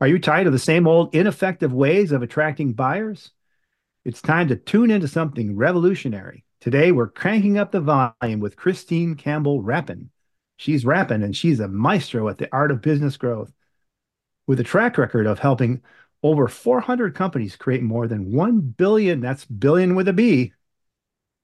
Are 0.00 0.08
you 0.08 0.18
tired 0.18 0.46
of 0.46 0.54
the 0.54 0.58
same 0.58 0.86
old 0.86 1.14
ineffective 1.14 1.74
ways 1.74 2.10
of 2.10 2.22
attracting 2.22 2.72
buyers? 2.72 3.32
It's 4.02 4.22
time 4.22 4.48
to 4.48 4.56
tune 4.56 4.90
into 4.90 5.06
something 5.06 5.54
revolutionary. 5.54 6.46
Today, 6.58 6.90
we're 6.90 7.10
cranking 7.10 7.58
up 7.58 7.70
the 7.70 7.82
volume 7.82 8.40
with 8.40 8.56
Christine 8.56 9.14
Campbell 9.14 9.60
Rapin. 9.60 10.08
She's 10.56 10.86
rapping 10.86 11.22
and 11.22 11.36
she's 11.36 11.60
a 11.60 11.68
maestro 11.68 12.30
at 12.30 12.38
the 12.38 12.48
art 12.50 12.70
of 12.70 12.80
business 12.80 13.18
growth. 13.18 13.52
With 14.46 14.58
a 14.58 14.64
track 14.64 14.96
record 14.96 15.26
of 15.26 15.38
helping 15.38 15.82
over 16.22 16.48
400 16.48 17.14
companies 17.14 17.56
create 17.56 17.82
more 17.82 18.08
than 18.08 18.32
1 18.32 18.60
billion, 18.60 19.20
that's 19.20 19.44
billion 19.44 19.94
with 19.96 20.08
a 20.08 20.14
B, 20.14 20.54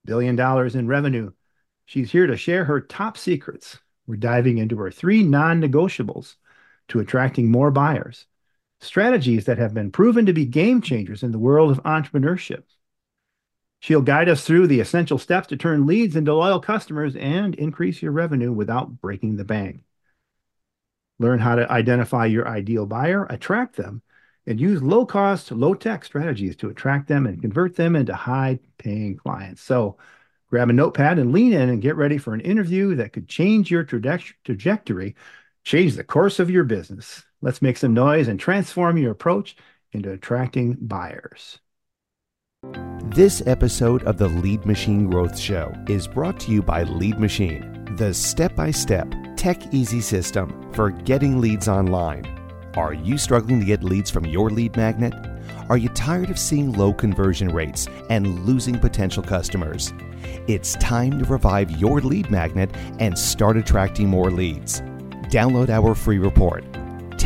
billion 0.07 0.35
dollars 0.35 0.75
in 0.75 0.89
revenue. 0.89 1.31
She's 1.85 2.11
here 2.11 2.27
to 2.27 2.39
share 2.39 2.65
her 2.65 2.81
top 2.81 3.19
secrets. 3.19 3.79
We're 4.07 4.17
diving 4.17 4.57
into 4.57 4.79
her 4.79 4.91
three 4.91 5.23
non 5.23 5.61
negotiables 5.61 6.37
to 6.89 7.01
attracting 7.01 7.51
more 7.51 7.71
buyers 7.71 8.25
strategies 8.81 9.47
that 9.47 9.59
have 9.59 9.75
been 9.75 9.91
proven 9.91 10.27
to 10.27 10.33
be 10.33 10.45
game 10.45 10.81
changers 10.81 11.23
in 11.23 11.33
the 11.33 11.39
world 11.39 11.71
of 11.71 11.83
entrepreneurship. 11.85 12.63
She'll 13.81 14.03
guide 14.03 14.29
us 14.29 14.45
through 14.45 14.69
the 14.69 14.81
essential 14.81 15.19
steps 15.19 15.49
to 15.49 15.57
turn 15.57 15.87
leads 15.87 16.17
into 16.17 16.35
loyal 16.35 16.61
customers 16.61 17.15
and 17.15 17.55
increase 17.55 18.03
your 18.03 18.13
revenue 18.13 18.53
without 18.53 19.01
breaking 19.01 19.37
the 19.37 19.45
bank. 19.45 19.83
Learn 21.19 21.39
how 21.39 21.57
to 21.57 21.71
identify 21.71 22.27
your 22.27 22.49
ideal 22.49 22.87
buyer, 22.87 23.27
attract 23.27 23.77
them, 23.77 24.03
and 24.47 24.61
use 24.61 24.83
low 24.83 25.05
cost, 25.05 25.51
low 25.51 25.75
tech 25.75 26.05
strategies 26.05 26.57
to 26.57 26.69
attract 26.69 27.09
them 27.09 27.27
and 27.27 27.41
convert 27.43 27.77
them 27.77 27.97
into 27.97 28.15
high 28.15 28.59
paying 28.79 29.17
clients. 29.17 29.61
So 29.61 29.99
grab 30.49 30.71
a 30.71 30.73
notepad 30.73 31.19
and 31.19 31.33
lean 31.33 31.53
in 31.53 31.69
and 31.69 31.83
get 31.83 31.97
ready 31.97 32.17
for 32.17 32.33
an 32.33 32.41
interview 32.41 32.95
that 32.95 33.13
could 33.13 33.29
change 33.29 33.71
your 33.71 33.85
trajectory, 33.85 35.17
change 35.65 35.97
the 35.97 36.05
course 36.05 36.39
of 36.39 36.51
your 36.51 36.65
business. 36.65 37.26
Let's 37.43 37.61
make 37.61 37.77
some 37.77 37.93
noise 37.93 38.29
and 38.29 38.41
transform 38.41 38.97
your 38.97 39.13
approach 39.13 39.57
into 39.93 40.11
attracting 40.11 40.79
buyers. 40.81 41.59
This 43.05 43.43
episode 43.47 44.03
of 44.05 44.17
the 44.17 44.29
Lead 44.29 44.65
Machine 44.65 45.09
Growth 45.09 45.39
Show 45.39 45.73
is 45.87 46.09
brought 46.09 46.41
to 46.41 46.51
you 46.51 46.63
by 46.63 46.83
Lead 46.85 47.19
Machine, 47.19 47.95
the 47.97 48.13
step 48.15 48.57
by 48.57 48.71
step, 48.71 49.13
tech 49.37 49.73
easy 49.73 50.01
system 50.01 50.73
for 50.73 50.91
getting 50.91 51.39
leads 51.39 51.69
online. 51.69 52.25
Are 52.75 52.95
you 52.95 53.19
struggling 53.19 53.61
to 53.61 53.67
get 53.67 53.85
leads 53.85 54.11
from 54.11 54.25
your 54.25 54.51
lead 54.51 54.75
magnet? 54.77 55.15
Are 55.69 55.77
you 55.77 55.91
tired 55.91 56.31
of 56.31 56.39
seeing 56.39 56.73
low 56.73 56.93
conversion 56.93 57.49
rates 57.49 57.87
and 58.09 58.45
losing 58.47 58.79
potential 58.79 59.23
customers? 59.23 59.93
It's 60.47 60.75
time 60.77 61.19
to 61.19 61.25
revive 61.27 61.71
your 61.73 62.01
lead 62.01 62.31
magnet 62.31 62.71
and 62.99 63.19
start 63.19 63.57
attracting 63.57 64.09
more 64.09 64.31
leads. 64.31 64.81
Download 65.31 65.69
our 65.69 65.95
free 65.95 66.19
report 66.19 66.65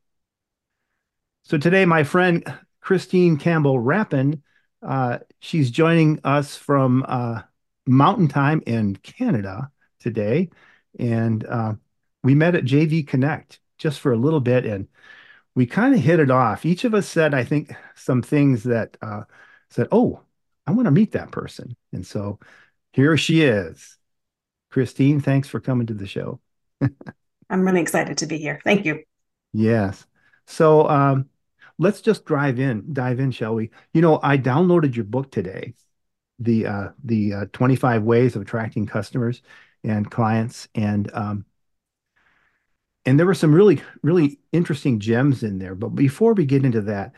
So 1.45 1.59
today, 1.59 1.85
my 1.85 2.05
friend 2.05 2.43
Christine 2.81 3.37
Campbell 3.37 3.79
Rapin, 3.79 4.43
uh, 4.83 5.19
she's 5.41 5.71
joining 5.71 6.21
us 6.25 6.57
from 6.57 7.05
uh, 7.07 7.43
Mountain 7.87 8.29
Time 8.29 8.63
in 8.67 8.97
Canada 8.97 9.71
today, 10.01 10.51
and 10.99 11.45
uh, 11.45 11.75
we 12.23 12.35
met 12.35 12.55
at 12.55 12.65
JV 12.65 13.07
Connect 13.07 13.61
just 13.79 14.01
for 14.01 14.13
a 14.13 14.19
little 14.19 14.41
bit, 14.41 14.65
and 14.65 14.89
we 15.55 15.67
kind 15.67 15.95
of 15.95 16.01
hit 16.01 16.21
it 16.21 16.31
off. 16.31 16.65
Each 16.65 16.85
of 16.85 16.95
us 16.95 17.07
said, 17.07 17.35
I 17.35 17.45
think, 17.45 17.75
some 17.95 18.23
things 18.23 18.65
that 18.65 18.97
uh, 19.03 19.23
said, 19.71 19.89
"Oh, 19.93 20.21
I 20.67 20.73
want 20.73 20.87
to 20.87 20.91
meet 20.93 21.13
that 21.13 21.31
person," 21.31 21.77
and 21.93 22.07
so 22.07 22.39
here 22.95 23.17
she 23.17 23.43
is. 23.43 23.99
Christine, 24.71 25.21
thanks 25.21 25.49
for 25.49 25.59
coming 25.59 25.89
to 25.89 25.95
the 25.95 26.07
show. 26.07 26.41
I'm 27.51 27.67
really 27.67 27.81
excited 27.81 28.19
to 28.19 28.27
be 28.27 28.39
here. 28.39 28.61
Thank 28.63 28.85
you. 28.85 29.03
Yes. 29.53 30.07
So 30.47 30.89
um, 30.89 31.29
let's 31.77 32.01
just 32.01 32.25
drive 32.25 32.61
in, 32.61 32.93
dive 32.93 33.19
in, 33.19 33.33
shall 33.33 33.57
we? 33.57 33.71
You 33.93 34.01
know, 34.01 34.21
I 34.23 34.39
downloaded 34.39 34.95
your 34.95 35.07
book 35.07 35.33
today, 35.33 35.75
the 36.39 36.67
uh, 36.67 36.89
the 37.03 37.35
uh, 37.35 37.45
25 37.53 38.05
ways 38.05 38.37
of 38.37 38.43
attracting 38.43 38.87
customers 38.87 39.43
and 39.83 40.09
clients, 40.09 40.69
and 40.77 41.11
um, 41.15 41.47
and 43.05 43.19
there 43.19 43.27
were 43.27 43.35
some 43.35 43.53
really 43.53 43.83
really 44.03 44.39
interesting 44.53 45.01
gems 45.01 45.43
in 45.43 45.59
there. 45.59 45.75
But 45.75 45.91
before 45.91 46.35
we 46.35 46.47
get 46.47 46.65
into 46.65 46.83
that, 46.83 47.13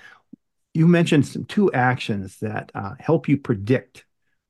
you 0.72 0.86
mentioned 0.88 1.26
some 1.26 1.44
two 1.44 1.70
actions 1.72 2.38
that 2.40 2.72
uh, 2.74 2.94
help 2.98 3.28
you 3.28 3.36
predict 3.36 4.06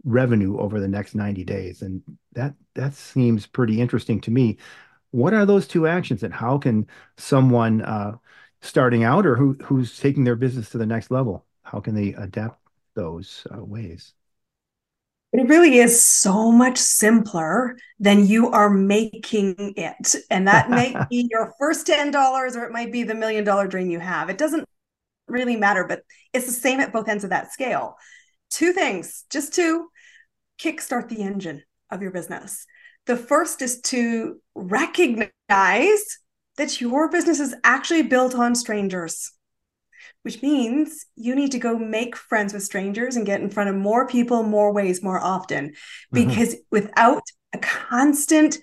revenue 0.07 0.59
over 0.59 0.81
the 0.81 0.89
next 0.89 1.15
90 1.15 1.45
days. 1.45 1.83
And 1.83 2.03
that 2.33 2.55
that 2.75 2.95
seems 2.95 3.47
pretty 3.47 3.81
interesting 3.81 4.21
to 4.23 4.31
me. 4.31 4.57
What 5.11 5.35
are 5.35 5.45
those 5.45 5.67
two 5.67 5.87
actions 5.87 6.23
and 6.23 6.33
how 6.33 6.57
can 6.59 6.87
someone 7.17 7.83
uh, 7.83 8.17
starting 8.63 9.05
out 9.05 9.27
or 9.27 9.37
who 9.37 9.55
who's 9.65 9.99
taking 9.99 10.25
their 10.25 10.37
business 10.37 10.71
to 10.71 10.79
the 10.79 10.87
next 10.87 11.11
level, 11.11 11.45
how 11.63 11.81
can 11.81 11.95
they 11.95 12.15
adapt 12.15 12.61
those 12.95 13.47
uh, 13.55 13.63
ways? 13.63 14.15
It 15.33 15.49
really 15.49 15.79
is 15.79 16.03
so 16.03 16.51
much 16.51 16.79
simpler 16.79 17.77
than 17.99 18.27
you 18.27 18.51
are 18.51 18.71
making 18.71 19.75
it. 19.77 20.15
And 20.31 20.47
that 20.49 20.71
might 20.71 21.09
be 21.11 21.29
your 21.31 21.53
first 21.59 21.87
$10 21.87 22.57
or 22.57 22.65
it 22.65 22.73
might 22.73 22.93
be 22.93 23.03
the 23.03 23.15
million 23.15 23.45
dollar 23.45 23.67
dream 23.67 23.91
you 23.91 23.99
have. 23.99 24.31
It 24.31 24.39
doesn't 24.39 24.65
really 25.27 25.57
matter, 25.57 25.85
but 25.85 26.03
it's 26.33 26.47
the 26.47 26.53
same 26.53 26.81
at 26.81 26.93
both 26.93 27.09
ends 27.09 27.25
of 27.25 27.31
that 27.31 27.53
scale. 27.53 27.97
Two 28.51 28.73
things, 28.73 29.25
just 29.29 29.53
two 29.53 29.89
kickstart 30.59 31.09
the 31.09 31.23
engine 31.23 31.63
of 31.91 32.03
your 32.03 32.11
business. 32.11 32.67
The 33.07 33.17
first 33.17 33.63
is 33.63 33.81
to 33.83 34.41
recognize 34.55 36.19
that 36.57 36.81
your 36.81 37.11
business 37.11 37.39
is 37.39 37.55
actually 37.63 38.03
built 38.03 38.35
on 38.35 38.55
strangers, 38.55 39.33
which 40.23 40.43
means 40.43 41.07
you 41.15 41.35
need 41.35 41.53
to 41.53 41.59
go 41.59 41.79
make 41.79 42.17
friends 42.17 42.53
with 42.53 42.63
strangers 42.63 43.17
and 43.17 43.27
get 43.27 43.41
in 43.41 43.51
front 43.51 43.71
of 43.71 43.77
more 43.77 44.09
people, 44.09 44.43
more 44.43 44.73
ways, 44.73 45.03
more 45.03 45.21
often. 45.21 45.71
Mm-hmm. 45.71 46.29
Because 46.29 46.55
mm-hmm. 46.55 46.63
without 46.71 47.23
a 47.53 47.59
constant 47.59 48.59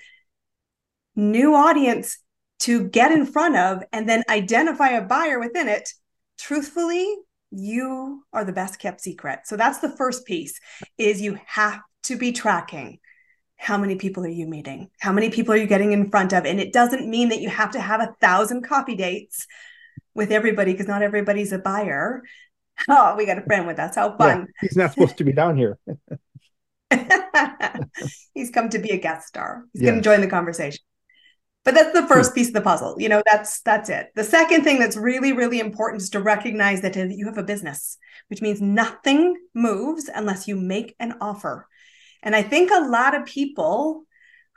new 1.16 1.56
audience 1.56 2.18
to 2.60 2.88
get 2.90 3.12
in 3.12 3.26
front 3.26 3.56
of 3.56 3.84
and 3.92 4.10
then 4.10 4.24
identify 4.30 4.90
a 4.90 5.02
buyer 5.02 5.40
within 5.40 5.68
it, 5.68 5.90
truthfully, 6.38 7.16
you 7.54 8.24
are 8.34 8.44
the 8.44 8.54
best 8.54 8.80
kept 8.80 9.02
secret. 9.02 9.42
So 9.46 9.56
that's 9.56 9.80
the 9.80 9.96
first 9.96 10.26
piece 10.26 10.60
is 10.98 11.22
you 11.22 11.40
have 11.46 11.80
to 12.04 12.18
be 12.18 12.32
tracking 12.32 13.00
how 13.58 13.78
many 13.78 13.96
people 13.96 14.26
are 14.26 14.30
you 14.30 14.46
meeting? 14.46 14.90
How 15.00 15.14
many 15.14 15.30
people 15.30 15.54
are 15.54 15.58
you 15.58 15.68
getting 15.68 15.94
in 15.94 16.10
front 16.10 16.34
of? 16.34 16.46
And 16.46 16.60
it 16.60 16.74
doesn't 16.74 17.10
mean 17.10 17.30
that 17.30 17.40
you 17.40 17.50
have 17.50 17.72
to 17.72 17.80
have 17.80 18.02
a 18.02 18.14
thousand 18.20 18.64
coffee 18.64 18.96
dates 18.96 19.48
with 20.14 20.32
everybody 20.32 20.74
because 20.74 20.88
not 20.88 21.02
everybody's 21.02 21.52
a 21.52 21.60
buyer. 21.60 22.24
Oh, 22.90 23.16
we 23.16 23.28
got 23.28 23.38
a 23.38 23.44
friend 23.44 23.68
with 23.68 23.78
us. 23.78 23.94
How 23.94 24.18
fun. 24.18 24.40
Yeah, 24.40 24.46
he's 24.62 24.76
not 24.76 24.92
supposed 24.92 25.18
to 25.18 25.24
be 25.24 25.32
down 25.32 25.56
here. 25.58 25.78
he's 28.34 28.50
come 28.50 28.70
to 28.70 28.80
be 28.80 28.90
a 28.90 28.98
guest 28.98 29.28
star. 29.28 29.66
He's 29.74 29.84
yes. 29.84 29.92
going 29.92 30.02
to 30.02 30.04
join 30.04 30.22
the 30.22 30.28
conversation. 30.28 30.80
But 31.66 31.76
that's 31.76 31.94
the 31.94 32.02
hmm. 32.02 32.08
first 32.08 32.36
piece 32.36 32.50
of 32.50 32.54
the 32.54 32.62
puzzle. 32.62 32.96
You 33.00 33.10
know, 33.10 33.24
that's 33.26 33.62
that's 33.62 33.90
it. 33.90 34.08
The 34.16 34.24
second 34.24 34.64
thing 34.64 34.80
that's 34.80 34.98
really 34.98 35.34
really 35.34 35.60
important 35.60 36.02
is 36.02 36.10
to 36.12 36.22
recognize 36.22 36.82
that 36.82 36.96
you 36.96 37.26
have 37.26 37.38
a 37.38 37.44
business, 37.44 37.98
which 38.28 38.42
means 38.42 38.62
nothing 38.62 39.36
moves 39.54 40.10
unless 40.14 40.48
you 40.48 40.56
make 40.56 40.96
an 41.00 41.16
offer. 41.22 41.68
And 42.22 42.36
I 42.36 42.42
think 42.42 42.72
a 42.72 42.88
lot 42.88 43.16
of 43.16 43.26
people 43.26 44.06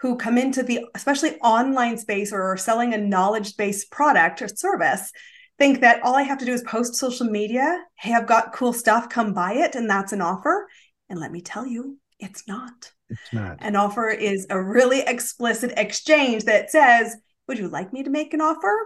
who 0.00 0.16
come 0.16 0.36
into 0.36 0.62
the 0.62 0.86
especially 0.94 1.36
online 1.40 1.98
space 1.98 2.32
or 2.32 2.42
are 2.42 2.56
selling 2.56 2.92
a 2.92 2.98
knowledge-based 2.98 3.90
product 3.90 4.42
or 4.42 4.48
service 4.48 5.10
think 5.58 5.80
that 5.80 6.02
all 6.02 6.14
I 6.14 6.22
have 6.22 6.38
to 6.38 6.44
do 6.44 6.52
is 6.52 6.62
post 6.62 6.96
social 6.96 7.26
media, 7.26 7.82
hey, 7.98 8.12
I've 8.12 8.26
got 8.26 8.52
cool 8.52 8.72
stuff, 8.72 9.08
come 9.08 9.32
buy 9.32 9.54
it 9.54 9.74
and 9.74 9.88
that's 9.88 10.12
an 10.12 10.20
offer. 10.20 10.68
And 11.08 11.18
let 11.18 11.32
me 11.32 11.40
tell 11.40 11.66
you, 11.66 11.98
it's 12.18 12.46
not. 12.46 12.92
Not. 13.32 13.58
An 13.60 13.76
offer 13.76 14.08
is 14.08 14.46
a 14.50 14.60
really 14.60 15.00
explicit 15.00 15.72
exchange 15.76 16.44
that 16.44 16.70
says, 16.70 17.16
Would 17.48 17.58
you 17.58 17.68
like 17.68 17.92
me 17.92 18.02
to 18.02 18.10
make 18.10 18.34
an 18.34 18.40
offer? 18.40 18.76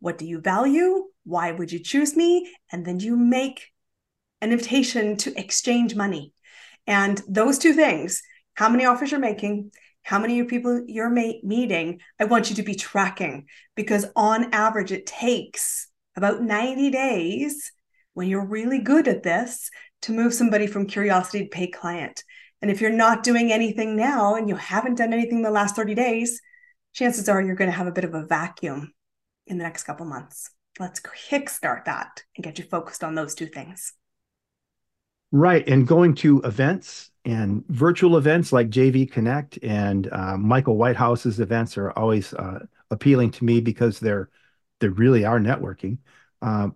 What 0.00 0.18
do 0.18 0.26
you 0.26 0.40
value? 0.40 1.04
Why 1.24 1.52
would 1.52 1.72
you 1.72 1.78
choose 1.78 2.16
me? 2.16 2.52
And 2.70 2.84
then 2.84 3.00
you 3.00 3.16
make 3.16 3.70
an 4.40 4.52
invitation 4.52 5.16
to 5.18 5.38
exchange 5.38 5.94
money. 5.94 6.32
And 6.86 7.20
those 7.28 7.58
two 7.58 7.72
things, 7.72 8.22
how 8.54 8.68
many 8.68 8.84
offers 8.84 9.10
you're 9.10 9.20
making, 9.20 9.72
how 10.02 10.18
many 10.18 10.42
people 10.44 10.84
you're 10.86 11.10
meeting, 11.10 12.00
I 12.20 12.24
want 12.24 12.48
you 12.48 12.56
to 12.56 12.62
be 12.62 12.76
tracking 12.76 13.46
because 13.74 14.06
on 14.14 14.52
average, 14.54 14.92
it 14.92 15.06
takes 15.06 15.88
about 16.14 16.42
90 16.42 16.90
days 16.90 17.72
when 18.14 18.28
you're 18.28 18.46
really 18.46 18.78
good 18.78 19.08
at 19.08 19.24
this 19.24 19.68
to 20.02 20.12
move 20.12 20.32
somebody 20.32 20.66
from 20.66 20.86
curiosity 20.86 21.40
to 21.40 21.48
pay 21.48 21.66
client. 21.66 22.22
And 22.62 22.70
if 22.70 22.80
you're 22.80 22.90
not 22.90 23.22
doing 23.22 23.52
anything 23.52 23.96
now 23.96 24.34
and 24.34 24.48
you 24.48 24.56
haven't 24.56 24.96
done 24.96 25.12
anything 25.12 25.42
the 25.42 25.50
last 25.50 25.76
30 25.76 25.94
days, 25.94 26.40
chances 26.92 27.28
are 27.28 27.42
you're 27.42 27.54
going 27.54 27.70
to 27.70 27.76
have 27.76 27.86
a 27.86 27.92
bit 27.92 28.04
of 28.04 28.14
a 28.14 28.24
vacuum 28.24 28.92
in 29.46 29.58
the 29.58 29.64
next 29.64 29.84
couple 29.84 30.06
months. 30.06 30.50
Let's 30.78 31.00
kickstart 31.00 31.84
that 31.84 32.22
and 32.36 32.44
get 32.44 32.58
you 32.58 32.64
focused 32.64 33.04
on 33.04 33.14
those 33.14 33.34
two 33.34 33.46
things. 33.46 33.92
Right. 35.32 35.66
And 35.68 35.86
going 35.86 36.14
to 36.16 36.40
events 36.42 37.10
and 37.24 37.66
virtual 37.68 38.16
events 38.16 38.52
like 38.52 38.70
JV 38.70 39.10
Connect 39.10 39.58
and 39.62 40.08
uh, 40.12 40.36
Michael 40.36 40.76
Whitehouse's 40.76 41.40
events 41.40 41.76
are 41.76 41.90
always 41.90 42.32
uh, 42.34 42.60
appealing 42.90 43.32
to 43.32 43.44
me 43.44 43.60
because 43.60 44.00
they're 44.00 44.30
they 44.80 44.88
really 44.88 45.24
are 45.24 45.40
networking. 45.40 45.98
Uh, 46.42 46.68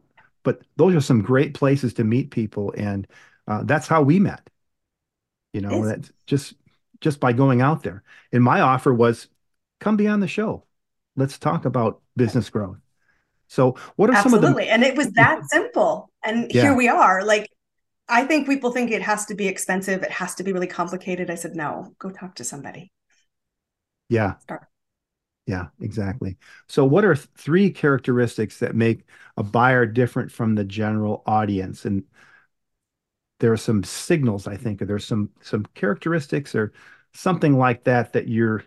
but 0.43 0.62
those 0.77 0.94
are 0.94 1.00
some 1.00 1.23
great 1.23 1.55
places 1.55 1.94
to 1.94 2.05
meet 2.05 2.31
people, 2.31 2.73
and 2.77 3.06
uh, 3.47 3.62
that's 3.65 3.87
how 3.87 4.03
we 4.03 4.19
met 4.19 4.50
you 5.52 5.61
know 5.61 5.87
that 5.87 6.11
just 6.26 6.55
just 7.00 7.20
by 7.20 7.32
going 7.32 7.61
out 7.61 7.82
there. 7.82 8.02
And 8.32 8.43
my 8.44 8.61
offer 8.61 8.93
was 8.93 9.29
come 9.81 9.97
be 9.97 10.06
on 10.06 10.20
the 10.20 10.29
show. 10.29 10.64
Let's 11.17 11.38
talk 11.38 11.64
about 11.64 12.00
business 12.17 12.50
growth. 12.50 12.79
So 13.49 13.76
what 13.97 14.11
are 14.11 14.14
Absolutely. 14.14 14.47
some 14.47 14.52
of 14.52 14.56
the 14.56 14.70
and 14.70 14.85
it 14.85 14.97
was 14.97 15.11
that 15.12 15.41
simple. 15.50 16.11
And 16.25 16.50
yeah. 16.52 16.62
here 16.62 16.76
we 16.76 16.88
are. 16.88 17.25
Like 17.25 17.49
i 18.08 18.25
think 18.25 18.49
people 18.49 18.73
think 18.73 18.91
it 18.91 19.02
has 19.02 19.26
to 19.26 19.35
be 19.35 19.49
expensive. 19.49 20.02
It 20.02 20.11
has 20.11 20.35
to 20.37 20.43
be 20.43 20.52
really 20.52 20.67
complicated. 20.67 21.31
I 21.31 21.35
said 21.35 21.55
no 21.55 21.94
go 21.99 22.11
talk 22.11 22.37
to 22.37 22.44
somebody. 22.44 22.93
Yeah. 24.08 24.37
Start. 24.38 24.67
yeah 25.46 25.69
exactly. 25.81 26.37
So 26.69 26.85
what 26.85 27.05
are 27.05 27.17
three 27.17 27.70
characteristics 27.70 28.58
that 28.58 28.75
make 28.75 29.05
a 29.37 29.43
buyer 29.43 29.87
different 29.87 30.31
from 30.31 30.55
the 30.55 30.64
general 30.64 31.23
audience? 31.26 31.85
And 31.85 32.05
there 33.41 33.53
are 33.53 33.57
some 33.57 33.83
signals 33.83 34.47
i 34.47 34.57
think 34.57 34.81
or 34.81 34.87
there's 34.87 35.05
some 35.05 35.31
some 35.43 35.65
characteristics 35.75 36.55
or 36.55 36.73
something 37.13 37.59
like 37.59 37.85
that 37.85 38.13
that 38.13 38.29
you're 38.29 38.63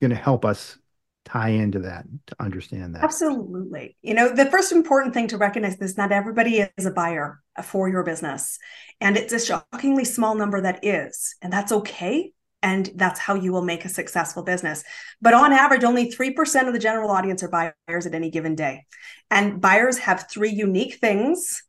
going 0.00 0.10
to 0.10 0.16
help 0.16 0.44
us 0.44 0.78
tie 1.24 1.48
into 1.48 1.80
that 1.80 2.04
to 2.26 2.36
understand 2.38 2.94
that 2.94 3.02
absolutely 3.02 3.96
you 4.02 4.14
know 4.14 4.32
the 4.32 4.46
first 4.46 4.70
important 4.70 5.12
thing 5.12 5.26
to 5.26 5.36
recognize 5.36 5.76
is 5.78 5.96
not 5.96 6.12
everybody 6.12 6.64
is 6.76 6.86
a 6.86 6.90
buyer 6.90 7.40
for 7.64 7.88
your 7.88 8.04
business 8.04 8.58
and 9.00 9.16
it's 9.16 9.32
a 9.32 9.40
shockingly 9.40 10.04
small 10.04 10.34
number 10.34 10.60
that 10.60 10.84
is 10.84 11.34
and 11.42 11.52
that's 11.52 11.72
okay 11.72 12.30
and 12.62 12.90
that's 12.96 13.20
how 13.20 13.34
you 13.34 13.52
will 13.52 13.62
make 13.62 13.84
a 13.84 13.88
successful 13.88 14.42
business. 14.42 14.82
But 15.20 15.34
on 15.34 15.52
average, 15.52 15.84
only 15.84 16.10
3% 16.10 16.66
of 16.66 16.72
the 16.72 16.80
general 16.80 17.10
audience 17.10 17.44
are 17.44 17.48
buyers 17.48 18.06
at 18.06 18.14
any 18.14 18.28
given 18.28 18.56
day. 18.56 18.86
And 19.30 19.60
buyers 19.60 19.98
have 19.98 20.26
three 20.28 20.50
unique 20.50 20.94
things 20.96 21.62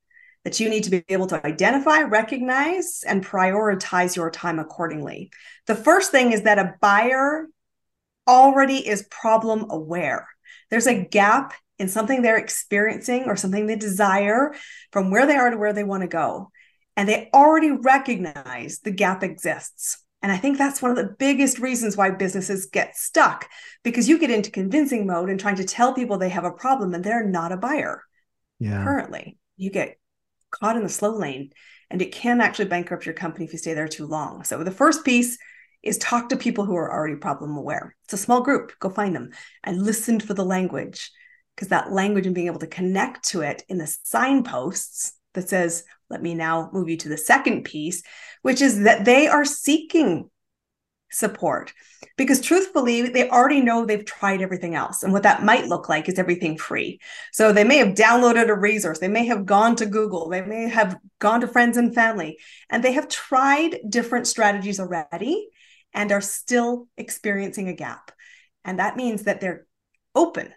that 0.48 0.62
you 0.62 0.70
need 0.70 0.86
to 0.86 0.90
be 0.90 1.04
able 1.10 1.28
to 1.28 1.46
identify, 1.46 2.00
recognize, 2.04 3.04
and 3.06 3.26
prioritize 3.26 4.16
your 4.16 4.32
time 4.32 4.60
accordingly. 4.60 5.30
The 5.66 5.76
first 5.76 6.10
thing 6.10 6.32
is 6.32 6.44
that 6.44 6.58
a 6.58 6.76
buyer 6.80 7.48
already 8.26 8.88
is 8.88 9.06
problem 9.12 9.70
aware. 9.70 10.26
There's 10.72 10.88
a 10.88 11.04
gap 11.04 11.54
in 11.80 11.90
something 11.90 12.22
they're 12.22 12.38
experiencing 12.38 13.26
or 13.26 13.36
something 13.36 13.68
they 13.68 13.76
desire 13.76 14.56
from 14.94 15.12
where 15.12 15.26
they 15.26 15.36
are 15.36 15.50
to 15.50 15.58
where 15.58 15.74
they 15.74 15.84
want 15.84 16.04
to 16.04 16.08
go. 16.08 16.50
And 16.96 17.10
they 17.10 17.30
already 17.34 17.72
recognize 17.72 18.80
the 18.80 18.92
gap 18.92 19.24
exists. 19.24 20.02
And 20.22 20.32
I 20.32 20.38
think 20.38 20.58
that's 20.58 20.82
one 20.82 20.92
of 20.92 20.98
the 20.98 21.14
biggest 21.20 21.60
reasons 21.60 21.98
why 21.98 22.12
businesses 22.12 22.68
get 22.68 22.96
stuck 22.96 23.50
because 23.84 24.08
you 24.08 24.18
get 24.18 24.32
into 24.32 24.50
convincing 24.50 25.08
mode 25.08 25.30
and 25.30 25.42
trying 25.42 25.58
to 25.58 25.66
tell 25.66 25.94
people 25.94 26.18
they 26.18 26.30
have 26.30 26.46
a 26.46 26.52
problem 26.52 26.94
and 26.94 27.04
they're 27.04 27.28
not 27.28 27.52
a 27.52 27.58
buyer. 27.58 28.02
Yeah. 28.60 28.82
Currently, 28.86 29.38
you 29.58 29.72
get 29.72 29.98
caught 30.52 30.76
in 30.76 30.84
the 30.84 30.90
slow 30.90 31.16
lane 31.16 31.52
and 31.90 32.02
it 32.02 32.12
can 32.12 32.42
actually 32.42 32.66
bankrupt 32.66 33.06
your 33.06 33.16
company 33.16 33.46
if 33.46 33.54
you 33.54 33.60
stay 33.60 33.74
there 33.74 33.88
too 33.88 34.06
long. 34.06 34.44
So 34.44 34.64
the 34.64 34.72
first 34.72 35.06
piece 35.06 35.38
is 35.84 35.98
talk 35.98 36.30
to 36.30 36.38
people 36.38 36.66
who 36.66 36.76
are 36.76 36.92
already 36.92 37.16
problem 37.16 37.56
aware. 37.56 37.96
It's 38.06 38.14
a 38.14 38.18
small 38.18 38.42
group, 38.42 38.74
go 38.80 38.90
find 38.90 39.16
them 39.16 39.30
and 39.64 39.82
listen 39.82 40.20
for 40.20 40.34
the 40.34 40.46
language 40.46 41.12
because 41.56 41.70
that 41.70 41.92
language 41.92 42.26
and 42.26 42.36
being 42.36 42.48
able 42.48 42.60
to 42.60 42.68
connect 42.68 43.28
to 43.30 43.42
it 43.42 43.64
in 43.70 43.78
the 43.78 43.88
signposts 44.04 45.14
that 45.34 45.50
says, 45.50 45.84
let 46.10 46.22
me 46.22 46.34
now 46.34 46.70
move 46.74 46.90
you 46.90 46.98
to 46.98 47.10
the 47.10 47.18
second 47.18 47.64
piece, 47.64 48.04
which 48.42 48.62
is 48.62 48.84
that 48.84 49.06
they 49.06 49.28
are 49.28 49.46
seeking 49.46 50.30
support. 51.10 51.74
Because 52.18 52.42
truthfully 52.42 53.10
they 53.10 53.30
already 53.30 53.62
know 53.62 53.86
they've 53.86 54.06
tried 54.06 54.42
everything 54.42 54.76
else. 54.76 55.04
And 55.04 55.14
what 55.14 55.24
that 55.24 55.44
might 55.44 55.68
look 55.68 55.90
like 55.90 56.10
is 56.10 56.20
everything 56.20 56.58
free. 56.58 57.00
So 57.32 57.52
they 57.52 57.64
may 57.64 57.78
have 57.78 57.96
downloaded 57.96 58.50
a 58.50 58.56
resource. 58.56 59.00
They 59.00 59.08
may 59.08 59.26
have 59.26 59.46
gone 59.46 59.76
to 59.78 59.86
google. 59.86 60.30
They 60.30 60.42
may 60.42 60.68
have 60.70 60.98
gone 61.20 61.42
to 61.42 61.48
friends 61.48 61.78
and 61.78 61.94
family. 61.94 62.38
And 62.70 62.84
they 62.84 62.94
have 62.94 63.08
tried 63.08 63.80
different 63.90 64.28
strategies 64.28 64.80
already 64.80 65.50
and 65.94 66.12
are 66.12 66.22
still 66.22 66.88
experiencing 66.98 67.70
a 67.70 67.74
gap. 67.74 68.12
And 68.66 68.80
that 68.80 68.98
means 68.98 69.24
that 69.24 69.40
they're 69.40 69.66
open. 70.14 70.54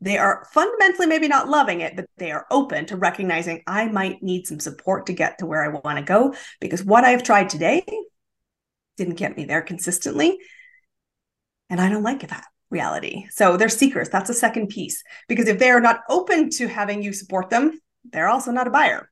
They 0.00 0.18
are 0.18 0.46
fundamentally 0.52 1.06
maybe 1.06 1.28
not 1.28 1.48
loving 1.48 1.80
it, 1.80 1.94
but 1.94 2.06
they 2.16 2.32
are 2.32 2.46
open 2.50 2.86
to 2.86 2.96
recognizing 2.96 3.62
I 3.68 3.86
might 3.86 4.22
need 4.22 4.48
some 4.48 4.58
support 4.58 5.06
to 5.06 5.12
get 5.12 5.38
to 5.38 5.46
where 5.46 5.62
I 5.62 5.68
want 5.68 5.98
to 5.98 6.04
go 6.04 6.34
because 6.60 6.82
what 6.82 7.04
I've 7.04 7.22
tried 7.22 7.50
today 7.50 7.84
didn't 8.96 9.14
get 9.14 9.36
me 9.36 9.44
there 9.44 9.62
consistently. 9.62 10.38
And 11.70 11.80
I 11.80 11.88
don't 11.88 12.02
like 12.02 12.28
that 12.28 12.44
reality. 12.70 13.26
So 13.30 13.56
they're 13.56 13.68
seekers. 13.68 14.08
That's 14.08 14.30
a 14.30 14.34
second 14.34 14.68
piece. 14.68 15.02
Because 15.28 15.46
if 15.48 15.58
they're 15.58 15.80
not 15.80 16.00
open 16.08 16.50
to 16.50 16.66
having 16.66 17.02
you 17.02 17.12
support 17.12 17.50
them, 17.50 17.78
they're 18.10 18.28
also 18.28 18.50
not 18.50 18.66
a 18.66 18.70
buyer. 18.70 19.10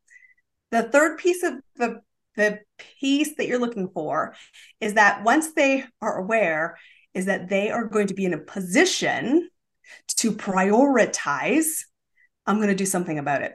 The 0.70 0.84
third 0.84 1.18
piece 1.18 1.42
of 1.42 1.54
the, 1.76 2.00
the 2.37 2.60
piece 2.99 3.37
that 3.37 3.46
you're 3.46 3.58
looking 3.58 3.88
for 3.88 4.34
is 4.80 4.94
that 4.94 5.25
once 5.25 5.52
they 5.52 5.84
are 6.00 6.18
aware, 6.18 6.78
is 7.12 7.26
that 7.26 7.49
they 7.49 7.70
are 7.70 7.84
going 7.84 8.06
to 8.06 8.14
be 8.14 8.25
in 8.25 8.34
a 8.34 8.38
position 8.38 9.49
to 10.16 10.32
prioritize, 10.32 11.84
I'm 12.46 12.56
going 12.56 12.68
to 12.68 12.75
do 12.75 12.87
something 12.87 13.18
about 13.18 13.42
it. 13.42 13.52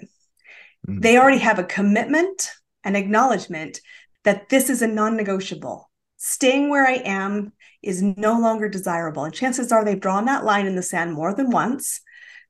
Mm-hmm. 0.88 1.00
They 1.00 1.18
already 1.18 1.40
have 1.40 1.60
a 1.60 1.64
commitment 1.64 2.52
and 2.84 2.96
acknowledgement 2.98 3.82
that 4.24 4.50
this 4.50 4.70
is 4.70 4.82
a 4.82 4.88
non 4.88 5.16
negotiable 5.16 5.90
staying 6.28 6.70
where 6.70 6.88
I 6.88 6.94
am 7.06 7.54
is 7.84 8.02
no 8.02 8.40
longer 8.40 8.68
desirable. 8.68 9.26
And 9.26 9.34
chances 9.34 9.72
are 9.72 9.86
they've 9.86 10.00
drawn 10.00 10.26
that 10.26 10.44
line 10.44 10.66
in 10.66 10.76
the 10.76 10.82
sand 10.82 11.14
more 11.14 11.36
than 11.36 11.52
once, 11.52 12.02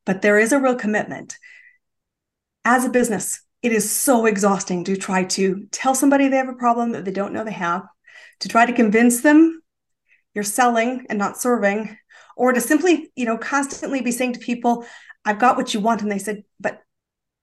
but 0.05 0.21
there 0.21 0.39
is 0.39 0.53
a 0.53 0.59
real 0.59 0.75
commitment. 0.75 1.37
As 2.63 2.85
a 2.85 2.89
business, 2.89 3.41
it 3.61 3.73
is 3.73 3.91
so 3.91 4.27
exhausting 4.27 4.85
to 4.85 4.95
try 4.95 5.25
to 5.25 5.67
tell 5.71 5.93
somebody 5.93 6.29
they 6.29 6.37
have 6.37 6.47
a 6.47 6.53
problem 6.53 6.93
that 6.93 7.03
they 7.03 7.11
don't 7.11 7.33
know 7.33 7.43
they 7.43 7.51
have, 7.51 7.83
to 8.39 8.47
try 8.47 8.65
to 8.65 8.71
convince 8.71 9.19
them 9.21 9.61
you're 10.33 10.43
selling 10.45 11.05
and 11.09 11.19
not 11.19 11.37
serving, 11.37 11.97
or 12.37 12.53
to 12.53 12.61
simply, 12.61 13.11
you 13.15 13.25
know, 13.25 13.37
constantly 13.37 14.01
be 14.01 14.11
saying 14.11 14.33
to 14.33 14.39
people, 14.39 14.85
I've 15.25 15.39
got 15.39 15.57
what 15.57 15.73
you 15.73 15.81
want. 15.81 16.01
And 16.01 16.11
they 16.11 16.19
said, 16.19 16.43
but 16.61 16.81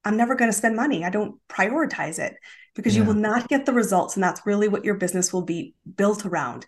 I'm 0.04 0.16
never 0.16 0.34
going 0.34 0.50
to 0.50 0.56
spend 0.56 0.76
money. 0.76 1.04
I 1.04 1.10
don't 1.10 1.36
prioritize 1.48 2.18
it 2.18 2.36
because 2.74 2.96
yeah. 2.96 3.02
you 3.02 3.06
will 3.06 3.14
not 3.14 3.48
get 3.48 3.66
the 3.66 3.72
results. 3.72 4.16
And 4.16 4.22
that's 4.22 4.46
really 4.46 4.68
what 4.68 4.84
your 4.84 4.94
business 4.94 5.32
will 5.32 5.42
be 5.42 5.74
built 5.96 6.26
around 6.26 6.66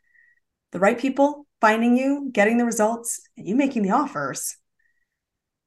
the 0.72 0.80
right 0.80 0.98
people 0.98 1.46
finding 1.60 1.96
you, 1.96 2.28
getting 2.32 2.58
the 2.58 2.64
results, 2.64 3.22
and 3.38 3.48
you 3.48 3.54
making 3.54 3.82
the 3.82 3.92
offers, 3.92 4.56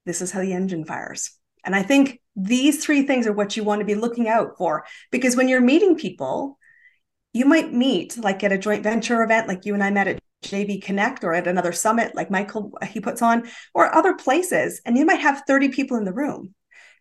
this 0.06 0.22
is 0.22 0.32
how 0.32 0.42
the 0.42 0.54
engine 0.54 0.86
fires. 0.86 1.32
And 1.66 1.76
I 1.76 1.82
think 1.82 2.22
these 2.36 2.84
three 2.84 3.02
things 3.02 3.26
are 3.26 3.34
what 3.34 3.58
you 3.58 3.64
want 3.64 3.80
to 3.80 3.86
be 3.86 3.96
looking 3.96 4.28
out 4.28 4.58
for 4.58 4.86
because 5.12 5.36
when 5.36 5.48
you're 5.48 5.62
meeting 5.62 5.96
people, 5.96 6.60
you 7.34 7.46
might 7.46 7.74
meet 7.74 8.18
like 8.18 8.44
at 8.44 8.52
a 8.52 8.58
joint 8.58 8.84
venture 8.84 9.24
event, 9.24 9.48
like 9.48 9.66
you 9.66 9.74
and 9.74 9.84
I 9.84 9.90
met 9.92 10.08
at 10.08 10.20
JV 10.44 10.84
Connect 10.84 11.24
or 11.24 11.34
at 11.34 11.48
another 11.48 11.72
summit 11.72 12.16
like 12.16 12.30
Michael 12.30 12.78
he 12.88 13.00
puts 13.00 13.22
on, 13.22 13.50
or 13.74 13.94
other 13.96 14.14
places, 14.14 14.82
and 14.86 14.98
you 14.98 15.06
might 15.06 15.22
have 15.22 15.44
30 15.48 15.70
people 15.70 15.98
in 15.98 16.06
the 16.06 16.14
room. 16.14 16.54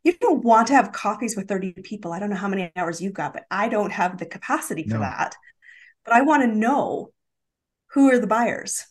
You 0.07 0.13
don't 0.21 0.45
want 0.45 0.69
to 0.69 0.75
have 0.75 0.93
coffees 0.93 1.35
with 1.35 1.49
30 1.49 1.73
people. 1.83 2.13
I 2.13 2.21
don't 2.21 2.31
know 2.31 2.37
how 2.37 2.47
many 2.47 2.71
hours 2.77 3.01
you've 3.01 3.13
got, 3.13 3.33
but 3.33 3.43
I 3.51 3.69
don't 3.69 3.91
have 3.91 4.19
the 4.19 4.25
capacity 4.25 4.85
for 4.85 4.95
no. 4.95 5.01
that. 5.01 5.35
But 6.05 6.15
I 6.15 6.21
want 6.21 6.45
to 6.45 6.57
know 6.57 7.11
who 7.89 8.13
are 8.13 8.21
the 8.21 8.29
buyers, 8.29 8.87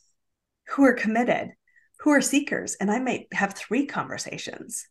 who 0.71 0.83
are 0.83 0.91
committed, 0.91 1.51
who 1.99 2.09
are 2.09 2.19
seekers. 2.19 2.75
And 2.81 2.91
I 2.91 2.99
might 2.99 3.27
have 3.31 3.53
three 3.53 3.85
conversations 3.85 4.89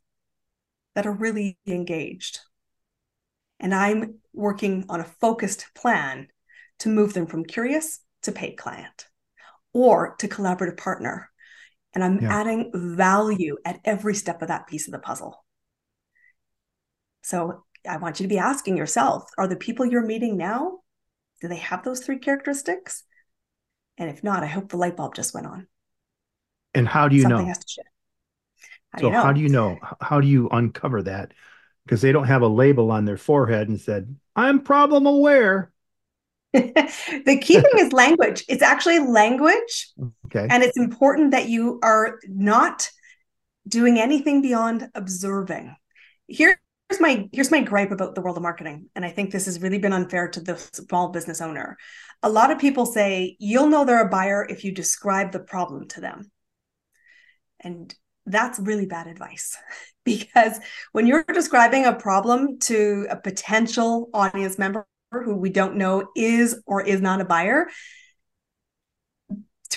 that 0.94 1.06
are 1.06 1.12
really 1.12 1.58
engaged. 1.66 2.40
And 3.60 3.74
I'm 3.74 4.20
working 4.32 4.86
on 4.88 5.00
a 5.00 5.12
focused 5.20 5.66
plan 5.74 6.28
to 6.78 6.88
move 6.88 7.12
them 7.12 7.26
from 7.26 7.44
curious 7.44 8.00
to 8.22 8.32
paid 8.32 8.56
client 8.56 9.08
or 9.74 10.16
to 10.20 10.28
collaborative 10.28 10.78
partner. 10.78 11.28
And 11.92 12.02
I'm 12.02 12.22
yeah. 12.22 12.34
adding 12.40 12.70
value 12.72 13.58
at 13.66 13.80
every 13.84 14.14
step 14.14 14.40
of 14.40 14.48
that 14.48 14.66
piece 14.66 14.88
of 14.88 14.92
the 14.92 14.98
puzzle. 14.98 15.43
So 17.24 17.64
I 17.88 17.96
want 17.96 18.20
you 18.20 18.24
to 18.24 18.28
be 18.28 18.38
asking 18.38 18.76
yourself 18.76 19.24
are 19.38 19.48
the 19.48 19.56
people 19.56 19.86
you're 19.86 20.04
meeting 20.04 20.36
now, 20.36 20.80
do 21.40 21.48
they 21.48 21.56
have 21.56 21.82
those 21.82 22.00
three 22.00 22.18
characteristics? 22.18 23.02
And 23.96 24.10
if 24.10 24.22
not, 24.22 24.42
I 24.42 24.46
hope 24.46 24.68
the 24.68 24.76
light 24.76 24.96
bulb 24.96 25.14
just 25.14 25.34
went 25.34 25.46
on. 25.46 25.66
And 26.74 26.86
how 26.86 27.08
do 27.08 27.16
you 27.16 27.22
Something 27.22 27.38
know? 27.38 27.46
Has 27.46 27.58
to 27.58 27.68
shift. 27.68 27.88
How 28.92 28.98
so, 28.98 29.02
do 29.02 29.06
you 29.08 29.12
know? 29.12 29.22
how 29.22 29.32
do 29.32 29.40
you 29.40 29.48
know? 29.48 29.78
How 30.00 30.20
do 30.20 30.28
you 30.28 30.48
uncover 30.50 31.02
that? 31.04 31.32
Because 31.84 32.02
they 32.02 32.12
don't 32.12 32.26
have 32.26 32.42
a 32.42 32.48
label 32.48 32.90
on 32.90 33.04
their 33.04 33.16
forehead 33.16 33.68
and 33.68 33.80
said, 33.80 34.14
I'm 34.36 34.60
problem 34.60 35.06
aware. 35.06 35.72
the 36.52 37.40
key 37.42 37.60
thing 37.60 37.78
is 37.78 37.92
language. 37.92 38.44
It's 38.48 38.62
actually 38.62 38.98
language. 39.00 39.92
Okay. 40.26 40.46
And 40.48 40.62
it's 40.62 40.78
important 40.78 41.30
that 41.30 41.48
you 41.48 41.80
are 41.82 42.20
not 42.28 42.88
doing 43.66 43.98
anything 43.98 44.42
beyond 44.42 44.90
observing. 44.94 45.74
Here's 46.88 47.00
my 47.00 47.28
here's 47.32 47.50
my 47.50 47.62
gripe 47.62 47.90
about 47.90 48.14
the 48.14 48.20
world 48.20 48.36
of 48.36 48.42
marketing. 48.42 48.88
And 48.94 49.04
I 49.04 49.10
think 49.10 49.30
this 49.30 49.46
has 49.46 49.60
really 49.60 49.78
been 49.78 49.92
unfair 49.92 50.28
to 50.28 50.40
the 50.40 50.56
small 50.56 51.08
business 51.08 51.40
owner. 51.40 51.76
A 52.22 52.28
lot 52.28 52.50
of 52.50 52.58
people 52.58 52.86
say 52.86 53.36
you'll 53.38 53.68
know 53.68 53.84
they're 53.84 54.06
a 54.06 54.08
buyer 54.08 54.46
if 54.48 54.64
you 54.64 54.72
describe 54.72 55.32
the 55.32 55.40
problem 55.40 55.88
to 55.88 56.00
them. 56.00 56.30
And 57.60 57.94
that's 58.26 58.58
really 58.58 58.86
bad 58.86 59.06
advice 59.06 59.56
because 60.04 60.58
when 60.92 61.06
you're 61.06 61.24
describing 61.24 61.86
a 61.86 61.92
problem 61.92 62.58
to 62.60 63.06
a 63.10 63.16
potential 63.16 64.10
audience 64.12 64.58
member 64.58 64.86
who 65.10 65.36
we 65.36 65.50
don't 65.50 65.76
know 65.76 66.08
is 66.16 66.60
or 66.66 66.82
is 66.82 67.00
not 67.00 67.20
a 67.20 67.24
buyer, 67.24 67.68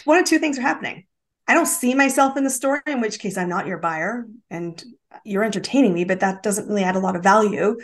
one 0.04 0.20
of 0.20 0.26
two 0.26 0.40
things 0.40 0.58
are 0.58 0.62
happening. 0.62 1.06
I 1.48 1.54
don't 1.54 1.66
see 1.66 1.94
myself 1.94 2.38
in 2.38 2.44
the 2.44 2.50
story, 2.50 2.82
in 2.88 3.02
which 3.02 3.20
case 3.20 3.38
I'm 3.38 3.50
not 3.50 3.68
your 3.68 3.78
buyer 3.78 4.26
and 4.50 4.84
you're 5.24 5.44
entertaining 5.44 5.94
me, 5.94 6.04
but 6.04 6.20
that 6.20 6.44
doesn't 6.44 6.68
really 6.68 6.84
add 6.84 6.96
a 6.96 7.00
lot 7.00 7.16
of 7.16 7.24
value. 7.24 7.78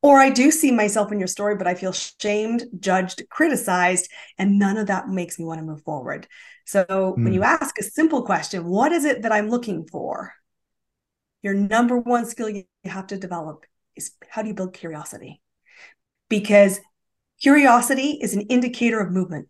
Or 0.00 0.18
I 0.18 0.30
do 0.30 0.50
see 0.50 0.70
myself 0.70 1.10
in 1.10 1.18
your 1.18 1.26
story, 1.26 1.56
but 1.56 1.66
I 1.66 1.74
feel 1.74 1.92
shamed, 1.92 2.64
judged, 2.78 3.22
criticized, 3.30 4.10
and 4.38 4.58
none 4.58 4.76
of 4.76 4.86
that 4.86 5.08
makes 5.08 5.38
me 5.38 5.44
want 5.44 5.60
to 5.60 5.66
move 5.66 5.82
forward. 5.82 6.28
So 6.64 6.84
mm. 6.84 7.24
when 7.24 7.32
you 7.32 7.40
hmm. 7.40 7.46
ask 7.46 7.78
a 7.80 7.82
simple 7.82 8.22
question, 8.22 8.64
what 8.64 8.92
is 8.92 9.04
it 9.04 9.22
that 9.22 9.32
I'm 9.32 9.48
looking 9.48 9.88
for? 9.88 10.34
Your 11.42 11.54
number 11.54 11.98
one 11.98 12.26
skill 12.26 12.48
you 12.48 12.64
have 12.84 13.08
to 13.08 13.16
develop 13.16 13.64
is 13.96 14.12
how 14.28 14.42
do 14.42 14.48
you 14.48 14.54
build 14.54 14.74
curiosity? 14.74 15.40
Because 16.28 16.78
Curiosity 17.40 18.18
is 18.20 18.34
an 18.34 18.42
indicator 18.42 18.98
of 18.98 19.12
movement. 19.12 19.48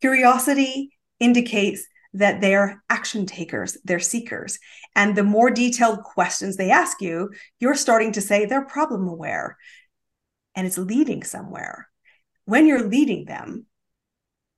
Curiosity 0.00 0.90
indicates 1.18 1.86
that 2.16 2.40
they're 2.40 2.82
action 2.88 3.26
takers, 3.26 3.76
they're 3.84 4.00
seekers. 4.00 4.58
And 4.94 5.16
the 5.16 5.22
more 5.22 5.50
detailed 5.50 6.02
questions 6.02 6.56
they 6.56 6.70
ask 6.70 7.00
you, 7.00 7.30
you're 7.60 7.74
starting 7.74 8.12
to 8.12 8.20
say 8.20 8.44
they're 8.44 8.64
problem 8.64 9.06
aware 9.08 9.56
and 10.54 10.66
it's 10.66 10.78
leading 10.78 11.22
somewhere. 11.22 11.88
When 12.46 12.66
you're 12.66 12.88
leading 12.88 13.26
them 13.26 13.66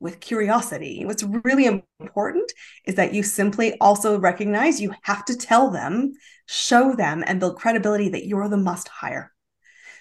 with 0.00 0.20
curiosity, 0.20 1.04
what's 1.04 1.24
really 1.24 1.66
important 2.00 2.52
is 2.84 2.94
that 2.94 3.14
you 3.14 3.22
simply 3.22 3.76
also 3.80 4.18
recognize 4.18 4.80
you 4.80 4.94
have 5.02 5.24
to 5.24 5.36
tell 5.36 5.70
them, 5.70 6.12
show 6.46 6.94
them, 6.94 7.24
and 7.26 7.40
build 7.40 7.56
credibility 7.56 8.08
that 8.10 8.26
you're 8.26 8.48
the 8.48 8.56
must 8.56 8.88
hire 8.88 9.32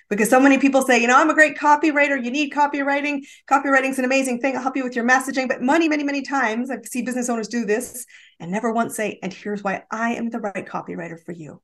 because 0.10 0.30
so 0.30 0.40
many 0.40 0.58
people 0.58 0.82
say, 0.82 1.00
you 1.02 1.08
know, 1.08 1.18
I'm 1.18 1.30
a 1.30 1.34
great 1.34 1.58
copywriter. 1.58 2.24
You 2.24 2.32
need 2.32 2.54
copywriting. 2.54 3.26
Copywriting 3.50 3.90
is 3.90 4.00
an 4.00 4.06
amazing 4.06 4.40
thing. 4.40 4.56
I'll 4.56 4.62
help 4.62 4.78
you 4.78 4.84
with 4.84 4.96
your 4.96 5.08
messaging. 5.08 5.48
But 5.48 5.62
many, 5.62 5.90
many, 5.90 6.04
many 6.04 6.22
times 6.22 6.72
I 6.72 6.78
see 6.84 7.02
business 7.02 7.30
owners 7.30 7.48
do 7.48 7.66
this 7.66 8.06
and 8.40 8.52
never 8.52 8.72
once 8.72 8.96
say, 8.96 9.20
and 9.22 9.34
here's 9.34 9.64
why 9.64 9.84
I 9.92 10.12
am 10.16 10.30
the 10.30 10.40
right 10.40 10.66
copywriter 10.66 11.22
for 11.24 11.34
you. 11.34 11.62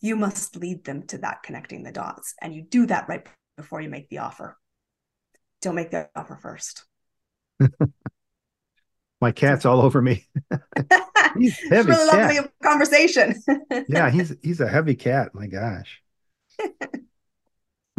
You 0.00 0.16
must 0.16 0.56
lead 0.56 0.84
them 0.84 1.06
to 1.08 1.18
that 1.18 1.44
connecting 1.44 1.84
the 1.84 1.92
dots. 1.92 2.34
And 2.40 2.52
you 2.52 2.62
do 2.62 2.86
that 2.86 3.08
right 3.08 3.24
before 3.56 3.80
you 3.80 3.88
make 3.88 4.08
the 4.08 4.18
offer. 4.18 4.58
Don't 5.60 5.76
make 5.76 5.92
the 5.92 6.08
offer 6.16 6.36
first. 6.36 6.84
My 9.20 9.30
cat's 9.30 9.64
all 9.64 9.80
over 9.80 10.02
me. 10.02 10.26
he's 11.38 11.56
heavy. 11.70 11.90
Really 11.90 12.10
cat. 12.10 12.34
lovely 12.34 12.50
conversation. 12.60 13.40
yeah, 13.88 14.10
he's 14.10 14.34
he's 14.42 14.60
a 14.60 14.66
heavy 14.66 14.96
cat. 14.96 15.32
My 15.32 15.46
gosh 15.46 16.02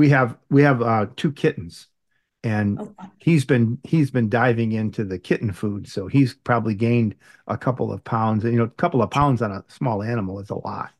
we 0.03 0.09
have 0.09 0.37
we 0.49 0.63
have 0.63 0.81
uh, 0.81 1.05
two 1.15 1.31
kittens, 1.31 1.87
and 2.43 2.77
oh, 2.77 2.93
he's 3.19 3.45
been 3.45 3.79
he's 3.85 4.11
been 4.11 4.27
diving 4.27 4.73
into 4.73 5.05
the 5.05 5.17
kitten 5.17 5.53
food, 5.53 5.87
so 5.87 6.07
he's 6.07 6.33
probably 6.33 6.75
gained 6.75 7.15
a 7.47 7.57
couple 7.57 7.89
of 7.89 8.03
pounds. 8.03 8.43
You 8.43 8.51
know, 8.51 8.63
a 8.65 8.69
couple 8.69 9.01
of 9.01 9.09
pounds 9.11 9.41
on 9.41 9.53
a 9.53 9.63
small 9.69 10.03
animal 10.03 10.41
is 10.41 10.49
a 10.49 10.55
lot. 10.55 10.91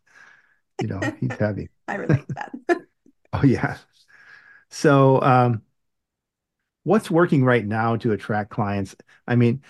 You 0.82 0.88
know, 0.88 1.02
he's 1.20 1.34
heavy. 1.38 1.68
I 1.86 1.96
relate 1.96 2.26
that. 2.36 2.56
oh 3.34 3.44
yeah. 3.44 3.76
So, 4.70 5.22
um, 5.22 5.64
what's 6.84 7.12
working 7.12 7.44
right 7.44 7.66
now 7.66 7.98
to 7.98 8.14
attract 8.14 8.52
clients? 8.52 8.96
I 9.28 9.36
mean, 9.36 9.64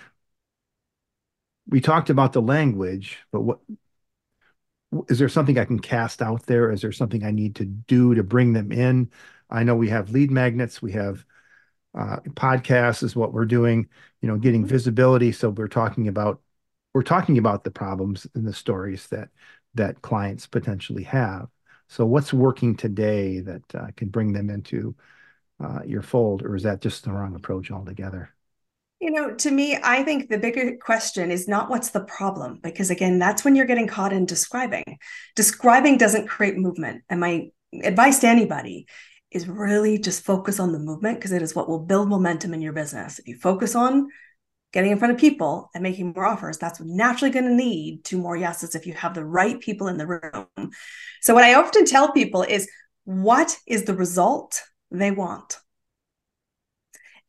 we 1.67 1.81
talked 1.81 2.11
about 2.11 2.33
the 2.33 2.41
language, 2.43 3.17
but 3.31 3.41
what 3.41 3.61
is 5.09 5.19
there 5.19 5.29
something 5.29 5.57
I 5.57 5.65
can 5.65 5.79
cast 5.79 6.21
out 6.21 6.45
there? 6.45 6.71
Is 6.71 6.81
there 6.81 6.91
something 6.91 7.23
I 7.23 7.31
need 7.31 7.55
to 7.55 7.65
do 7.65 8.15
to 8.15 8.23
bring 8.23 8.53
them 8.53 8.71
in? 8.71 9.11
I 9.49 9.63
know 9.63 9.75
we 9.75 9.89
have 9.89 10.11
lead 10.11 10.31
magnets, 10.31 10.81
we 10.81 10.93
have 10.93 11.25
uh, 11.95 12.17
podcasts 12.29 13.03
is 13.03 13.15
what 13.15 13.33
we're 13.33 13.45
doing, 13.45 13.87
you 14.21 14.27
know, 14.27 14.37
getting 14.37 14.61
mm-hmm. 14.61 14.69
visibility. 14.69 15.31
So 15.31 15.49
we're 15.49 15.67
talking 15.67 16.07
about 16.07 16.41
we're 16.93 17.03
talking 17.03 17.37
about 17.37 17.63
the 17.63 17.71
problems 17.71 18.27
and 18.35 18.47
the 18.47 18.53
stories 18.53 19.07
that 19.07 19.29
that 19.75 20.01
clients 20.01 20.47
potentially 20.47 21.03
have. 21.03 21.47
So 21.87 22.05
what's 22.05 22.33
working 22.33 22.75
today 22.75 23.39
that 23.41 23.75
uh, 23.75 23.87
can 23.95 24.09
bring 24.09 24.33
them 24.33 24.49
into 24.49 24.95
uh, 25.63 25.79
your 25.85 26.01
fold, 26.01 26.43
or 26.43 26.55
is 26.55 26.63
that 26.63 26.81
just 26.81 27.03
the 27.03 27.11
wrong 27.11 27.35
approach 27.35 27.71
altogether? 27.71 28.33
You 29.03 29.11
know, 29.11 29.35
to 29.35 29.51
me, 29.51 29.77
I 29.83 30.01
think 30.01 30.29
the 30.29 30.37
bigger 30.37 30.77
question 30.77 31.29
is 31.29 31.45
not 31.45 31.69
what's 31.69 31.89
the 31.89 32.05
problem, 32.05 32.61
because 32.63 32.89
again, 32.89 33.19
that's 33.19 33.43
when 33.43 33.53
you're 33.53 33.65
getting 33.65 33.85
caught 33.85 34.13
in 34.13 34.25
describing. 34.25 34.97
Describing 35.35 35.97
doesn't 35.97 36.29
create 36.29 36.55
movement. 36.55 37.03
And 37.09 37.19
my 37.19 37.49
advice 37.83 38.19
to 38.19 38.29
anybody 38.29 38.87
is 39.29 39.45
really 39.45 39.97
just 39.97 40.23
focus 40.23 40.57
on 40.57 40.71
the 40.71 40.79
movement 40.79 41.17
because 41.17 41.33
it 41.33 41.41
is 41.41 41.53
what 41.53 41.67
will 41.67 41.79
build 41.79 42.07
momentum 42.07 42.53
in 42.53 42.61
your 42.61 42.71
business. 42.71 43.19
If 43.19 43.27
you 43.27 43.35
focus 43.35 43.75
on 43.75 44.07
getting 44.71 44.91
in 44.91 44.99
front 44.99 45.13
of 45.13 45.19
people 45.19 45.69
and 45.75 45.83
making 45.83 46.13
more 46.13 46.25
offers, 46.25 46.57
that's 46.57 46.79
naturally 46.79 47.29
going 47.29 47.49
to 47.49 47.61
lead 47.61 48.05
to 48.05 48.17
more 48.17 48.37
yeses 48.37 48.73
if 48.73 48.87
you 48.87 48.93
have 48.93 49.15
the 49.15 49.25
right 49.25 49.59
people 49.59 49.89
in 49.89 49.97
the 49.97 50.07
room. 50.07 50.71
So, 51.19 51.33
what 51.33 51.43
I 51.43 51.55
often 51.55 51.83
tell 51.83 52.13
people 52.13 52.43
is 52.43 52.69
what 53.03 53.57
is 53.67 53.83
the 53.83 53.95
result 53.95 54.63
they 54.91 55.11
want? 55.11 55.57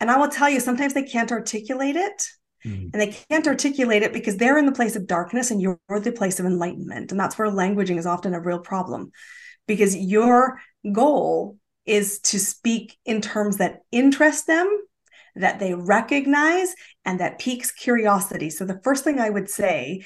And 0.00 0.10
I 0.10 0.18
will 0.18 0.28
tell 0.28 0.48
you, 0.48 0.60
sometimes 0.60 0.94
they 0.94 1.02
can't 1.02 1.32
articulate 1.32 1.96
it. 1.96 2.28
Mm. 2.64 2.90
And 2.92 2.94
they 2.94 3.16
can't 3.28 3.46
articulate 3.46 4.02
it 4.02 4.12
because 4.12 4.36
they're 4.36 4.58
in 4.58 4.66
the 4.66 4.72
place 4.72 4.96
of 4.96 5.06
darkness 5.06 5.50
and 5.50 5.60
you're 5.60 5.78
the 5.88 6.12
place 6.12 6.40
of 6.40 6.46
enlightenment. 6.46 7.10
And 7.10 7.20
that's 7.20 7.38
where 7.38 7.48
languaging 7.48 7.98
is 7.98 8.06
often 8.06 8.34
a 8.34 8.40
real 8.40 8.58
problem 8.58 9.12
because 9.66 9.96
your 9.96 10.60
goal 10.92 11.58
is 11.86 12.18
to 12.20 12.38
speak 12.38 12.98
in 13.04 13.20
terms 13.20 13.58
that 13.58 13.82
interest 13.92 14.46
them, 14.46 14.68
that 15.36 15.58
they 15.58 15.74
recognize, 15.74 16.74
and 17.04 17.20
that 17.20 17.38
piques 17.38 17.70
curiosity. 17.70 18.50
So, 18.50 18.64
the 18.64 18.80
first 18.82 19.04
thing 19.04 19.20
I 19.20 19.30
would 19.30 19.50
say 19.50 20.04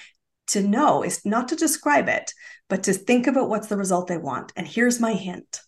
to 0.48 0.62
know 0.62 1.04
is 1.04 1.24
not 1.24 1.48
to 1.48 1.56
describe 1.56 2.08
it, 2.08 2.32
but 2.68 2.82
to 2.84 2.92
think 2.92 3.26
about 3.26 3.48
what's 3.48 3.68
the 3.68 3.76
result 3.76 4.08
they 4.08 4.18
want. 4.18 4.52
And 4.56 4.66
here's 4.66 5.00
my 5.00 5.12
hint 5.12 5.60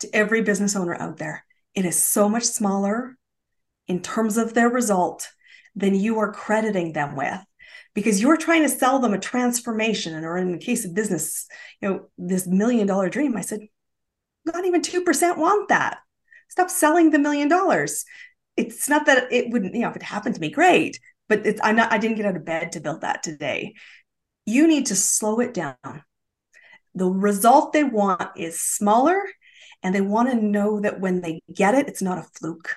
to 0.00 0.14
every 0.14 0.42
business 0.42 0.74
owner 0.74 0.94
out 0.94 1.18
there 1.18 1.44
it 1.74 1.84
is 1.84 2.02
so 2.02 2.28
much 2.28 2.44
smaller 2.44 3.16
in 3.88 4.00
terms 4.00 4.36
of 4.36 4.54
their 4.54 4.68
result 4.68 5.28
than 5.74 5.94
you 5.94 6.18
are 6.18 6.32
crediting 6.32 6.92
them 6.92 7.16
with. 7.16 7.38
Because 7.94 8.20
you're 8.20 8.36
trying 8.36 8.62
to 8.62 8.68
sell 8.68 8.98
them 8.98 9.14
a 9.14 9.18
transformation 9.18 10.24
or 10.24 10.36
in 10.36 10.52
the 10.52 10.58
case 10.58 10.84
of 10.84 10.94
business 10.94 11.46
you 11.80 11.88
know 11.88 12.08
this 12.18 12.46
million 12.46 12.86
dollar 12.86 13.08
dream. 13.08 13.36
I 13.36 13.42
said 13.42 13.60
not 14.44 14.64
even 14.64 14.82
2% 14.82 15.38
want 15.38 15.68
that. 15.68 15.98
Stop 16.48 16.70
selling 16.70 17.10
the 17.10 17.18
million 17.18 17.48
dollars. 17.48 18.04
It's 18.56 18.88
not 18.88 19.06
that 19.06 19.32
it 19.32 19.50
wouldn't 19.50 19.74
you 19.74 19.82
know 19.82 19.90
if 19.90 19.96
it 19.96 20.02
happened 20.02 20.34
to 20.34 20.40
me 20.40 20.50
great 20.50 20.98
but 21.28 21.46
it's 21.46 21.60
i'm 21.62 21.76
not 21.76 21.92
i 21.92 21.98
didn't 21.98 22.16
get 22.16 22.26
out 22.26 22.36
of 22.36 22.44
bed 22.44 22.72
to 22.72 22.80
build 22.80 23.02
that 23.02 23.22
today. 23.22 23.74
You 24.46 24.66
need 24.66 24.86
to 24.86 24.96
slow 24.96 25.40
it 25.40 25.54
down. 25.54 26.04
The 26.94 27.06
result 27.06 27.72
they 27.72 27.84
want 27.84 28.30
is 28.36 28.60
smaller 28.60 29.20
and 29.82 29.94
they 29.94 30.00
want 30.00 30.30
to 30.30 30.36
know 30.36 30.80
that 30.80 31.00
when 31.00 31.20
they 31.20 31.42
get 31.52 31.74
it 31.74 31.88
it's 31.88 32.02
not 32.02 32.18
a 32.18 32.28
fluke 32.38 32.76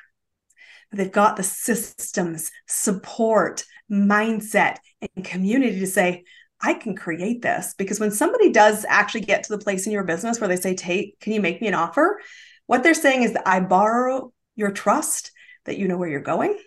they've 0.92 1.12
got 1.12 1.36
the 1.36 1.44
systems 1.44 2.52
support 2.68 3.66
mindset 3.92 4.78
and 5.16 5.26
community 5.26 5.80
to 5.80 5.88
say 5.88 6.24
I 6.60 6.74
can 6.74 6.96
create 6.96 7.42
this 7.42 7.76
because 7.78 8.00
when 8.00 8.12
somebody 8.12 8.52
does 8.52 8.86
actually 8.88 9.22
get 9.22 9.44
to 9.44 9.56
the 9.56 9.64
place 9.64 9.86
in 9.86 9.92
your 9.92 10.04
business 10.04 10.40
where 10.40 10.48
they 10.48 10.56
say, 10.56 10.74
Tate, 10.74 11.20
can 11.20 11.34
you 11.34 11.42
make 11.42 11.62
me 11.62 11.68
an 11.68 11.76
offer?" 11.76 12.20
What 12.66 12.84
they're 12.84 12.94
saying 12.94 13.24
is 13.24 13.34
that 13.34 13.48
I 13.48 13.60
borrow 13.60 14.34
your 14.56 14.72
trust 14.72 15.32
that 15.66 15.78
you 15.78 15.88
know 15.88 15.98
where 15.98 16.10
you're 16.10 16.20
going 16.20 16.58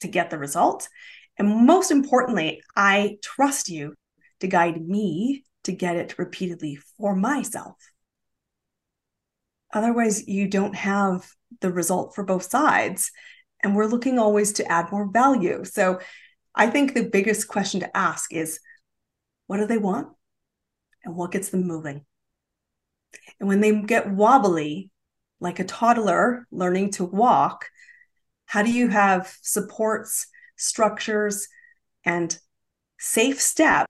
to 0.00 0.08
get 0.08 0.30
the 0.30 0.38
result. 0.38 0.88
And 1.36 1.66
most 1.66 1.90
importantly, 1.90 2.62
I 2.74 3.18
trust 3.22 3.68
you 3.68 3.94
to 4.40 4.46
guide 4.46 4.80
me 4.80 5.44
to 5.64 5.72
get 5.72 5.96
it 5.96 6.18
repeatedly 6.18 6.78
for 6.96 7.14
myself. 7.14 7.76
Otherwise, 9.72 10.26
you 10.26 10.48
don't 10.48 10.74
have 10.74 11.28
the 11.60 11.70
result 11.70 12.14
for 12.14 12.24
both 12.24 12.44
sides. 12.44 13.10
And 13.62 13.74
we're 13.74 13.86
looking 13.86 14.18
always 14.18 14.52
to 14.54 14.70
add 14.70 14.92
more 14.92 15.10
value. 15.10 15.64
So 15.64 16.00
I 16.54 16.68
think 16.68 16.94
the 16.94 17.08
biggest 17.08 17.48
question 17.48 17.80
to 17.80 17.96
ask 17.96 18.32
is 18.32 18.60
what 19.46 19.58
do 19.58 19.66
they 19.66 19.78
want? 19.78 20.08
And 21.04 21.16
what 21.16 21.32
gets 21.32 21.48
them 21.50 21.66
moving? 21.66 22.04
And 23.40 23.48
when 23.48 23.60
they 23.60 23.72
get 23.80 24.10
wobbly, 24.10 24.90
like 25.40 25.58
a 25.58 25.64
toddler 25.64 26.46
learning 26.50 26.90
to 26.92 27.04
walk, 27.04 27.66
how 28.46 28.62
do 28.62 28.72
you 28.72 28.88
have 28.88 29.36
supports, 29.42 30.26
structures, 30.56 31.48
and 32.04 32.38
safe 32.98 33.40
steps 33.40 33.88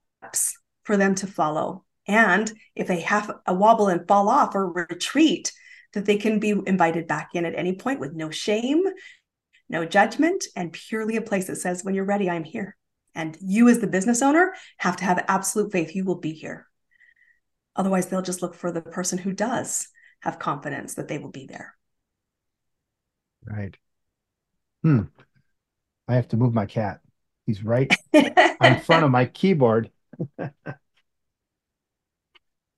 for 0.83 0.97
them 0.97 1.15
to 1.15 1.27
follow? 1.27 1.85
And 2.07 2.51
if 2.75 2.87
they 2.87 3.01
have 3.01 3.31
a 3.45 3.53
wobble 3.53 3.87
and 3.87 4.07
fall 4.07 4.29
off 4.29 4.55
or 4.55 4.71
retreat, 4.71 5.51
that 5.93 6.05
they 6.05 6.17
can 6.17 6.39
be 6.39 6.51
invited 6.65 7.07
back 7.07 7.29
in 7.33 7.45
at 7.45 7.55
any 7.55 7.73
point 7.73 7.99
with 7.99 8.13
no 8.13 8.29
shame, 8.29 8.83
no 9.69 9.85
judgment, 9.85 10.45
and 10.55 10.73
purely 10.73 11.15
a 11.15 11.21
place 11.21 11.47
that 11.47 11.57
says, 11.57 11.83
when 11.83 11.95
you're 11.95 12.05
ready, 12.05 12.29
I'm 12.29 12.43
here. 12.43 12.75
And 13.15 13.37
you, 13.41 13.69
as 13.69 13.79
the 13.79 13.87
business 13.87 14.21
owner, 14.21 14.53
have 14.77 14.97
to 14.97 15.03
have 15.03 15.23
absolute 15.27 15.71
faith 15.71 15.95
you 15.95 16.05
will 16.05 16.19
be 16.19 16.33
here. 16.33 16.67
Otherwise, 17.75 18.07
they'll 18.07 18.21
just 18.21 18.41
look 18.41 18.55
for 18.55 18.71
the 18.71 18.81
person 18.81 19.17
who 19.17 19.31
does 19.31 19.87
have 20.21 20.39
confidence 20.39 20.95
that 20.95 21.07
they 21.07 21.17
will 21.17 21.31
be 21.31 21.45
there. 21.45 21.75
Right. 23.45 23.77
Hmm. 24.83 25.03
I 26.07 26.15
have 26.15 26.27
to 26.29 26.37
move 26.37 26.53
my 26.53 26.65
cat. 26.65 27.01
He's 27.45 27.63
right 27.63 27.93
in 28.13 28.79
front 28.81 29.05
of 29.05 29.11
my 29.11 29.25
keyboard. 29.25 29.91
and 30.37 30.53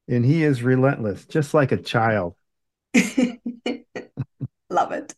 he 0.08 0.44
is 0.44 0.62
relentless, 0.62 1.26
just 1.26 1.54
like 1.54 1.72
a 1.72 1.78
child. 1.78 2.36
Love 4.70 4.92
it. 4.92 5.16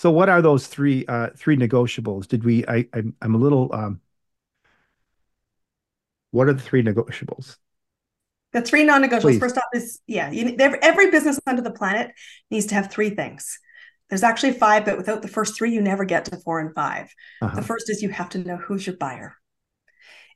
So 0.00 0.10
what 0.10 0.30
are 0.30 0.40
those 0.40 0.66
three 0.66 1.04
uh, 1.04 1.28
three 1.36 1.58
negotiables? 1.58 2.26
Did 2.26 2.42
we? 2.42 2.64
I 2.66 2.86
I'm, 2.94 3.14
I'm 3.20 3.34
a 3.34 3.36
little. 3.36 3.70
Um, 3.74 4.00
what 6.30 6.48
are 6.48 6.54
the 6.54 6.62
three 6.62 6.82
negotiables? 6.82 7.58
The 8.54 8.62
three 8.62 8.82
non-negotiables. 8.84 9.20
Please. 9.20 9.38
First 9.38 9.58
off, 9.58 9.64
is 9.74 10.00
yeah, 10.06 10.30
you, 10.30 10.56
every 10.58 11.10
business 11.10 11.38
under 11.46 11.60
the 11.60 11.70
planet 11.70 12.12
needs 12.50 12.64
to 12.68 12.76
have 12.76 12.90
three 12.90 13.10
things. 13.10 13.58
There's 14.08 14.22
actually 14.22 14.52
five, 14.52 14.86
but 14.86 14.96
without 14.96 15.20
the 15.20 15.28
first 15.28 15.58
three, 15.58 15.70
you 15.70 15.82
never 15.82 16.06
get 16.06 16.24
to 16.24 16.38
four 16.38 16.60
and 16.60 16.74
5 16.74 17.14
uh-huh. 17.42 17.56
The 17.56 17.62
first 17.62 17.90
is 17.90 18.02
you 18.02 18.08
have 18.08 18.30
to 18.30 18.38
know 18.38 18.56
who's 18.56 18.86
your 18.86 18.96
buyer. 18.96 19.36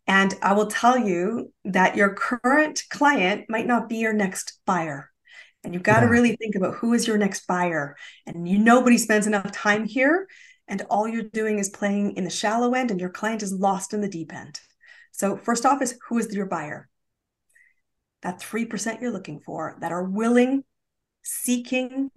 And 0.06 0.34
I 0.42 0.52
will 0.52 0.66
tell 0.66 0.98
you 0.98 1.54
that 1.64 1.96
your 1.96 2.12
current 2.12 2.82
client 2.90 3.46
might 3.48 3.66
not 3.66 3.88
be 3.88 3.96
your 3.96 4.12
next 4.12 4.60
buyer. 4.66 5.10
And 5.64 5.72
you've 5.72 5.82
got 5.82 5.96
yeah. 5.96 6.00
to 6.00 6.06
really 6.06 6.36
think 6.36 6.54
about 6.54 6.74
who 6.74 6.92
is 6.92 7.06
your 7.06 7.18
next 7.18 7.46
buyer. 7.46 7.96
And 8.26 8.46
you 8.46 8.58
nobody 8.58 8.98
spends 8.98 9.26
enough 9.26 9.50
time 9.52 9.86
here. 9.86 10.28
And 10.68 10.82
all 10.88 11.08
you're 11.08 11.22
doing 11.22 11.58
is 11.58 11.68
playing 11.68 12.16
in 12.16 12.24
the 12.24 12.30
shallow 12.30 12.72
end, 12.72 12.90
and 12.90 13.00
your 13.00 13.10
client 13.10 13.42
is 13.42 13.52
lost 13.52 13.92
in 13.92 14.00
the 14.00 14.08
deep 14.08 14.32
end. 14.32 14.60
So, 15.12 15.36
first 15.36 15.66
off, 15.66 15.82
is 15.82 15.98
who 16.08 16.18
is 16.18 16.34
your 16.34 16.46
buyer? 16.46 16.88
That 18.22 18.40
3% 18.40 19.00
you're 19.00 19.10
looking 19.10 19.40
for 19.40 19.76
that 19.80 19.92
are 19.92 20.02
willing, 20.02 20.64
seeking, 21.22 22.10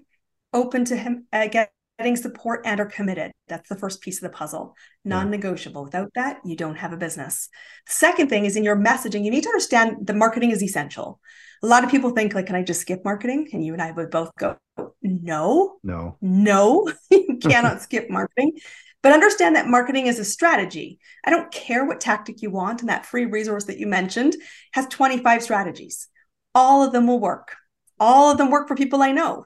open 0.54 0.86
to 0.86 0.96
him, 0.96 1.28
uh, 1.34 1.50
getting 1.98 2.16
support, 2.16 2.62
and 2.66 2.80
are 2.80 2.86
committed. 2.86 3.32
That's 3.48 3.70
the 3.70 3.76
first 3.76 4.02
piece 4.02 4.18
of 4.18 4.30
the 4.30 4.38
puzzle, 4.38 4.76
non 5.04 5.32
negotiable. 5.32 5.84
Without 5.84 6.12
that, 6.16 6.40
you 6.46 6.56
don't 6.56 6.76
have 6.76 6.94
a 6.94 6.98
business. 6.98 7.50
The 7.88 7.94
second 7.94 8.30
thing 8.30 8.46
is 8.46 8.56
in 8.56 8.64
your 8.64 8.78
messaging, 8.78 9.24
you 9.24 9.32
need 9.32 9.44
to 9.44 9.50
understand 9.50 10.06
the 10.06 10.14
marketing 10.14 10.52
is 10.52 10.62
essential. 10.62 11.20
A 11.64 11.68
lot 11.68 11.84
of 11.84 11.90
people 11.90 12.12
think 12.12 12.36
like 12.36 12.46
can 12.46 12.56
i 12.56 12.62
just 12.62 12.82
skip 12.82 13.04
marketing? 13.04 13.50
And 13.52 13.66
you 13.66 13.74
and 13.74 13.82
i 13.82 13.92
would 13.92 14.12
both 14.12 14.32
go? 14.38 14.58
No. 15.02 15.78
No. 15.84 16.18
No. 16.22 16.92
You 17.12 17.38
cannot 17.42 17.82
skip 17.82 18.10
marketing. 18.10 18.54
But 19.02 19.14
understand 19.14 19.56
that 19.56 19.68
marketing 19.68 20.08
is 20.08 20.20
a 20.20 20.26
strategy. 20.26 21.00
I 21.24 21.30
don't 21.30 21.52
care 21.52 21.86
what 21.86 22.02
tactic 22.02 22.42
you 22.42 22.50
want 22.50 22.82
and 22.82 22.90
that 22.90 23.06
free 23.06 23.26
resource 23.26 23.66
that 23.66 23.78
you 23.78 23.88
mentioned 23.88 24.36
has 24.74 24.88
25 24.88 25.44
strategies. 25.44 26.08
All 26.54 26.84
of 26.84 26.92
them 26.92 27.08
will 27.08 27.20
work. 27.20 27.56
All 28.00 28.32
of 28.32 28.38
them 28.38 28.52
work 28.52 28.68
for 28.68 28.76
people 28.76 29.02
i 29.02 29.12
know 29.12 29.46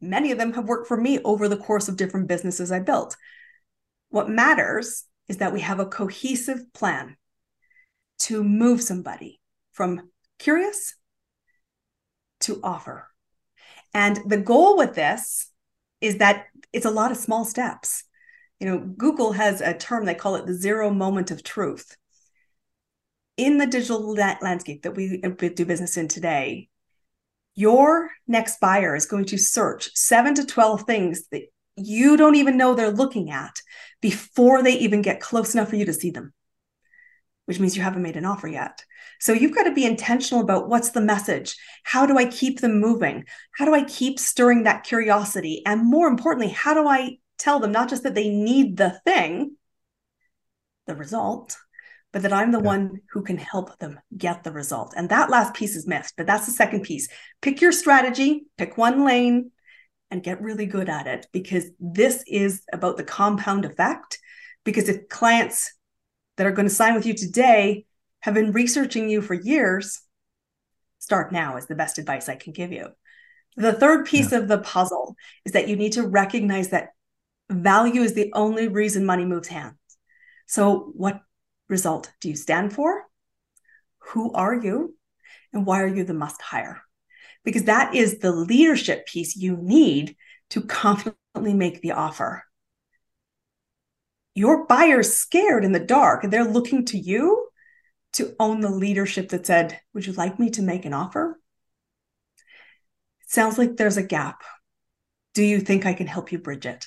many 0.00 0.32
of 0.32 0.38
them 0.38 0.52
have 0.52 0.68
worked 0.68 0.86
for 0.86 0.96
me 0.96 1.18
over 1.24 1.48
the 1.48 1.56
course 1.56 1.88
of 1.88 1.96
different 1.96 2.28
businesses 2.28 2.70
i 2.70 2.78
built 2.78 3.16
what 4.10 4.28
matters 4.28 5.04
is 5.28 5.38
that 5.38 5.52
we 5.52 5.60
have 5.60 5.80
a 5.80 5.86
cohesive 5.86 6.72
plan 6.72 7.16
to 8.18 8.44
move 8.44 8.80
somebody 8.80 9.40
from 9.72 10.08
curious 10.38 10.94
to 12.40 12.60
offer. 12.62 13.08
And 13.92 14.20
the 14.26 14.36
goal 14.36 14.76
with 14.76 14.94
this 14.94 15.50
is 16.00 16.18
that 16.18 16.46
it's 16.72 16.86
a 16.86 16.90
lot 16.90 17.10
of 17.10 17.16
small 17.16 17.44
steps. 17.44 18.04
You 18.60 18.66
know, 18.68 18.78
Google 18.78 19.32
has 19.32 19.60
a 19.60 19.74
term, 19.74 20.04
they 20.04 20.14
call 20.14 20.36
it 20.36 20.46
the 20.46 20.54
zero 20.54 20.90
moment 20.90 21.30
of 21.30 21.42
truth. 21.42 21.96
In 23.36 23.58
the 23.58 23.66
digital 23.66 24.14
landscape 24.14 24.82
that 24.82 24.94
we 24.94 25.18
do 25.18 25.66
business 25.66 25.96
in 25.96 26.06
today, 26.06 26.68
your 27.54 28.10
next 28.26 28.60
buyer 28.60 28.94
is 28.94 29.06
going 29.06 29.26
to 29.26 29.38
search 29.38 29.90
seven 29.94 30.34
to 30.34 30.46
12 30.46 30.82
things 30.82 31.26
that 31.28 31.42
you 31.76 32.16
don't 32.16 32.36
even 32.36 32.56
know 32.56 32.74
they're 32.74 32.90
looking 32.90 33.30
at 33.30 33.60
before 34.00 34.62
they 34.62 34.78
even 34.78 35.02
get 35.02 35.20
close 35.20 35.54
enough 35.54 35.70
for 35.70 35.76
you 35.76 35.84
to 35.86 35.92
see 35.92 36.10
them, 36.10 36.32
which 37.46 37.58
means 37.58 37.76
you 37.76 37.82
haven't 37.82 38.02
made 38.02 38.16
an 38.16 38.24
offer 38.24 38.48
yet. 38.48 38.84
So 39.20 39.32
you've 39.32 39.54
got 39.54 39.64
to 39.64 39.72
be 39.72 39.84
intentional 39.84 40.42
about 40.42 40.68
what's 40.68 40.90
the 40.90 41.00
message? 41.00 41.56
How 41.82 42.06
do 42.06 42.18
I 42.18 42.26
keep 42.26 42.60
them 42.60 42.80
moving? 42.80 43.24
How 43.56 43.64
do 43.64 43.74
I 43.74 43.84
keep 43.84 44.18
stirring 44.18 44.64
that 44.64 44.84
curiosity? 44.84 45.62
And 45.64 45.84
more 45.84 46.08
importantly, 46.08 46.52
how 46.52 46.74
do 46.74 46.86
I 46.86 47.18
tell 47.38 47.60
them 47.60 47.72
not 47.72 47.88
just 47.88 48.02
that 48.02 48.14
they 48.14 48.28
need 48.28 48.76
the 48.76 49.00
thing, 49.04 49.56
the 50.86 50.94
result, 50.94 51.56
but 52.14 52.22
that 52.22 52.32
I'm 52.32 52.52
the 52.52 52.60
yeah. 52.60 52.64
one 52.64 53.00
who 53.10 53.22
can 53.22 53.36
help 53.36 53.76
them 53.80 53.98
get 54.16 54.44
the 54.44 54.52
result. 54.52 54.94
And 54.96 55.08
that 55.08 55.30
last 55.30 55.52
piece 55.52 55.74
is 55.74 55.84
missed, 55.84 56.14
but 56.16 56.28
that's 56.28 56.46
the 56.46 56.52
second 56.52 56.84
piece. 56.84 57.08
Pick 57.42 57.60
your 57.60 57.72
strategy, 57.72 58.46
pick 58.56 58.78
one 58.78 59.04
lane, 59.04 59.50
and 60.12 60.22
get 60.22 60.40
really 60.40 60.66
good 60.66 60.88
at 60.88 61.08
it 61.08 61.26
because 61.32 61.64
this 61.80 62.22
is 62.28 62.62
about 62.72 62.96
the 62.96 63.02
compound 63.02 63.64
effect. 63.64 64.20
Because 64.62 64.88
if 64.88 65.08
clients 65.08 65.74
that 66.36 66.46
are 66.46 66.52
going 66.52 66.68
to 66.68 66.74
sign 66.74 66.94
with 66.94 67.04
you 67.04 67.14
today 67.14 67.84
have 68.20 68.34
been 68.34 68.52
researching 68.52 69.08
you 69.08 69.20
for 69.20 69.34
years, 69.34 70.00
start 71.00 71.32
now 71.32 71.56
is 71.56 71.66
the 71.66 71.74
best 71.74 71.98
advice 71.98 72.28
I 72.28 72.36
can 72.36 72.52
give 72.52 72.70
you. 72.70 72.90
The 73.56 73.72
third 73.72 74.06
piece 74.06 74.30
yeah. 74.30 74.38
of 74.38 74.46
the 74.46 74.58
puzzle 74.58 75.16
is 75.44 75.50
that 75.52 75.66
you 75.66 75.74
need 75.74 75.94
to 75.94 76.06
recognize 76.06 76.68
that 76.68 76.90
value 77.50 78.02
is 78.02 78.14
the 78.14 78.30
only 78.34 78.68
reason 78.68 79.04
money 79.04 79.24
moves 79.24 79.48
hands. 79.48 79.74
So, 80.46 80.92
what 80.94 81.20
result 81.68 82.12
do 82.20 82.28
you 82.28 82.36
stand 82.36 82.72
for? 82.72 83.04
Who 84.10 84.32
are 84.32 84.54
you? 84.54 84.96
And 85.52 85.64
why 85.66 85.82
are 85.82 85.94
you 85.94 86.04
the 86.04 86.14
must 86.14 86.42
hire? 86.42 86.82
Because 87.44 87.64
that 87.64 87.94
is 87.94 88.18
the 88.18 88.32
leadership 88.32 89.06
piece 89.06 89.36
you 89.36 89.56
need 89.56 90.16
to 90.50 90.62
confidently 90.62 91.54
make 91.54 91.80
the 91.80 91.92
offer. 91.92 92.44
Your 94.34 94.66
buyer's 94.66 95.14
scared 95.14 95.64
in 95.64 95.72
the 95.72 95.80
dark 95.80 96.24
and 96.24 96.32
they're 96.32 96.44
looking 96.44 96.84
to 96.86 96.98
you 96.98 97.48
to 98.14 98.34
own 98.40 98.60
the 98.60 98.70
leadership 98.70 99.28
that 99.30 99.46
said, 99.46 99.80
Would 99.92 100.06
you 100.06 100.12
like 100.12 100.38
me 100.38 100.50
to 100.50 100.62
make 100.62 100.84
an 100.84 100.94
offer? 100.94 101.38
It 103.22 103.30
sounds 103.30 103.58
like 103.58 103.76
there's 103.76 103.96
a 103.96 104.02
gap. 104.02 104.42
Do 105.34 105.42
you 105.42 105.60
think 105.60 105.84
I 105.84 105.94
can 105.94 106.06
help 106.06 106.30
you 106.30 106.38
bridge 106.38 106.66
it? 106.66 106.86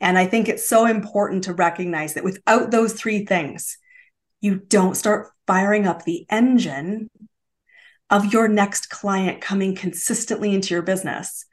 And 0.00 0.16
I 0.16 0.26
think 0.26 0.48
it's 0.48 0.68
so 0.68 0.86
important 0.86 1.44
to 1.44 1.52
recognize 1.52 2.14
that 2.14 2.24
without 2.24 2.70
those 2.70 2.92
three 2.92 3.26
things, 3.26 3.76
you 4.40 4.56
don't 4.56 4.96
start 4.96 5.28
firing 5.46 5.86
up 5.86 6.04
the 6.04 6.26
engine 6.30 7.10
of 8.10 8.32
your 8.32 8.48
next 8.48 8.88
client 8.88 9.40
coming 9.40 9.74
consistently 9.74 10.54
into 10.54 10.74
your 10.74 10.82
business. 10.82 11.44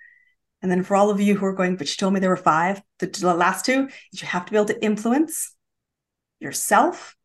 And 0.62 0.72
then 0.72 0.84
for 0.84 0.96
all 0.96 1.10
of 1.10 1.20
you 1.20 1.36
who 1.36 1.46
are 1.46 1.54
going, 1.54 1.76
but 1.76 1.88
she 1.88 1.98
told 1.98 2.14
me 2.14 2.20
there 2.20 2.30
were 2.30 2.38
five, 2.38 2.82
the, 3.00 3.08
the 3.08 3.34
last 3.34 3.66
two, 3.66 3.90
you 4.12 4.28
have 4.28 4.46
to 4.46 4.52
be 4.52 4.58
able 4.58 4.68
to 4.68 4.84
influence 4.84 5.54
yourself, 6.40 7.16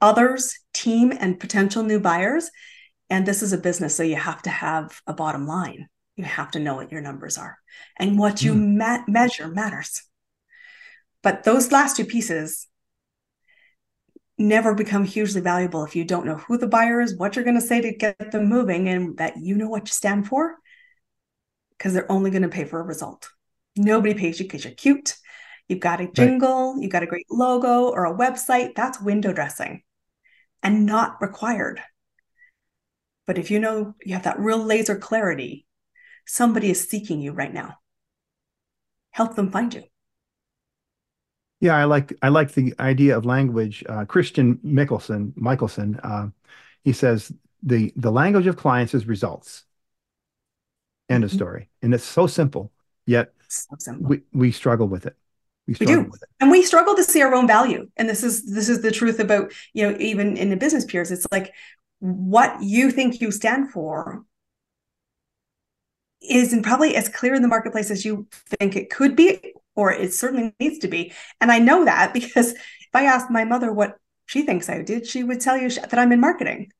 others, 0.00 0.58
team, 0.72 1.12
and 1.18 1.40
potential 1.40 1.82
new 1.82 1.98
buyers. 1.98 2.50
And 3.10 3.26
this 3.26 3.42
is 3.42 3.52
a 3.52 3.58
business, 3.58 3.96
so 3.96 4.02
you 4.02 4.16
have 4.16 4.42
to 4.42 4.50
have 4.50 5.00
a 5.06 5.12
bottom 5.12 5.46
line. 5.46 5.88
You 6.16 6.24
have 6.24 6.52
to 6.52 6.60
know 6.60 6.76
what 6.76 6.92
your 6.92 7.00
numbers 7.00 7.36
are. 7.36 7.58
And 7.98 8.18
what 8.18 8.42
you 8.42 8.54
mm. 8.54 8.76
ma- 8.76 9.04
measure 9.08 9.48
matters. 9.48 10.02
But 11.22 11.44
those 11.44 11.72
last 11.72 11.96
two 11.96 12.04
pieces 12.04 12.68
never 14.38 14.74
become 14.74 15.04
hugely 15.04 15.40
valuable 15.40 15.84
if 15.84 15.94
you 15.94 16.04
don't 16.04 16.26
know 16.26 16.36
who 16.36 16.58
the 16.58 16.66
buyer 16.66 17.00
is, 17.00 17.16
what 17.16 17.36
you're 17.36 17.44
going 17.44 17.60
to 17.60 17.66
say 17.66 17.80
to 17.80 17.94
get 17.94 18.32
them 18.32 18.48
moving, 18.48 18.88
and 18.88 19.16
that 19.18 19.36
you 19.36 19.56
know 19.56 19.68
what 19.68 19.88
you 19.88 19.92
stand 19.92 20.26
for, 20.26 20.56
because 21.76 21.92
they're 21.92 22.10
only 22.10 22.30
going 22.30 22.42
to 22.42 22.48
pay 22.48 22.64
for 22.64 22.80
a 22.80 22.84
result. 22.84 23.30
Nobody 23.76 24.14
pays 24.14 24.38
you 24.38 24.46
because 24.46 24.64
you're 24.64 24.74
cute. 24.74 25.16
You've 25.68 25.80
got 25.80 26.00
a 26.00 26.10
jingle, 26.10 26.74
right. 26.74 26.82
you've 26.82 26.92
got 26.92 27.02
a 27.02 27.06
great 27.06 27.26
logo 27.30 27.88
or 27.88 28.04
a 28.04 28.16
website. 28.16 28.74
That's 28.74 29.00
window 29.00 29.32
dressing 29.32 29.82
and 30.62 30.84
not 30.84 31.20
required. 31.20 31.80
But 33.26 33.38
if 33.38 33.50
you 33.50 33.58
know 33.58 33.94
you 34.04 34.14
have 34.14 34.24
that 34.24 34.38
real 34.38 34.58
laser 34.58 34.96
clarity, 34.96 35.66
somebody 36.26 36.70
is 36.70 36.88
seeking 36.88 37.20
you 37.20 37.32
right 37.32 37.52
now. 37.52 37.78
Help 39.10 39.36
them 39.36 39.50
find 39.50 39.72
you. 39.72 39.84
Yeah, 41.64 41.78
I 41.78 41.84
like 41.84 42.12
I 42.20 42.28
like 42.28 42.52
the 42.52 42.74
idea 42.78 43.16
of 43.16 43.24
language. 43.24 43.82
Uh, 43.88 44.04
Christian 44.04 44.58
Mickelsen, 44.58 45.32
Michelson, 45.34 45.98
uh, 46.02 46.28
he 46.82 46.92
says 46.92 47.32
the 47.62 47.90
the 47.96 48.10
language 48.10 48.46
of 48.46 48.58
clients 48.58 48.92
is 48.92 49.06
results. 49.06 49.64
End 51.08 51.24
mm-hmm. 51.24 51.24
of 51.24 51.30
story. 51.32 51.70
And 51.80 51.94
it's 51.94 52.04
so 52.04 52.26
simple, 52.26 52.70
yet 53.06 53.32
so 53.48 53.76
simple. 53.78 54.10
we 54.10 54.20
we 54.34 54.52
struggle 54.52 54.88
with 54.88 55.06
it. 55.06 55.16
We, 55.66 55.74
we 55.80 55.86
do, 55.86 56.12
and 56.38 56.50
we 56.50 56.62
struggle 56.64 56.94
to 56.96 57.02
see 57.02 57.22
our 57.22 57.34
own 57.34 57.46
value. 57.46 57.88
And 57.96 58.10
this 58.10 58.22
is 58.22 58.44
this 58.44 58.68
is 58.68 58.82
the 58.82 58.90
truth 58.90 59.18
about 59.18 59.50
you 59.72 59.88
know 59.88 59.96
even 59.98 60.36
in 60.36 60.50
the 60.50 60.56
business 60.56 60.84
peers. 60.84 61.10
It's 61.10 61.26
like 61.32 61.54
what 62.00 62.62
you 62.62 62.90
think 62.90 63.22
you 63.22 63.30
stand 63.30 63.70
for 63.70 64.22
isn't 66.20 66.62
probably 66.62 66.94
as 66.94 67.08
clear 67.08 67.34
in 67.34 67.40
the 67.40 67.48
marketplace 67.48 67.90
as 67.90 68.04
you 68.04 68.28
think 68.60 68.76
it 68.76 68.90
could 68.90 69.16
be 69.16 69.54
or 69.76 69.92
it 69.92 70.12
certainly 70.12 70.54
needs 70.60 70.78
to 70.80 70.88
be. 70.88 71.12
And 71.40 71.50
I 71.50 71.58
know 71.58 71.84
that 71.84 72.14
because 72.14 72.52
if 72.52 72.94
I 72.94 73.04
asked 73.04 73.30
my 73.30 73.44
mother 73.44 73.72
what 73.72 73.96
she 74.26 74.42
thinks 74.42 74.68
I 74.68 74.82
did, 74.82 75.06
she 75.06 75.22
would 75.22 75.40
tell 75.40 75.56
you 75.56 75.68
that 75.68 75.98
I'm 75.98 76.12
in 76.12 76.20
marketing. 76.20 76.70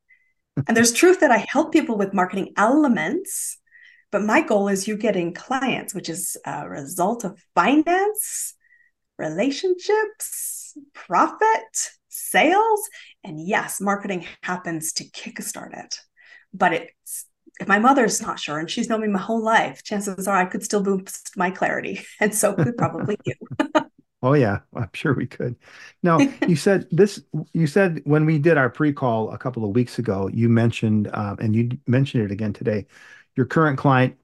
and 0.67 0.77
there's 0.77 0.93
truth 0.93 1.21
that 1.21 1.31
I 1.31 1.45
help 1.49 1.73
people 1.73 1.97
with 1.97 2.15
marketing 2.15 2.53
elements, 2.57 3.59
but 4.11 4.23
my 4.23 4.41
goal 4.41 4.69
is 4.69 4.87
you 4.87 4.97
getting 4.97 5.35
clients, 5.35 5.95
which 5.95 6.09
is 6.09 6.37
a 6.47 6.69
result 6.69 7.25
of 7.25 7.39
finance, 7.55 8.55
relationships, 9.19 10.77
profit, 10.93 11.91
sales. 12.09 12.89
And 13.25 13.45
yes, 13.45 13.81
marketing 13.81 14.27
happens 14.43 14.93
to 14.95 15.05
kickstart 15.05 15.77
it, 15.77 15.99
but 16.53 16.73
it's 16.73 17.27
if 17.61 17.69
my 17.69 17.79
mother's 17.79 18.21
not 18.21 18.39
sure 18.39 18.59
and 18.59 18.71
she's 18.71 18.89
known 18.89 19.03
me 19.03 19.09
my 19.09 19.19
whole 19.19 19.43
life, 19.43 19.83
chances 19.83 20.27
are 20.27 20.37
I 20.37 20.45
could 20.45 20.63
still 20.63 20.83
boost 20.83 21.37
my 21.37 21.51
clarity. 21.51 22.01
And 22.21 22.35
so 22.35 22.55
could 22.55 22.77
probably 22.77 23.17
you. 23.25 23.35
oh 24.23 24.33
yeah, 24.33 24.61
I'm 24.75 24.91
sure 24.93 25.15
we 25.15 25.27
could. 25.27 25.57
Now 26.03 26.19
you 26.49 26.57
said 26.57 26.87
this, 26.91 27.23
you 27.53 27.67
said 27.67 28.01
when 28.05 28.25
we 28.25 28.39
did 28.39 28.57
our 28.57 28.71
pre-call 28.71 29.31
a 29.31 29.39
couple 29.39 29.65
of 29.65 29.75
weeks 29.75 29.99
ago, 29.99 30.29
you 30.33 30.49
mentioned, 30.49 31.11
um, 31.13 31.37
and 31.41 31.55
you 31.55 31.71
mentioned 31.87 32.25
it 32.25 32.31
again 32.33 32.53
today, 32.53 32.87
your 33.37 33.47
current 33.47 33.79
client 33.79 34.17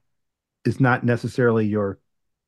is 0.64 0.80
not 0.80 1.04
necessarily 1.04 1.66
your 1.66 1.98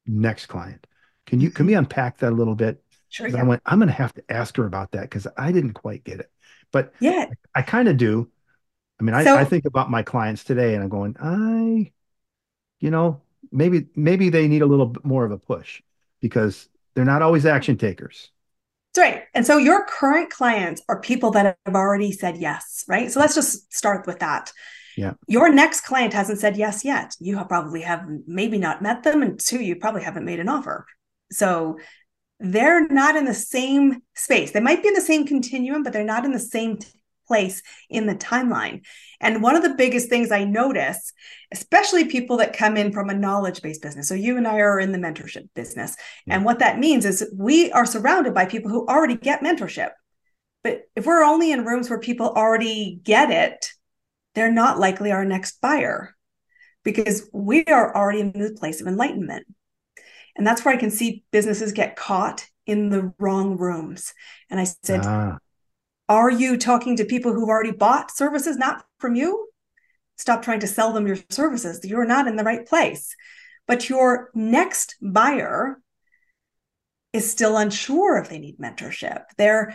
next 0.06 0.46
client. 0.46 0.86
Can 1.26 1.40
you, 1.40 1.50
can 1.50 1.66
we 1.66 1.72
mm-hmm. 1.72 1.80
unpack 1.80 2.18
that 2.18 2.32
a 2.32 2.34
little 2.34 2.54
bit? 2.54 2.82
Sure. 3.08 3.28
Yeah. 3.28 3.40
I 3.40 3.42
went, 3.44 3.62
I'm 3.66 3.78
going 3.78 3.88
to 3.88 3.94
have 3.94 4.14
to 4.14 4.24
ask 4.30 4.56
her 4.56 4.66
about 4.66 4.92
that 4.92 5.02
because 5.02 5.26
I 5.36 5.52
didn't 5.52 5.74
quite 5.74 6.02
get 6.02 6.20
it, 6.20 6.30
but 6.72 6.92
yeah, 6.98 7.26
I, 7.54 7.60
I 7.60 7.62
kind 7.62 7.88
of 7.88 7.96
do. 7.96 8.30
I 9.02 9.04
mean, 9.04 9.24
so, 9.24 9.36
I, 9.36 9.40
I 9.40 9.44
think 9.44 9.64
about 9.64 9.90
my 9.90 10.02
clients 10.02 10.44
today 10.44 10.74
and 10.74 10.82
I'm 10.82 10.88
going, 10.88 11.16
I, 11.20 11.92
you 12.78 12.90
know, 12.90 13.20
maybe 13.50 13.86
maybe 13.96 14.28
they 14.28 14.46
need 14.46 14.62
a 14.62 14.66
little 14.66 14.86
bit 14.86 15.04
more 15.04 15.24
of 15.24 15.32
a 15.32 15.38
push 15.38 15.82
because 16.20 16.68
they're 16.94 17.04
not 17.04 17.20
always 17.20 17.44
action 17.44 17.76
takers. 17.76 18.30
That's 18.94 19.10
right. 19.10 19.22
And 19.34 19.44
so 19.44 19.56
your 19.56 19.86
current 19.86 20.30
clients 20.30 20.82
are 20.88 21.00
people 21.00 21.32
that 21.32 21.56
have 21.66 21.74
already 21.74 22.12
said 22.12 22.36
yes, 22.36 22.84
right? 22.86 23.10
So 23.10 23.18
let's 23.18 23.34
just 23.34 23.74
start 23.74 24.06
with 24.06 24.20
that. 24.20 24.52
Yeah. 24.96 25.14
Your 25.26 25.52
next 25.52 25.80
client 25.80 26.12
hasn't 26.12 26.38
said 26.38 26.56
yes 26.56 26.84
yet. 26.84 27.16
You 27.18 27.38
have 27.38 27.48
probably 27.48 27.80
have 27.80 28.06
maybe 28.26 28.58
not 28.58 28.82
met 28.82 29.02
them, 29.02 29.22
and 29.22 29.40
two, 29.40 29.62
you 29.62 29.76
probably 29.76 30.02
haven't 30.02 30.26
made 30.26 30.38
an 30.38 30.50
offer. 30.50 30.86
So 31.32 31.78
they're 32.38 32.86
not 32.88 33.16
in 33.16 33.24
the 33.24 33.34
same 33.34 34.02
space. 34.14 34.52
They 34.52 34.60
might 34.60 34.82
be 34.82 34.88
in 34.88 34.94
the 34.94 35.00
same 35.00 35.26
continuum, 35.26 35.82
but 35.82 35.94
they're 35.94 36.04
not 36.04 36.26
in 36.26 36.32
the 36.32 36.38
same 36.38 36.78
place 37.32 37.62
in 37.88 38.06
the 38.06 38.14
timeline. 38.14 38.84
And 39.18 39.42
one 39.42 39.56
of 39.56 39.62
the 39.62 39.74
biggest 39.74 40.10
things 40.10 40.30
I 40.30 40.44
notice, 40.44 41.14
especially 41.50 42.04
people 42.04 42.36
that 42.36 42.54
come 42.54 42.76
in 42.76 42.92
from 42.92 43.08
a 43.08 43.14
knowledge 43.14 43.62
based 43.62 43.80
business. 43.80 44.06
So 44.06 44.14
you 44.14 44.36
and 44.36 44.46
I 44.46 44.58
are 44.58 44.78
in 44.78 44.92
the 44.92 44.98
mentorship 44.98 45.48
business. 45.54 45.96
Yeah. 46.26 46.34
And 46.34 46.44
what 46.44 46.58
that 46.58 46.78
means 46.78 47.06
is 47.06 47.26
we 47.34 47.72
are 47.72 47.86
surrounded 47.86 48.34
by 48.34 48.44
people 48.44 48.70
who 48.70 48.86
already 48.86 49.16
get 49.16 49.40
mentorship. 49.40 49.92
But 50.62 50.82
if 50.94 51.06
we're 51.06 51.24
only 51.24 51.52
in 51.52 51.64
rooms 51.64 51.88
where 51.88 51.98
people 51.98 52.28
already 52.28 53.00
get 53.02 53.30
it, 53.30 53.70
they're 54.34 54.52
not 54.52 54.78
likely 54.78 55.10
our 55.10 55.24
next 55.24 55.58
buyer 55.62 56.14
because 56.84 57.30
we 57.32 57.64
are 57.64 57.96
already 57.96 58.20
in 58.20 58.32
the 58.32 58.54
place 58.58 58.82
of 58.82 58.86
enlightenment. 58.86 59.46
And 60.36 60.46
that's 60.46 60.64
where 60.64 60.74
I 60.74 60.78
can 60.78 60.90
see 60.90 61.24
businesses 61.30 61.72
get 61.72 61.96
caught 61.96 62.46
in 62.66 62.90
the 62.90 63.14
wrong 63.18 63.56
rooms. 63.56 64.12
And 64.50 64.60
I 64.60 64.64
said, 64.64 65.00
ah. 65.04 65.38
Are 66.12 66.30
you 66.30 66.58
talking 66.58 66.96
to 66.96 67.06
people 67.06 67.32
who've 67.32 67.48
already 67.48 67.70
bought 67.70 68.14
services 68.14 68.58
not 68.58 68.84
from 68.98 69.14
you? 69.14 69.48
Stop 70.18 70.42
trying 70.42 70.60
to 70.60 70.66
sell 70.66 70.92
them 70.92 71.06
your 71.06 71.16
services. 71.30 71.82
You're 71.86 72.04
not 72.04 72.28
in 72.28 72.36
the 72.36 72.44
right 72.44 72.66
place. 72.66 73.16
But 73.66 73.88
your 73.88 74.28
next 74.34 74.96
buyer 75.00 75.80
is 77.14 77.32
still 77.32 77.56
unsure 77.56 78.18
if 78.18 78.28
they 78.28 78.38
need 78.38 78.58
mentorship. 78.58 79.22
They're 79.38 79.74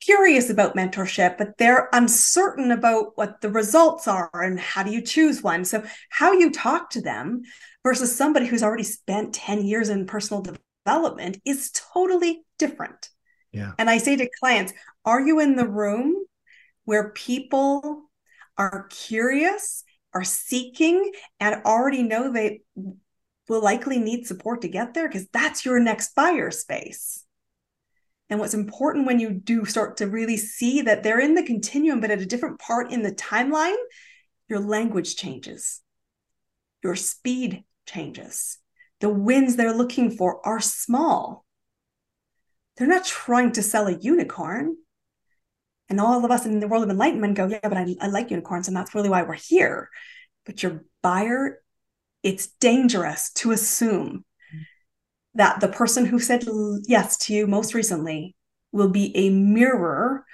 curious 0.00 0.48
about 0.48 0.76
mentorship, 0.76 1.38
but 1.38 1.58
they're 1.58 1.88
uncertain 1.92 2.70
about 2.70 3.16
what 3.16 3.40
the 3.40 3.50
results 3.50 4.06
are 4.06 4.30
and 4.32 4.60
how 4.60 4.84
do 4.84 4.92
you 4.92 5.00
choose 5.00 5.42
one. 5.42 5.64
So, 5.64 5.82
how 6.08 6.34
you 6.34 6.52
talk 6.52 6.90
to 6.90 7.00
them 7.00 7.42
versus 7.82 8.14
somebody 8.14 8.46
who's 8.46 8.62
already 8.62 8.84
spent 8.84 9.34
10 9.34 9.64
years 9.64 9.88
in 9.88 10.06
personal 10.06 10.44
development 10.84 11.40
is 11.44 11.72
totally 11.72 12.44
different. 12.60 13.10
Yeah. 13.50 13.72
And 13.78 13.88
I 13.88 13.98
say 13.98 14.16
to 14.16 14.28
clients, 14.40 14.72
are 15.04 15.20
you 15.20 15.40
in 15.40 15.56
the 15.56 15.68
room 15.68 16.14
where 16.84 17.10
people 17.10 18.02
are 18.56 18.86
curious, 18.90 19.84
are 20.12 20.24
seeking, 20.24 21.12
and 21.40 21.62
already 21.64 22.02
know 22.02 22.32
they 22.32 22.62
will 23.48 23.62
likely 23.62 23.98
need 23.98 24.26
support 24.26 24.62
to 24.62 24.68
get 24.68 24.94
there? 24.94 25.08
Because 25.08 25.26
that's 25.32 25.64
your 25.64 25.80
next 25.80 26.14
buyer 26.14 26.50
space. 26.50 27.24
And 28.30 28.40
what's 28.40 28.54
important 28.54 29.06
when 29.06 29.20
you 29.20 29.32
do 29.32 29.64
start 29.64 29.98
to 29.98 30.06
really 30.06 30.38
see 30.38 30.82
that 30.82 31.02
they're 31.02 31.20
in 31.20 31.34
the 31.34 31.42
continuum, 31.42 32.00
but 32.00 32.10
at 32.10 32.22
a 32.22 32.26
different 32.26 32.58
part 32.58 32.90
in 32.90 33.02
the 33.02 33.12
timeline, 33.12 33.76
your 34.48 34.60
language 34.60 35.16
changes, 35.16 35.82
your 36.82 36.96
speed 36.96 37.64
changes. 37.86 38.58
The 39.00 39.10
wins 39.10 39.56
they're 39.56 39.76
looking 39.76 40.10
for 40.10 40.46
are 40.46 40.60
small 40.60 41.44
they're 42.76 42.88
not 42.88 43.04
trying 43.04 43.52
to 43.52 43.62
sell 43.62 43.86
a 43.86 43.96
unicorn. 43.98 44.76
And 45.88 46.00
all 46.00 46.24
of 46.24 46.30
us 46.30 46.46
in 46.46 46.60
the 46.60 46.68
world 46.68 46.84
of 46.84 46.90
enlightenment 46.90 47.36
go, 47.36 47.46
yeah, 47.46 47.58
but 47.62 47.76
I, 47.76 47.94
I 48.00 48.06
like 48.08 48.30
unicorns, 48.30 48.68
and 48.68 48.76
that's 48.76 48.94
really 48.94 49.10
why 49.10 49.22
we're 49.22 49.34
here. 49.34 49.90
But 50.46 50.62
your 50.62 50.84
buyer, 51.02 51.60
it's 52.22 52.46
dangerous 52.58 53.30
to 53.34 53.52
assume 53.52 54.24
that 55.34 55.60
the 55.60 55.68
person 55.68 56.06
who 56.06 56.18
said 56.18 56.44
yes 56.86 57.18
to 57.18 57.34
you 57.34 57.46
most 57.46 57.74
recently 57.74 58.34
will 58.72 58.88
be 58.88 59.16
a 59.16 59.30
mirror 59.30 60.24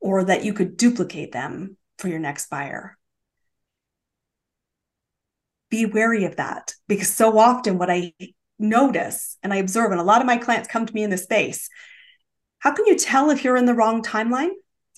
or 0.00 0.24
that 0.24 0.44
you 0.44 0.52
could 0.52 0.76
duplicate 0.76 1.32
them 1.32 1.76
for 1.98 2.08
your 2.08 2.18
next 2.18 2.50
buyer. 2.50 2.96
Be 5.70 5.86
wary 5.86 6.24
of 6.24 6.36
that 6.36 6.74
because 6.86 7.08
so 7.08 7.38
often 7.38 7.78
what 7.78 7.90
I 7.90 8.14
notice 8.58 9.36
and 9.42 9.52
I 9.52 9.56
observe, 9.56 9.90
and 9.90 10.00
a 10.00 10.04
lot 10.04 10.20
of 10.20 10.26
my 10.26 10.38
clients 10.38 10.68
come 10.68 10.86
to 10.86 10.94
me 10.94 11.02
in 11.02 11.10
this 11.10 11.24
space. 11.24 11.68
How 12.60 12.72
can 12.72 12.86
you 12.86 12.96
tell 12.96 13.30
if 13.30 13.44
you're 13.44 13.56
in 13.56 13.66
the 13.66 13.74
wrong 13.74 14.02
timeline? 14.02 14.50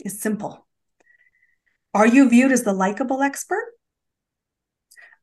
It's 0.04 0.20
simple. 0.20 0.66
Are 1.92 2.06
you 2.06 2.28
viewed 2.28 2.52
as 2.52 2.62
the 2.62 2.72
likable 2.72 3.22
expert? 3.22 3.72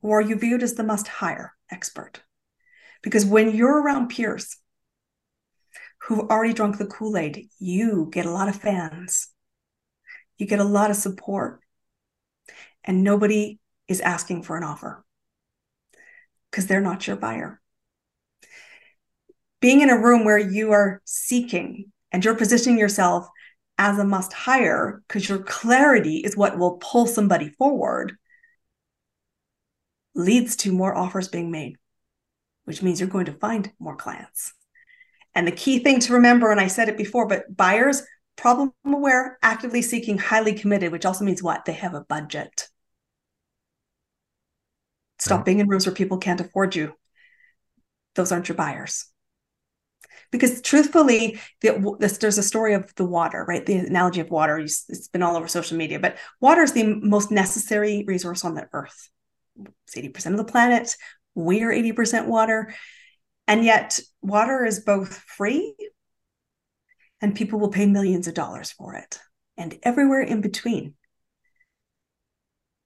Or 0.01 0.19
are 0.19 0.21
you 0.21 0.37
viewed 0.37 0.63
as 0.63 0.75
the 0.75 0.83
must 0.83 1.07
hire 1.07 1.53
expert? 1.71 2.21
Because 3.01 3.25
when 3.25 3.55
you're 3.55 3.81
around 3.81 4.09
peers 4.09 4.57
who've 5.99 6.29
already 6.29 6.53
drunk 6.53 6.77
the 6.77 6.85
Kool 6.85 7.17
Aid, 7.17 7.47
you 7.59 8.09
get 8.11 8.25
a 8.25 8.31
lot 8.31 8.49
of 8.49 8.55
fans, 8.55 9.29
you 10.37 10.45
get 10.45 10.59
a 10.59 10.63
lot 10.63 10.91
of 10.91 10.95
support, 10.95 11.61
and 12.83 13.03
nobody 13.03 13.59
is 13.87 14.01
asking 14.01 14.43
for 14.43 14.57
an 14.57 14.63
offer 14.63 15.03
because 16.51 16.67
they're 16.67 16.81
not 16.81 17.07
your 17.07 17.15
buyer. 17.15 17.59
Being 19.59 19.81
in 19.81 19.89
a 19.89 19.99
room 19.99 20.23
where 20.23 20.37
you 20.37 20.71
are 20.71 21.01
seeking 21.05 21.91
and 22.11 22.23
you're 22.23 22.35
positioning 22.35 22.77
yourself 22.77 23.27
as 23.77 23.99
a 23.99 24.03
must 24.03 24.33
hire 24.33 25.03
because 25.07 25.27
your 25.27 25.39
clarity 25.39 26.17
is 26.17 26.35
what 26.35 26.57
will 26.57 26.77
pull 26.77 27.05
somebody 27.05 27.49
forward 27.49 28.17
leads 30.15 30.55
to 30.55 30.71
more 30.71 30.95
offers 30.95 31.27
being 31.27 31.51
made, 31.51 31.77
which 32.65 32.81
means 32.81 32.99
you're 32.99 33.09
going 33.09 33.25
to 33.25 33.33
find 33.33 33.71
more 33.79 33.95
clients. 33.95 34.53
And 35.35 35.47
the 35.47 35.51
key 35.51 35.79
thing 35.79 35.99
to 36.01 36.13
remember, 36.13 36.51
and 36.51 36.59
I 36.59 36.67
said 36.67 36.89
it 36.89 36.97
before, 36.97 37.27
but 37.27 37.55
buyers, 37.55 38.01
problem 38.35 38.73
aware, 38.85 39.37
actively 39.43 39.83
seeking, 39.83 40.17
highly 40.17 40.53
committed, 40.53 40.91
which 40.91 41.05
also 41.05 41.23
means 41.23 41.43
what? 41.43 41.65
They 41.65 41.73
have 41.73 41.93
a 41.93 42.01
budget. 42.01 42.67
Stop 45.19 45.45
being 45.45 45.59
in 45.59 45.67
rooms 45.67 45.85
where 45.85 45.95
people 45.95 46.17
can't 46.17 46.41
afford 46.41 46.75
you. 46.75 46.93
Those 48.15 48.31
aren't 48.31 48.47
your 48.47 48.55
buyers 48.55 49.07
because 50.31 50.61
truthfully 50.61 51.39
the, 51.61 52.17
there's 52.19 52.37
a 52.37 52.43
story 52.43 52.73
of 52.73 52.93
the 52.95 53.05
water 53.05 53.45
right? 53.47 53.65
The 53.65 53.77
analogy 53.77 54.21
of 54.21 54.29
water 54.29 54.59
it's 54.59 55.07
been 55.07 55.23
all 55.23 55.35
over 55.35 55.47
social 55.47 55.77
media 55.77 55.99
but 55.99 56.17
water 56.39 56.61
is 56.61 56.73
the 56.73 56.83
most 56.83 57.31
necessary 57.31 58.03
resource 58.07 58.45
on 58.45 58.55
the 58.55 58.67
earth. 58.73 59.09
It's 59.85 59.95
80% 59.95 60.31
of 60.31 60.37
the 60.37 60.43
planet. 60.43 60.95
We're 61.35 61.71
80% 61.71 62.27
water. 62.27 62.73
And 63.47 63.63
yet 63.63 63.99
water 64.21 64.65
is 64.65 64.81
both 64.81 65.15
free 65.15 65.75
and 67.21 67.35
people 67.35 67.59
will 67.59 67.69
pay 67.69 67.85
millions 67.85 68.27
of 68.27 68.33
dollars 68.33 68.71
for 68.71 68.95
it. 68.95 69.19
And 69.57 69.77
everywhere 69.83 70.21
in 70.21 70.41
between. 70.41 70.93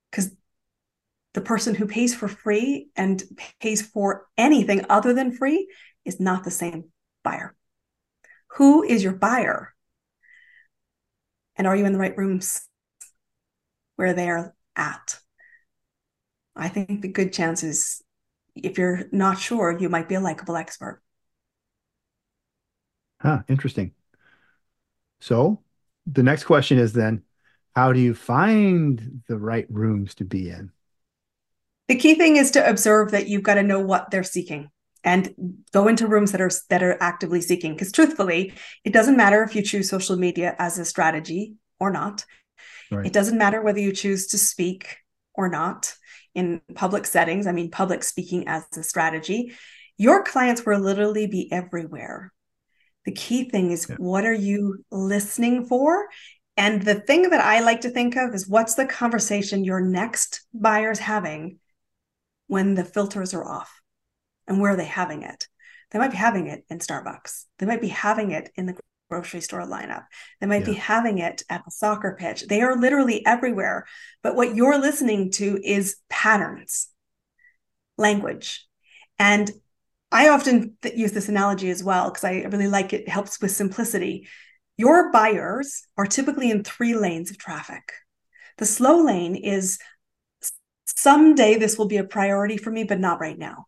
Because 0.10 0.32
the 1.34 1.42
person 1.42 1.76
who 1.76 1.88
pays 1.88 2.14
for 2.14 2.28
free 2.28 2.90
and 2.96 3.24
pays 3.60 3.82
for 3.82 4.28
anything 4.38 4.86
other 4.90 5.14
than 5.14 5.32
free 5.32 5.70
is 6.06 6.20
not 6.20 6.44
the 6.44 6.52
same 6.52 6.86
buyer? 7.24 7.56
Who 8.58 8.84
is 8.84 9.04
your 9.04 9.14
buyer? 9.14 9.74
And 11.56 11.68
are 11.68 11.76
you 11.76 11.86
in 11.86 11.94
the 11.94 12.00
right 12.00 12.18
rooms 12.18 12.68
where 13.96 14.14
they 14.14 14.30
are 14.30 14.54
at? 14.76 15.20
I 16.56 16.70
think 16.70 17.02
the 17.02 17.08
good 17.08 17.34
chance 17.34 17.64
is 17.64 18.02
if 18.56 18.78
you're 18.78 19.04
not 19.12 19.40
sure, 19.40 19.78
you 19.78 19.90
might 19.90 20.10
be 20.10 20.16
a 20.16 20.20
likable 20.20 20.56
expert. 20.56 21.02
Huh, 23.20 23.44
interesting. 23.48 23.94
So 25.22 25.62
the 26.08 26.24
next 26.24 26.46
question 26.46 26.80
is 26.80 26.94
then 26.94 27.24
how 27.76 27.94
do 27.94 28.00
you 28.00 28.14
find 28.14 29.22
the 29.28 29.38
right 29.38 29.68
rooms 29.70 30.16
to 30.16 30.26
be 30.26 30.50
in? 30.50 30.72
The 31.88 31.96
key 31.96 32.16
thing 32.16 32.38
is 32.38 32.52
to 32.52 32.70
observe 32.70 33.12
that 33.12 33.28
you've 33.28 33.44
got 33.44 33.56
to 33.56 33.64
know 33.64 33.80
what 33.80 34.12
they're 34.12 34.24
seeking 34.24 34.70
and 35.04 35.34
go 35.72 35.88
into 35.88 36.08
rooms 36.08 36.32
that 36.32 36.42
are 36.42 36.52
that 36.70 36.84
are 36.84 36.98
actively 37.02 37.42
seeking. 37.42 37.74
Because 37.74 37.92
truthfully 37.92 38.54
it 38.84 38.94
doesn't 38.94 39.18
matter 39.18 39.44
if 39.44 39.56
you 39.56 39.62
choose 39.62 39.90
social 39.90 40.16
media 40.16 40.56
as 40.60 40.78
a 40.78 40.86
strategy 40.86 41.56
or 41.80 41.92
not. 41.92 42.26
Right. 42.92 43.06
it 43.06 43.14
doesn't 43.14 43.38
matter 43.38 43.62
whether 43.62 43.80
you 43.80 43.94
choose 43.94 44.28
to 44.28 44.38
speak 44.38 44.98
or 45.34 45.48
not 45.48 45.94
in 46.36 46.62
public 46.76 47.06
settings 47.06 47.48
i 47.48 47.54
mean 47.54 47.72
public 47.72 48.04
speaking 48.04 48.48
as 48.48 48.66
a 48.78 48.84
strategy. 48.84 49.54
Your 49.98 50.24
clients 50.24 50.66
will 50.66 50.80
literally 50.80 51.28
be 51.28 51.52
everywhere. 51.52 52.34
The 53.06 53.14
key 53.14 53.50
thing 53.50 53.72
is 53.72 53.88
yeah. 53.90 53.96
what 53.98 54.26
are 54.26 54.34
you 54.34 54.84
listening 54.92 55.66
for? 55.66 56.08
And 56.58 56.84
the 56.84 56.96
thing 56.96 57.30
that 57.30 57.42
i 57.42 57.62
like 57.62 57.82
to 57.82 57.90
think 57.90 58.16
of 58.16 58.36
is 58.36 58.48
what's 58.48 58.76
the 58.76 58.86
conversation 58.86 59.64
your 59.64 59.82
next 59.82 60.46
buyer's 60.54 61.00
having 61.00 61.60
when 62.48 62.76
the 62.76 62.84
filters 62.84 63.34
are 63.34 63.48
off 63.48 63.81
and 64.52 64.60
where 64.60 64.74
are 64.74 64.78
they 64.78 64.84
having 64.84 65.24
it? 65.24 65.48
They 65.92 66.00
might 66.00 66.12
be 66.12 66.18
having 66.18 66.48
it 66.48 66.66
in 66.70 66.80
Starbucks. 66.80 67.46
They 67.58 67.66
might 67.66 67.80
be 67.80 67.88
having 67.88 68.32
it 68.32 68.52
in 68.56 68.66
the 68.66 68.76
grocery 69.10 69.40
store 69.40 69.62
lineup. 69.62 70.06
They 70.42 70.48
might 70.48 70.62
yeah. 70.62 70.74
be 70.74 70.74
having 70.74 71.20
it 71.20 71.44
at 71.50 71.64
the 71.64 71.72
soccer 71.72 72.18
pitch. 72.20 72.48
They 72.48 72.62
are 72.62 72.76
literally 72.76 73.26
everywhere. 73.26 73.86
But 74.22 74.36
what 74.36 74.56
you're 74.56 74.78
listening 74.78 75.32
to 75.32 75.58
is 75.64 75.96
patterns, 76.10 76.90
language. 77.98 78.68
And 79.18 79.50
I 80.12 80.28
often 80.28 80.76
th- 80.82 80.98
use 80.98 81.14
this 81.14 81.30
analogy 81.30 81.70
as 81.70 81.82
well 81.82 82.10
because 82.10 82.26
I 82.26 82.42
really 82.42 82.68
like 82.68 82.92
it. 82.92 83.02
it 83.02 83.10
helps 83.10 83.42
with 83.42 83.52
simplicity. 83.52 84.28
Your 84.78 85.14
buyers 85.14 85.84
are 85.98 86.06
typically 86.06 86.52
in 86.52 86.66
three 86.66 86.94
lanes 86.94 87.32
of 87.32 87.38
traffic. 87.38 87.94
The 88.58 88.66
slow 88.66 89.02
lane 89.02 89.38
is 89.38 89.80
someday 90.86 91.56
this 91.56 91.78
will 91.78 91.88
be 91.88 91.98
a 91.98 92.04
priority 92.04 92.58
for 92.58 92.70
me, 92.70 92.84
but 92.84 93.00
not 93.00 93.22
right 93.22 93.38
now. 93.38 93.68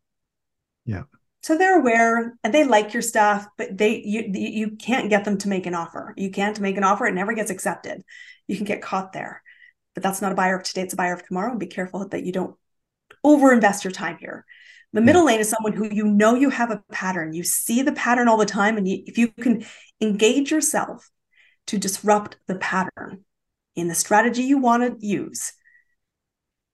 Yeah. 0.86 1.04
So 1.41 1.58
they're 1.58 1.80
aware 1.80 2.38
and 2.43 2.54
they 2.54 2.63
like 2.63 2.93
your 2.93 3.02
stuff, 3.02 3.46
but 3.58 3.78
they 3.78 4.02
you 4.06 4.32
you 4.34 4.72
can't 4.78 5.10
get 5.10 5.26
them 5.26 5.38
to 5.39 5.50
make 5.50 5.65
an 5.65 5.76
offer. 5.76 6.13
You 6.15 6.32
can't 6.32 6.60
make 6.60 6.78
an 6.78 6.86
offer; 6.86 7.06
it 7.06 7.13
never 7.13 7.34
gets 7.34 7.52
accepted. 7.52 8.04
You 8.48 8.56
can 8.56 8.65
get 8.65 8.82
caught 8.82 9.12
there, 9.12 9.43
but 9.93 10.04
that's 10.04 10.22
not 10.22 10.32
a 10.32 10.36
buyer 10.36 10.58
of 10.58 10.63
today; 10.63 10.82
it's 10.82 10.93
a 10.93 10.98
buyer 10.98 11.13
of 11.13 11.28
tomorrow. 11.28 11.52
And 11.52 11.60
be 11.60 11.67
careful 11.67 12.08
that 12.08 12.24
you 12.24 12.32
don't 12.32 12.56
overinvest 13.26 13.84
your 13.84 13.91
time 13.91 14.17
here. 14.19 14.46
The 14.93 15.02
middle 15.02 15.26
lane 15.26 15.39
is 15.39 15.50
someone 15.50 15.74
who 15.74 15.93
you 15.93 16.06
know 16.06 16.36
you 16.36 16.50
have 16.50 16.72
a 16.72 16.84
pattern. 16.91 17.34
You 17.34 17.43
see 17.43 17.82
the 17.82 17.91
pattern 17.91 18.30
all 18.30 18.38
the 18.38 18.46
time, 18.46 18.78
and 18.78 18.88
you, 18.88 19.04
if 19.06 19.17
you 19.17 19.28
can 19.28 19.65
engage 20.00 20.50
yourself 20.50 21.10
to 21.67 21.78
disrupt 21.78 22.38
the 22.48 22.56
pattern 22.56 23.26
in 23.76 23.89
the 23.89 23.96
strategy 23.96 24.43
you 24.43 24.60
want 24.60 25.02
to 25.02 25.06
use, 25.06 25.52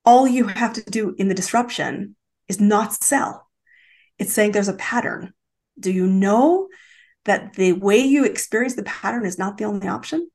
all 0.05 0.27
you 0.27 0.47
have 0.47 0.73
to 0.73 0.83
do 0.83 1.15
in 1.17 1.27
the 1.27 1.33
disruption 1.33 2.15
is 2.47 2.59
not 2.59 2.93
sell 2.93 3.48
it's 4.19 4.33
saying 4.33 4.51
there's 4.51 4.67
a 4.67 4.73
pattern. 4.73 5.33
Do 5.79 5.91
you 5.91 6.05
know 6.05 6.67
that 7.25 7.53
the 7.53 7.71
way 7.71 7.99
you 7.99 8.25
experience 8.25 8.75
the 8.75 8.83
pattern 8.83 9.25
is 9.25 9.39
not 9.39 9.57
the 9.57 9.63
only 9.63 9.87
option? 9.87 10.29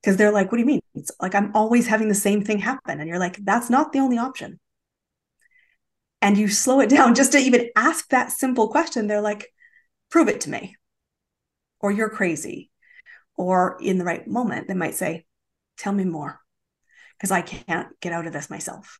Because 0.00 0.16
they're 0.16 0.32
like, 0.32 0.50
what 0.50 0.56
do 0.56 0.62
you 0.62 0.66
mean? 0.66 0.80
It's 0.94 1.10
like 1.20 1.34
I'm 1.34 1.54
always 1.54 1.86
having 1.86 2.08
the 2.08 2.14
same 2.14 2.42
thing 2.42 2.58
happen. 2.58 3.00
And 3.00 3.08
you're 3.08 3.18
like, 3.18 3.36
that's 3.44 3.68
not 3.68 3.92
the 3.92 3.98
only 3.98 4.18
option. 4.18 4.58
And 6.22 6.38
you 6.38 6.48
slow 6.48 6.80
it 6.80 6.88
down 6.90 7.14
just 7.14 7.32
to 7.32 7.38
even 7.38 7.68
ask 7.76 8.08
that 8.08 8.32
simple 8.32 8.68
question. 8.68 9.06
They're 9.06 9.20
like, 9.20 9.46
prove 10.10 10.28
it 10.28 10.40
to 10.42 10.50
me. 10.50 10.76
Or 11.80 11.92
you're 11.92 12.08
crazy. 12.08 12.70
Or 13.36 13.76
in 13.80 13.98
the 13.98 14.04
right 14.04 14.26
moment, 14.26 14.68
they 14.68 14.74
might 14.74 14.94
say, 14.94 15.26
tell 15.76 15.92
me 15.92 16.04
more 16.04 16.40
because 17.18 17.30
I 17.30 17.42
can't 17.42 17.88
get 18.00 18.12
out 18.12 18.26
of 18.26 18.32
this 18.32 18.48
myself 18.48 18.98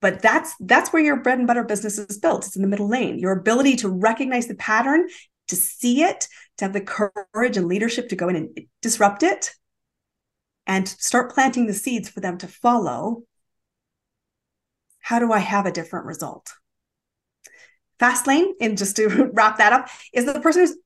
but 0.00 0.22
that's 0.22 0.54
that's 0.60 0.92
where 0.92 1.02
your 1.02 1.16
bread 1.16 1.38
and 1.38 1.46
butter 1.46 1.64
business 1.64 1.98
is 1.98 2.18
built. 2.18 2.46
It's 2.46 2.56
in 2.56 2.62
the 2.62 2.68
middle 2.68 2.88
lane. 2.88 3.18
Your 3.18 3.32
ability 3.32 3.76
to 3.76 3.88
recognize 3.88 4.46
the 4.46 4.54
pattern 4.54 5.08
to 5.48 5.56
see 5.56 6.02
it 6.02 6.26
to 6.58 6.64
have 6.64 6.72
the 6.72 6.80
courage 6.80 7.56
and 7.56 7.66
leadership 7.66 8.08
to 8.08 8.16
go 8.16 8.28
in 8.28 8.36
and 8.36 8.60
disrupt 8.82 9.22
it 9.22 9.52
and 10.66 10.86
start 10.86 11.32
planting 11.32 11.66
the 11.66 11.74
seeds 11.74 12.08
for 12.08 12.20
them 12.20 12.38
to 12.38 12.46
follow 12.46 13.22
how 15.00 15.18
do 15.18 15.32
i 15.32 15.38
have 15.38 15.66
a 15.66 15.72
different 15.72 16.06
result? 16.06 16.52
Fast 17.98 18.26
lane 18.26 18.54
and 18.60 18.78
just 18.78 18.96
to 18.96 19.30
wrap 19.34 19.58
that 19.58 19.72
up 19.72 19.88
is 20.12 20.24
the 20.24 20.40
person 20.40 20.62
who's 20.62 20.76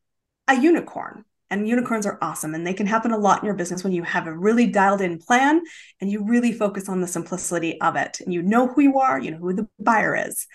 a 0.48 0.60
unicorn 0.60 1.24
and 1.50 1.68
unicorns 1.68 2.06
are 2.06 2.18
awesome 2.22 2.54
and 2.54 2.66
they 2.66 2.74
can 2.74 2.86
happen 2.86 3.12
a 3.12 3.18
lot 3.18 3.40
in 3.40 3.46
your 3.46 3.54
business 3.54 3.84
when 3.84 3.92
you 3.92 4.02
have 4.02 4.26
a 4.26 4.36
really 4.36 4.66
dialed 4.66 5.00
in 5.00 5.18
plan 5.18 5.62
and 6.00 6.10
you 6.10 6.24
really 6.24 6.52
focus 6.52 6.88
on 6.88 7.00
the 7.00 7.06
simplicity 7.06 7.80
of 7.80 7.96
it 7.96 8.20
and 8.20 8.32
you 8.32 8.42
know 8.42 8.66
who 8.66 8.80
you 8.80 8.98
are, 8.98 9.20
you 9.20 9.30
know 9.30 9.38
who 9.38 9.52
the 9.52 9.68
buyer 9.78 10.16
is. 10.16 10.46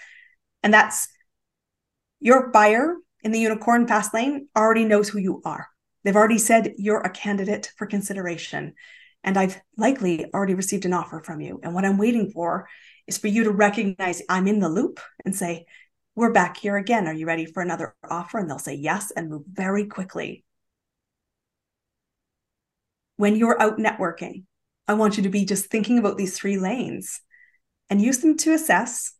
And 0.63 0.73
that's 0.73 1.07
your 2.19 2.49
buyer 2.49 2.95
in 3.23 3.31
the 3.31 3.39
unicorn 3.39 3.87
fast 3.87 4.13
lane 4.13 4.47
already 4.57 4.85
knows 4.85 5.09
who 5.09 5.19
you 5.19 5.41
are. 5.45 5.67
They've 6.03 6.15
already 6.15 6.37
said 6.37 6.73
you're 6.77 7.01
a 7.01 7.09
candidate 7.09 7.71
for 7.77 7.85
consideration. 7.85 8.73
And 9.23 9.37
I've 9.37 9.59
likely 9.77 10.25
already 10.33 10.53
received 10.53 10.85
an 10.85 10.93
offer 10.93 11.21
from 11.21 11.41
you. 11.41 11.59
And 11.61 11.73
what 11.73 11.85
I'm 11.85 11.97
waiting 11.97 12.31
for 12.31 12.67
is 13.05 13.17
for 13.17 13.27
you 13.27 13.43
to 13.43 13.51
recognize 13.51 14.21
I'm 14.29 14.47
in 14.47 14.59
the 14.59 14.69
loop 14.69 14.99
and 15.25 15.35
say, 15.35 15.65
We're 16.15 16.31
back 16.31 16.57
here 16.57 16.77
again. 16.77 17.07
Are 17.07 17.13
you 17.13 17.25
ready 17.25 17.45
for 17.45 17.61
another 17.61 17.95
offer? 18.09 18.37
And 18.37 18.49
they'll 18.49 18.59
say 18.59 18.75
yes 18.75 19.11
and 19.11 19.29
move 19.29 19.43
very 19.51 19.85
quickly 19.85 20.45
when 23.19 23.35
you're 23.35 23.61
out 23.61 23.77
networking, 23.77 24.45
I 24.87 24.93
want 24.93 25.17
you 25.17 25.23
to 25.23 25.29
be 25.29 25.43
just 25.43 25.65
thinking 25.65 25.99
about 25.99 26.17
these 26.17 26.37
three 26.37 26.57
lanes 26.57 27.19
and 27.89 28.01
use 28.01 28.19
them 28.19 28.37
to 28.37 28.53
assess 28.53 29.11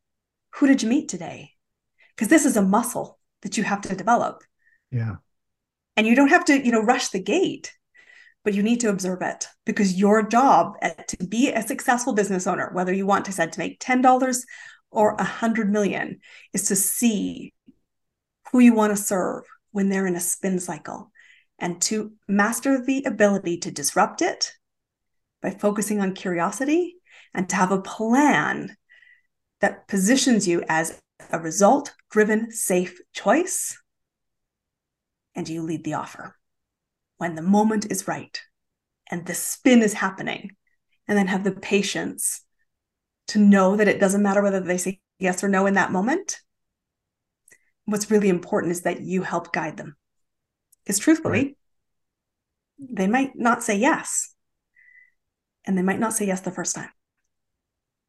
who 0.52 0.68
did 0.68 0.82
you 0.82 0.88
meet 0.88 1.10
today? 1.10 1.52
Because 2.16 2.30
this 2.30 2.46
is 2.46 2.56
a 2.56 2.62
muscle 2.62 3.20
that 3.42 3.58
you 3.58 3.64
have 3.64 3.82
to 3.82 3.98
develop. 3.98 4.42
Yeah. 4.90 5.16
And 5.98 6.08
you 6.08 6.16
don't 6.16 6.30
have 6.30 6.46
to, 6.46 6.66
you 6.66 6.72
know, 6.72 6.82
rush 6.82 7.10
the 7.10 7.22
gate, 7.22 7.74
but 8.46 8.54
you 8.54 8.64
need 8.64 8.80
to 8.80 8.90
observe 8.90 9.22
it 9.22 9.48
because 9.66 10.00
your 10.00 10.24
job 10.26 10.76
to 11.10 11.18
be 11.28 11.52
a 11.52 11.62
successful 11.62 12.14
business 12.14 12.48
owner, 12.48 12.72
whether 12.72 12.94
you 12.94 13.06
want 13.06 13.26
to 13.26 13.34
said 13.34 13.52
to 13.52 13.60
make 13.60 13.82
$10 13.82 14.40
or 14.92 15.16
a 15.16 15.26
hundred 15.26 15.70
million, 15.70 16.22
is 16.54 16.70
to 16.70 16.76
see 16.78 17.54
who 18.54 18.60
you 18.60 18.74
want 18.74 18.96
to 18.96 19.04
serve, 19.04 19.44
when 19.72 19.90
they're 19.90 20.08
in 20.08 20.16
a 20.16 20.22
spin 20.22 20.58
cycle 20.58 21.12
and 21.60 21.82
to 21.84 22.14
master 22.28 22.84
the 22.84 23.04
ability 23.04 23.58
to 23.58 23.72
disrupt 23.72 24.22
it 24.22 24.54
by 25.42 25.52
focusing 25.52 26.02
on 26.02 26.14
curiosity 26.14 26.96
and 27.34 27.50
to 27.50 27.56
have 27.56 27.72
a 27.72 27.82
plan 27.82 28.76
that 29.62 29.88
positions 29.88 30.48
you 30.48 30.64
as 30.68 31.00
a 31.32 31.40
result 31.40 31.94
driven, 32.10 32.52
safe 32.52 33.00
choice. 33.14 33.78
And 35.36 35.48
you 35.48 35.62
lead 35.62 35.84
the 35.84 35.94
offer 35.94 36.36
when 37.18 37.36
the 37.36 37.42
moment 37.42 37.92
is 37.92 38.08
right 38.08 38.42
and 39.10 39.26
the 39.26 39.34
spin 39.34 39.82
is 39.82 39.94
happening. 39.94 40.52
And 41.08 41.18
then 41.18 41.26
have 41.26 41.44
the 41.44 41.52
patience 41.52 42.44
to 43.30 43.40
know 43.40 43.76
that 43.76 43.88
it 43.88 44.00
doesn't 44.00 44.22
matter 44.22 44.44
whether 44.44 44.60
they 44.60 44.78
say 44.78 45.00
yes 45.18 45.44
or 45.44 45.50
no 45.50 45.66
in 45.66 45.74
that 45.74 45.92
moment. 45.92 46.38
What's 47.86 48.12
really 48.12 48.30
important 48.30 48.74
is 48.74 48.82
that 48.84 49.02
you 49.02 49.24
help 49.24 49.52
guide 49.52 49.78
them. 49.78 49.96
Because 50.90 50.98
truthfully, 50.98 51.40
right. 51.40 51.58
they 52.80 53.06
might 53.06 53.36
not 53.36 53.62
say 53.62 53.78
yes. 53.78 54.34
And 55.64 55.78
they 55.78 55.84
might 55.84 56.00
not 56.00 56.14
say 56.14 56.26
yes 56.26 56.42
the 56.42 56.50
first 56.50 56.74
time. 56.74 56.90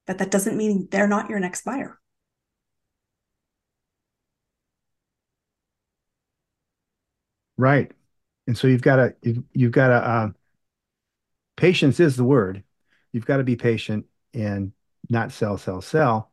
But 0.07 0.17
that 0.17 0.31
doesn't 0.31 0.57
mean 0.57 0.89
they're 0.91 1.07
not 1.07 1.29
your 1.29 1.41
next 1.41 1.63
buyer. 1.63 2.01
Right. 7.59 7.93
And 8.47 8.57
so 8.57 8.67
you've 8.67 8.81
got 8.81 8.97
to 8.97 9.15
you've, 9.21 9.45
you've 9.53 9.73
got 9.73 9.89
to 9.89 9.95
uh, 9.97 10.29
patience 11.59 12.01
is 12.01 12.17
the 12.17 12.25
word. 12.25 12.65
You've 13.13 13.27
got 13.27 13.37
to 13.37 13.45
be 13.45 13.57
patient 13.57 14.07
and 14.33 14.73
not 15.11 15.33
sell, 15.33 15.59
sell, 15.59 15.83
sell, 15.83 16.33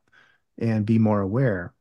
and 0.58 0.86
be 0.86 0.98
more 0.98 1.20
aware. 1.20 1.74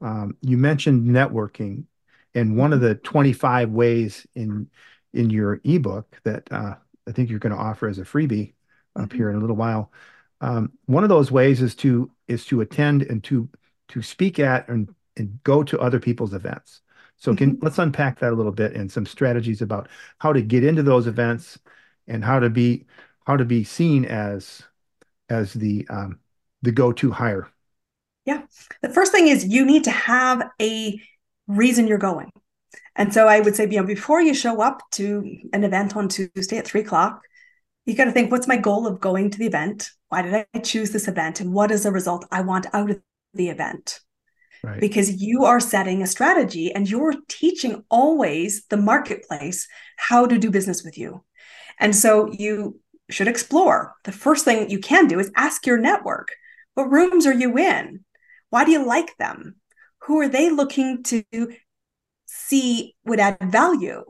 Um, 0.00 0.36
you 0.42 0.58
mentioned 0.58 1.10
networking, 1.10 1.86
and 2.34 2.56
one 2.56 2.72
of 2.72 2.80
the 2.80 2.94
25 2.96 3.70
ways 3.70 4.26
in 4.34 4.68
in 5.12 5.30
your 5.30 5.60
ebook 5.64 6.18
that 6.24 6.50
uh, 6.50 6.74
I 7.06 7.12
think 7.12 7.28
you're 7.28 7.38
going 7.38 7.54
to 7.54 7.60
offer 7.60 7.88
as 7.88 7.98
a 7.98 8.02
freebie 8.02 8.54
up 8.96 9.08
mm-hmm. 9.08 9.16
here 9.16 9.30
in 9.30 9.36
a 9.36 9.40
little 9.40 9.56
while. 9.56 9.92
Um, 10.40 10.72
one 10.86 11.02
of 11.04 11.08
those 11.08 11.30
ways 11.30 11.62
is 11.62 11.74
to 11.76 12.10
is 12.28 12.44
to 12.46 12.60
attend 12.60 13.02
and 13.02 13.22
to 13.24 13.48
to 13.88 14.02
speak 14.02 14.38
at 14.38 14.68
and 14.68 14.94
and 15.16 15.38
go 15.44 15.62
to 15.62 15.78
other 15.78 16.00
people's 16.00 16.34
events. 16.34 16.80
So 17.16 17.34
can 17.36 17.52
mm-hmm. 17.52 17.64
let's 17.64 17.78
unpack 17.78 18.18
that 18.20 18.32
a 18.32 18.36
little 18.36 18.52
bit 18.52 18.74
and 18.74 18.90
some 18.90 19.06
strategies 19.06 19.62
about 19.62 19.88
how 20.18 20.32
to 20.32 20.42
get 20.42 20.64
into 20.64 20.82
those 20.82 21.06
events 21.06 21.58
and 22.08 22.24
how 22.24 22.40
to 22.40 22.50
be 22.50 22.86
how 23.26 23.36
to 23.36 23.44
be 23.44 23.64
seen 23.64 24.04
as 24.04 24.62
as 25.28 25.52
the 25.52 25.86
um, 25.88 26.18
the 26.62 26.72
go-to 26.72 27.10
hire. 27.10 27.48
Yeah. 28.24 28.42
The 28.82 28.88
first 28.88 29.12
thing 29.12 29.28
is 29.28 29.44
you 29.44 29.64
need 29.64 29.84
to 29.84 29.90
have 29.90 30.48
a 30.60 31.00
reason 31.46 31.86
you're 31.86 31.98
going. 31.98 32.30
And 32.94 33.12
so 33.12 33.26
I 33.26 33.40
would 33.40 33.56
say, 33.56 33.68
you 33.68 33.78
know, 33.80 33.86
before 33.86 34.20
you 34.20 34.34
show 34.34 34.60
up 34.60 34.82
to 34.92 35.24
an 35.52 35.64
event 35.64 35.96
on 35.96 36.08
Tuesday 36.08 36.58
at 36.58 36.66
three 36.66 36.82
o'clock, 36.82 37.22
you 37.86 37.94
got 37.94 38.04
to 38.04 38.12
think, 38.12 38.30
what's 38.30 38.48
my 38.48 38.56
goal 38.56 38.86
of 38.86 39.00
going 39.00 39.30
to 39.30 39.38
the 39.38 39.46
event? 39.46 39.90
Why 40.08 40.22
did 40.22 40.46
I 40.54 40.58
choose 40.60 40.90
this 40.90 41.08
event? 41.08 41.40
And 41.40 41.52
what 41.52 41.70
is 41.70 41.82
the 41.82 41.90
result 41.90 42.26
I 42.30 42.42
want 42.42 42.66
out 42.72 42.90
of 42.90 43.00
the 43.34 43.48
event? 43.48 44.00
Right. 44.62 44.78
Because 44.78 45.20
you 45.20 45.44
are 45.44 45.58
setting 45.58 46.02
a 46.02 46.06
strategy 46.06 46.72
and 46.72 46.88
you're 46.88 47.14
teaching 47.28 47.82
always 47.90 48.64
the 48.66 48.76
marketplace 48.76 49.66
how 49.96 50.26
to 50.26 50.38
do 50.38 50.50
business 50.50 50.84
with 50.84 50.96
you. 50.96 51.24
And 51.80 51.96
so 51.96 52.30
you 52.30 52.78
should 53.10 53.26
explore. 53.26 53.94
The 54.04 54.12
first 54.12 54.44
thing 54.44 54.70
you 54.70 54.78
can 54.78 55.08
do 55.08 55.18
is 55.18 55.32
ask 55.34 55.66
your 55.66 55.78
network 55.78 56.28
what 56.74 56.90
rooms 56.90 57.26
are 57.26 57.34
you 57.34 57.58
in? 57.58 58.04
Why 58.50 58.64
do 58.64 58.70
you 58.70 58.86
like 58.86 59.16
them? 59.18 59.56
Who 60.04 60.20
are 60.20 60.28
they 60.28 60.50
looking 60.50 61.02
to 61.04 61.22
see 62.26 62.96
would 63.04 63.20
add 63.20 63.38
value? 63.40 64.04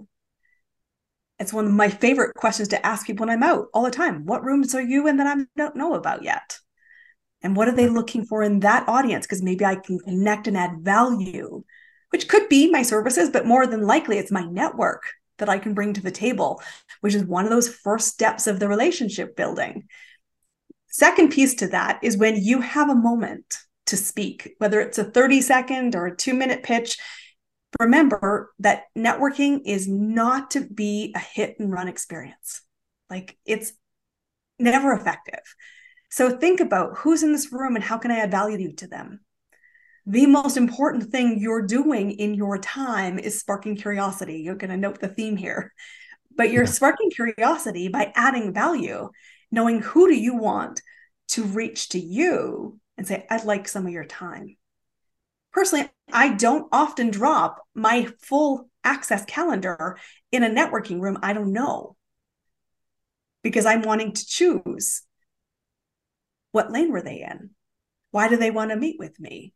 It's 1.38 1.52
one 1.52 1.66
of 1.66 1.72
my 1.72 1.88
favorite 1.88 2.34
questions 2.34 2.68
to 2.68 2.86
ask 2.86 3.06
people 3.06 3.26
when 3.26 3.34
I'm 3.34 3.42
out 3.42 3.66
all 3.74 3.82
the 3.82 3.90
time. 3.90 4.24
What 4.24 4.44
rooms 4.44 4.74
are 4.74 4.82
you 4.82 5.08
in 5.08 5.16
that 5.18 5.26
I 5.26 5.44
don't 5.56 5.76
know 5.76 5.94
about 5.94 6.22
yet? 6.22 6.58
And 7.42 7.56
what 7.56 7.68
are 7.68 7.74
they 7.74 7.88
looking 7.88 8.24
for 8.24 8.42
in 8.42 8.60
that 8.60 8.88
audience? 8.88 9.26
Because 9.26 9.42
maybe 9.42 9.64
I 9.64 9.74
can 9.74 9.98
connect 9.98 10.46
and 10.46 10.56
add 10.56 10.80
value, 10.80 11.64
which 12.10 12.28
could 12.28 12.48
be 12.48 12.70
my 12.70 12.82
services, 12.82 13.28
but 13.30 13.46
more 13.46 13.66
than 13.66 13.82
likely 13.82 14.18
it's 14.18 14.30
my 14.30 14.44
network 14.44 15.02
that 15.38 15.48
I 15.48 15.58
can 15.58 15.74
bring 15.74 15.92
to 15.94 16.02
the 16.02 16.10
table, 16.12 16.62
which 17.00 17.14
is 17.14 17.24
one 17.24 17.44
of 17.44 17.50
those 17.50 17.68
first 17.68 18.08
steps 18.08 18.46
of 18.46 18.60
the 18.60 18.68
relationship 18.68 19.34
building. 19.34 19.88
Second 20.88 21.32
piece 21.32 21.54
to 21.56 21.66
that 21.68 21.98
is 22.02 22.16
when 22.16 22.36
you 22.36 22.60
have 22.60 22.88
a 22.88 22.94
moment 22.94 23.58
to 23.86 23.96
speak, 23.96 24.54
whether 24.58 24.80
it's 24.80 24.98
a 24.98 25.04
30 25.04 25.40
second 25.40 25.96
or 25.96 26.06
a 26.06 26.16
two 26.16 26.34
minute 26.34 26.62
pitch. 26.62 26.98
Remember 27.80 28.52
that 28.58 28.84
networking 28.96 29.62
is 29.64 29.88
not 29.88 30.50
to 30.52 30.60
be 30.60 31.12
a 31.16 31.18
hit 31.18 31.56
and 31.58 31.72
run 31.72 31.88
experience. 31.88 32.62
Like 33.08 33.36
it's 33.46 33.72
never 34.58 34.92
effective. 34.92 35.40
So 36.10 36.36
think 36.36 36.60
about 36.60 36.98
who's 36.98 37.22
in 37.22 37.32
this 37.32 37.52
room 37.52 37.74
and 37.74 37.84
how 37.84 37.96
can 37.96 38.10
I 38.10 38.18
add 38.18 38.30
value 38.30 38.74
to 38.76 38.86
them? 38.86 39.20
The 40.04 40.26
most 40.26 40.56
important 40.56 41.04
thing 41.10 41.38
you're 41.38 41.66
doing 41.66 42.10
in 42.10 42.34
your 42.34 42.58
time 42.58 43.18
is 43.18 43.38
sparking 43.38 43.76
curiosity. 43.76 44.40
You're 44.40 44.56
going 44.56 44.70
to 44.70 44.76
note 44.76 45.00
the 45.00 45.08
theme 45.08 45.36
here, 45.36 45.72
but 46.36 46.50
you're 46.50 46.64
yeah. 46.64 46.70
sparking 46.70 47.10
curiosity 47.10 47.88
by 47.88 48.12
adding 48.14 48.52
value, 48.52 49.10
knowing 49.50 49.80
who 49.80 50.08
do 50.08 50.14
you 50.14 50.36
want 50.36 50.82
to 51.28 51.44
reach 51.44 51.90
to 51.90 52.00
you 52.00 52.78
and 52.96 53.06
say, 53.06 53.26
I'd 53.30 53.44
like 53.44 53.68
some 53.68 53.86
of 53.86 53.92
your 53.92 54.04
time. 54.04 54.56
Personally, 55.52 55.88
I 56.12 56.30
don't 56.34 56.68
often 56.72 57.10
drop 57.10 57.62
my 57.74 58.08
full 58.20 58.70
access 58.84 59.24
calendar 59.24 59.98
in 60.30 60.42
a 60.42 60.50
networking 60.50 61.00
room 61.00 61.18
I 61.22 61.32
don't 61.32 61.52
know 61.52 61.96
because 63.42 63.66
I'm 63.66 63.82
wanting 63.82 64.12
to 64.12 64.26
choose 64.26 65.02
what 66.52 66.70
lane 66.70 66.92
were 66.92 67.02
they 67.02 67.22
in? 67.22 67.50
Why 68.10 68.28
do 68.28 68.36
they 68.36 68.50
want 68.50 68.70
to 68.70 68.76
meet 68.76 68.98
with 68.98 69.18
me? 69.18 69.54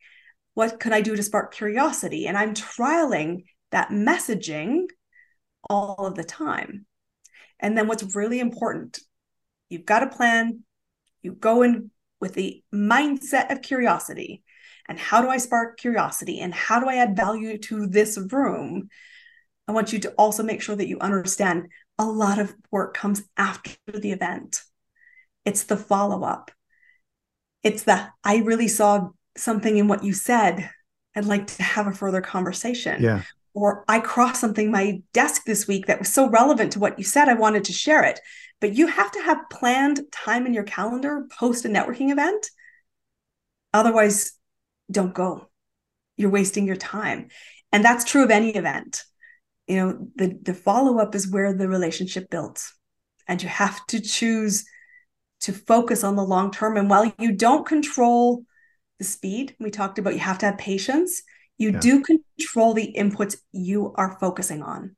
What 0.54 0.80
could 0.80 0.92
I 0.92 1.02
do 1.02 1.14
to 1.14 1.22
spark 1.22 1.54
curiosity? 1.54 2.26
And 2.26 2.36
I'm 2.36 2.54
trialing 2.54 3.44
that 3.70 3.90
messaging 3.90 4.86
all 5.68 6.06
of 6.06 6.14
the 6.14 6.24
time. 6.24 6.86
And 7.60 7.76
then 7.76 7.86
what's 7.86 8.14
really 8.14 8.40
important, 8.40 8.98
you've 9.68 9.84
got 9.84 10.02
a 10.02 10.08
plan, 10.08 10.62
you 11.22 11.32
go 11.32 11.62
in 11.62 11.90
with 12.20 12.34
the 12.34 12.62
mindset 12.74 13.50
of 13.50 13.62
curiosity. 13.62 14.42
And 14.88 14.98
how 14.98 15.20
do 15.20 15.28
I 15.28 15.38
spark 15.38 15.78
curiosity? 15.78 16.40
And 16.40 16.54
how 16.54 16.80
do 16.80 16.88
I 16.88 16.96
add 16.96 17.16
value 17.16 17.58
to 17.58 17.86
this 17.86 18.18
room? 18.30 18.88
I 19.68 19.72
want 19.72 19.92
you 19.92 19.98
to 20.00 20.10
also 20.12 20.42
make 20.42 20.62
sure 20.62 20.76
that 20.76 20.88
you 20.88 20.98
understand 21.00 21.68
a 21.98 22.04
lot 22.04 22.38
of 22.38 22.54
work 22.70 22.94
comes 22.94 23.22
after 23.36 23.76
the 23.92 24.12
event. 24.12 24.62
It's 25.44 25.64
the 25.64 25.76
follow 25.76 26.24
up. 26.24 26.50
It's 27.62 27.82
the 27.82 28.08
I 28.22 28.38
really 28.38 28.68
saw 28.68 29.08
something 29.36 29.76
in 29.76 29.88
what 29.88 30.04
you 30.04 30.12
said. 30.12 30.70
I'd 31.16 31.24
like 31.24 31.46
to 31.48 31.62
have 31.62 31.86
a 31.86 31.92
further 31.92 32.20
conversation. 32.20 33.02
Yeah. 33.02 33.22
Or 33.54 33.84
I 33.88 34.00
crossed 34.00 34.40
something 34.40 34.70
my 34.70 35.02
desk 35.14 35.44
this 35.46 35.66
week 35.66 35.86
that 35.86 35.98
was 35.98 36.12
so 36.12 36.28
relevant 36.28 36.72
to 36.72 36.78
what 36.78 36.98
you 36.98 37.04
said, 37.04 37.28
I 37.28 37.34
wanted 37.34 37.64
to 37.64 37.72
share 37.72 38.04
it. 38.04 38.20
But 38.60 38.74
you 38.74 38.86
have 38.86 39.12
to 39.12 39.20
have 39.20 39.50
planned 39.50 40.00
time 40.12 40.46
in 40.46 40.54
your 40.54 40.64
calendar 40.64 41.26
post 41.38 41.64
a 41.64 41.68
networking 41.68 42.10
event. 42.10 42.48
Otherwise, 43.72 44.32
don't 44.90 45.14
go. 45.14 45.48
You're 46.16 46.30
wasting 46.30 46.66
your 46.66 46.76
time. 46.76 47.28
And 47.72 47.84
that's 47.84 48.04
true 48.04 48.24
of 48.24 48.30
any 48.30 48.50
event. 48.50 49.02
You 49.66 49.76
know, 49.76 50.08
the, 50.14 50.38
the 50.40 50.54
follow 50.54 50.98
up 50.98 51.14
is 51.14 51.30
where 51.30 51.52
the 51.52 51.68
relationship 51.68 52.30
builds. 52.30 52.72
And 53.28 53.42
you 53.42 53.48
have 53.48 53.84
to 53.88 54.00
choose 54.00 54.64
to 55.40 55.52
focus 55.52 56.04
on 56.04 56.16
the 56.16 56.24
long 56.24 56.50
term. 56.50 56.76
And 56.76 56.88
while 56.88 57.12
you 57.18 57.32
don't 57.32 57.66
control 57.66 58.44
the 58.98 59.04
speed, 59.04 59.54
we 59.58 59.70
talked 59.70 59.98
about 59.98 60.14
you 60.14 60.20
have 60.20 60.38
to 60.38 60.46
have 60.46 60.58
patience, 60.58 61.22
you 61.58 61.72
yeah. 61.72 61.80
do 61.80 62.02
control 62.02 62.74
the 62.74 62.94
inputs 62.96 63.36
you 63.52 63.92
are 63.96 64.18
focusing 64.18 64.62
on. 64.62 64.96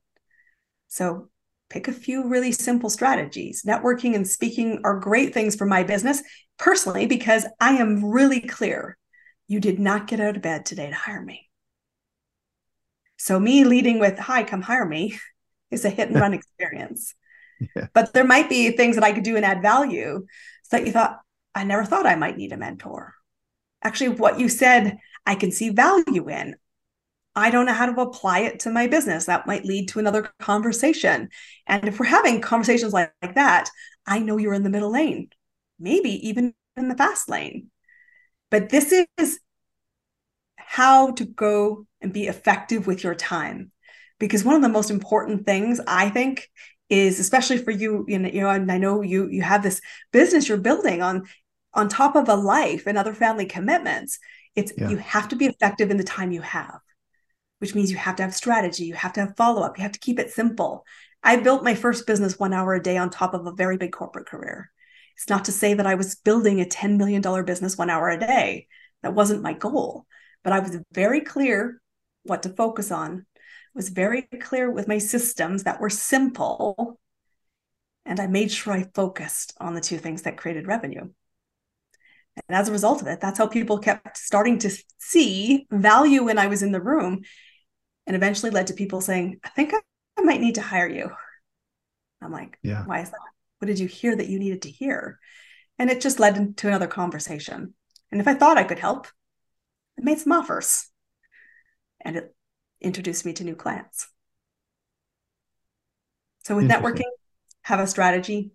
So 0.88 1.29
pick 1.71 1.88
a 1.88 1.92
few 1.92 2.29
really 2.29 2.52
simple 2.52 2.90
strategies. 2.90 3.62
Networking 3.62 4.14
and 4.14 4.27
speaking 4.27 4.81
are 4.85 4.98
great 4.98 5.35
things 5.35 5.54
for 5.56 5.66
my 5.66 5.83
business 5.83 6.23
personally 6.58 7.06
because 7.06 7.46
I 7.60 7.75
am 7.75 8.04
really 8.04 8.40
clear 8.40 8.96
you 9.46 9.60
did 9.60 9.79
not 9.79 10.06
get 10.06 10.21
out 10.21 10.37
of 10.37 10.42
bed 10.42 10.66
today 10.66 10.88
to 10.88 10.94
hire 10.94 11.23
me. 11.23 11.48
So, 13.16 13.40
me 13.40 13.64
leading 13.64 13.98
with, 13.98 14.19
Hi, 14.19 14.44
come 14.44 14.62
hire 14.62 14.87
me 14.87 15.19
is 15.71 15.85
a 15.85 15.90
hit 15.90 16.08
and 16.08 16.21
run 16.21 16.35
experience. 16.35 17.14
Yeah. 17.75 17.88
But 17.92 18.12
there 18.12 18.25
might 18.25 18.48
be 18.48 18.71
things 18.71 18.94
that 18.94 19.04
I 19.04 19.12
could 19.12 19.25
do 19.25 19.37
and 19.37 19.44
add 19.44 19.62
value 19.62 20.27
so 20.64 20.77
that 20.77 20.87
you 20.87 20.92
thought, 20.92 21.19
I 21.54 21.64
never 21.64 21.85
thought 21.85 22.06
I 22.06 22.14
might 22.14 22.37
need 22.37 22.52
a 22.52 22.56
mentor. 22.56 23.14
Actually, 23.83 24.10
what 24.10 24.38
you 24.38 24.48
said, 24.48 24.98
I 25.27 25.35
can 25.35 25.50
see 25.50 25.71
value 25.71 26.29
in. 26.29 26.54
I 27.39 27.51
don't 27.51 27.67
know 27.67 27.73
how 27.73 27.87
to 27.87 28.01
apply 28.01 28.41
it 28.41 28.61
to 28.61 28.71
my 28.71 28.87
business. 28.89 29.27
That 29.27 29.47
might 29.47 29.65
lead 29.65 29.89
to 29.89 29.99
another 29.99 30.31
conversation. 30.41 31.29
And 31.67 31.87
if 31.87 31.99
we're 31.99 32.07
having 32.07 32.41
conversations 32.41 32.93
like, 32.93 33.13
like 33.23 33.37
that, 33.37 33.71
I 34.07 34.19
know 34.19 34.39
you're 34.39 34.55
in 34.55 34.65
the 34.65 34.71
middle 34.71 34.91
lane, 34.91 35.29
maybe 35.79 36.29
even 36.29 36.55
in 36.77 36.89
the 36.89 36.97
fast 36.97 37.29
lane. 37.29 37.71
But 38.51 38.71
this 38.71 38.93
is 39.19 39.39
how 40.57 41.13
to 41.13 41.25
go 41.25 41.87
and 42.01 42.13
be 42.13 42.27
effective 42.27 42.87
with 42.87 43.05
your 43.05 43.15
time. 43.15 43.71
Because 44.19 44.45
one 44.45 44.57
of 44.57 44.63
the 44.63 44.69
most 44.69 44.91
important 44.91 45.47
things 45.47 45.81
I 45.87 46.11
think 46.11 46.49
is 46.89 47.21
especially 47.21 47.59
for 47.59 47.71
you, 47.71 48.05
you 48.09 48.19
know, 48.19 48.29
you 48.29 48.41
know, 48.41 48.51
and 48.51 48.71
I 48.73 48.79
know 48.79 49.03
you 49.03 49.29
you 49.29 49.43
have 49.43 49.63
this 49.63 49.81
business 50.13 50.49
you're 50.49 50.59
building 50.59 51.03
on 51.03 51.27
on 51.75 51.89
top 51.89 52.17
of 52.17 52.29
a 52.29 52.35
life 52.35 52.87
and 52.87 52.99
other 52.99 53.15
family 53.15 53.47
commitments. 53.47 54.19
It's 54.57 54.73
yeah. 54.77 54.89
you 54.89 54.97
have 54.97 55.29
to 55.29 55.37
be 55.37 55.47
effective 55.47 55.91
in 55.91 55.99
the 55.99 56.05
time 56.05 56.33
you 56.33 56.43
have, 56.43 56.81
which 57.59 57.75
means 57.75 57.90
you 57.90 57.96
have 57.96 58.17
to 58.17 58.23
have 58.23 58.35
strategy, 58.35 58.85
you 58.85 58.94
have 58.94 59.13
to 59.15 59.21
have 59.21 59.37
follow 59.37 59.63
up, 59.63 59.77
you 59.77 59.83
have 59.83 59.92
to 59.92 59.98
keep 59.98 60.19
it 60.19 60.31
simple. 60.31 60.85
I 61.23 61.37
built 61.37 61.65
my 61.65 61.75
first 61.75 62.06
business 62.06 62.38
one 62.38 62.52
hour 62.52 62.75
a 62.75 62.83
day 62.83 62.96
on 62.96 63.11
top 63.11 63.35
of 63.35 63.46
a 63.46 63.52
very 63.52 63.77
big 63.77 63.92
corporate 63.92 64.27
career. 64.27 64.71
It's 65.17 65.29
not 65.29 65.46
to 65.46 65.52
say 65.52 65.75
that 65.75 65.87
I 65.87 65.96
was 65.96 66.15
building 66.15 66.61
a 66.61 66.65
$10 66.65 66.96
million 66.96 67.23
business 67.44 67.77
one 67.77 67.90
hour 67.90 68.09
a 68.09 68.21
day. 68.21 68.69
That 69.02 69.15
wasn't 69.15 69.42
my 69.42 69.52
goal, 69.52 70.06
but 70.44 70.52
I 70.52 70.61
was 70.61 70.77
very 70.92 71.21
clear 71.21 71.81
what 72.23 72.44
to 72.44 72.50
focus 72.50 72.92
on, 72.92 73.27
was 73.75 73.88
very 73.88 74.23
clear 74.23 74.71
with 74.71 74.87
my 74.87 74.98
systems 74.98 75.65
that 75.65 75.81
were 75.81 75.90
simple. 75.90 77.00
And 78.04 78.21
I 78.21 78.27
made 78.27 78.50
sure 78.50 78.73
I 78.73 78.87
focused 78.94 79.54
on 79.61 79.75
the 79.75 79.81
two 79.81 79.98
things 79.98 80.23
that 80.23 80.37
created 80.37 80.67
revenue. 80.67 81.09
And 82.48 82.56
as 82.56 82.69
a 82.69 82.73
result 82.73 83.02
of 83.02 83.09
it, 83.09 83.21
that's 83.21 83.38
how 83.38 83.48
people 83.48 83.79
kept 83.79 84.17
starting 84.17 84.59
to 84.61 84.71
see 84.98 85.67
value 85.71 86.25
when 86.25 86.38
I 86.38 86.46
was 86.46 86.63
in 86.63 86.73
the 86.73 86.81
room 86.81 87.23
and 88.09 88.17
eventually 88.17 88.50
led 88.50 88.69
to 88.69 88.73
people 88.73 89.02
saying, 89.02 89.38
I 89.44 89.50
think 89.50 89.75
I 89.75 90.23
might 90.23 90.40
need 90.40 90.54
to 90.54 90.63
hire 90.63 90.88
you. 90.88 91.11
I'm 92.23 92.33
like, 92.33 92.59
yeah. 92.63 92.85
why 92.87 93.02
is 93.02 93.11
that? 93.11 93.21
What 93.59 93.67
did 93.67 93.79
you 93.79 93.87
hear 93.87 94.17
that 94.17 94.29
you 94.29 94.38
needed 94.38 94.63
to 94.63 94.71
hear? 94.71 95.19
And 95.79 95.90
it 95.90 96.00
just 96.00 96.19
led 96.19 96.56
to 96.56 96.69
another 96.69 96.87
conversation. 96.87 97.75
And 98.11 98.21
if 98.21 98.27
I 98.27 98.33
thought 98.33 98.56
I 98.56 98.65
could 98.65 98.79
help, 98.79 99.09
I 99.98 100.02
made 100.02 100.19
some 100.19 100.33
offers 100.33 100.88
and 102.00 102.17
it 102.17 102.35
introduced 102.81 103.27
me 103.27 103.35
to 103.35 103.44
new 103.44 103.54
clients. 103.54 104.09
So 106.44 106.56
with 106.56 106.71
networking, 106.71 107.02
have 107.63 107.79
a 107.79 107.87
strategy. 107.87 108.52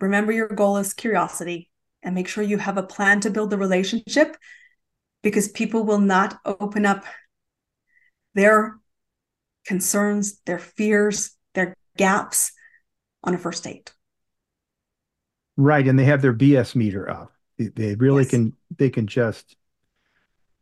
Remember 0.00 0.32
your 0.32 0.48
goal 0.48 0.78
is 0.78 0.92
curiosity 0.92 1.70
and 2.02 2.16
make 2.16 2.26
sure 2.26 2.42
you 2.42 2.58
have 2.58 2.78
a 2.78 2.82
plan 2.82 3.20
to 3.20 3.30
build 3.30 3.50
the 3.50 3.58
relationship 3.58 4.36
because 5.22 5.46
people 5.46 5.84
will 5.84 6.00
not 6.00 6.40
open 6.44 6.84
up 6.84 7.04
their 8.34 8.78
concerns, 9.64 10.40
their 10.46 10.58
fears, 10.58 11.36
their 11.54 11.74
gaps 11.96 12.52
on 13.22 13.34
a 13.34 13.38
first 13.38 13.64
date. 13.64 13.92
Right, 15.56 15.86
and 15.86 15.98
they 15.98 16.04
have 16.04 16.22
their 16.22 16.34
BS 16.34 16.74
meter 16.74 17.08
up. 17.08 17.32
They, 17.58 17.94
really 17.94 18.22
yes. 18.22 18.30
can. 18.30 18.56
They 18.76 18.90
can 18.90 19.06
just. 19.06 19.56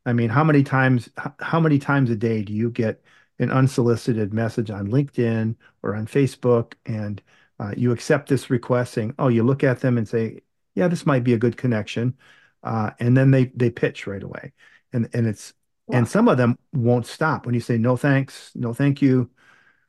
I 0.04 0.12
mean, 0.12 0.28
how 0.28 0.44
many 0.44 0.62
times? 0.62 1.08
How 1.40 1.60
many 1.60 1.78
times 1.78 2.10
a 2.10 2.16
day 2.16 2.42
do 2.42 2.52
you 2.52 2.70
get 2.70 3.02
an 3.38 3.50
unsolicited 3.50 4.34
message 4.34 4.70
on 4.70 4.88
LinkedIn 4.88 5.56
or 5.82 5.96
on 5.96 6.06
Facebook, 6.06 6.74
and 6.84 7.22
uh, 7.58 7.72
you 7.76 7.92
accept 7.92 8.28
this 8.28 8.50
request, 8.50 8.92
saying, 8.92 9.14
"Oh," 9.18 9.28
you 9.28 9.42
look 9.42 9.64
at 9.64 9.80
them 9.80 9.96
and 9.96 10.06
say, 10.06 10.40
"Yeah, 10.74 10.88
this 10.88 11.06
might 11.06 11.24
be 11.24 11.32
a 11.32 11.38
good 11.38 11.56
connection," 11.56 12.14
uh, 12.62 12.90
and 13.00 13.16
then 13.16 13.30
they 13.30 13.46
they 13.46 13.70
pitch 13.70 14.06
right 14.06 14.22
away, 14.22 14.52
and 14.92 15.08
and 15.14 15.26
it's 15.26 15.54
wow. 15.92 15.98
and 15.98 16.08
some 16.08 16.28
of 16.28 16.36
them 16.36 16.56
won't 16.72 17.06
stop 17.06 17.46
when 17.46 17.54
you 17.54 17.60
say, 17.60 17.78
"No 17.78 17.96
thanks, 17.96 18.50
no 18.54 18.72
thank 18.72 19.02
you," 19.02 19.30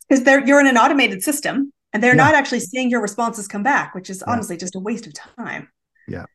because 0.08 0.24
they're 0.24 0.46
you're 0.46 0.60
in 0.60 0.68
an 0.68 0.78
automated 0.78 1.24
system 1.24 1.72
and 1.94 2.04
they're 2.04 2.16
yeah. 2.16 2.24
not 2.24 2.36
actually 2.36 2.60
seeing 2.60 2.90
your 2.90 3.02
responses 3.02 3.48
come 3.48 3.64
back, 3.64 3.94
which 3.94 4.10
is 4.10 4.24
yeah. 4.26 4.34
honestly 4.34 4.58
just 4.58 4.76
a 4.76 4.80
waste 4.80 5.08
of 5.08 5.14
time. 5.14 5.70
Yeah. 6.08 6.26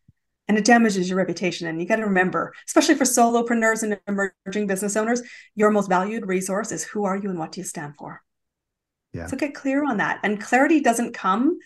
And 0.47 0.57
it 0.57 0.65
damages 0.65 1.11
your 1.11 1.19
reputation. 1.19 1.67
And 1.67 1.79
you 1.81 1.87
got 1.87 1.97
to 1.97 2.07
remember, 2.07 2.55
especially 2.67 2.95
for 2.95 3.05
solopreneurs 3.05 3.83
and 3.83 4.01
emerging 4.07 4.67
business 4.67 4.97
owners, 4.97 5.21
your 5.55 5.71
most 5.71 5.89
valued 5.89 6.27
resource 6.27 6.73
is 6.73 6.85
who 6.85 7.05
are 7.05 7.17
you 7.17 7.29
and 7.29 7.39
what 7.39 7.53
do 7.53 7.61
you 7.61 7.65
stand 7.65 7.97
for? 7.99 8.23
Yeah. 9.13 9.27
So 9.27 9.37
get 9.37 9.55
clear 9.55 9.85
on 9.85 9.99
that. 9.99 10.21
And 10.23 10.41
clarity 10.41 10.81
doesn't 10.81 11.13
come 11.13 11.59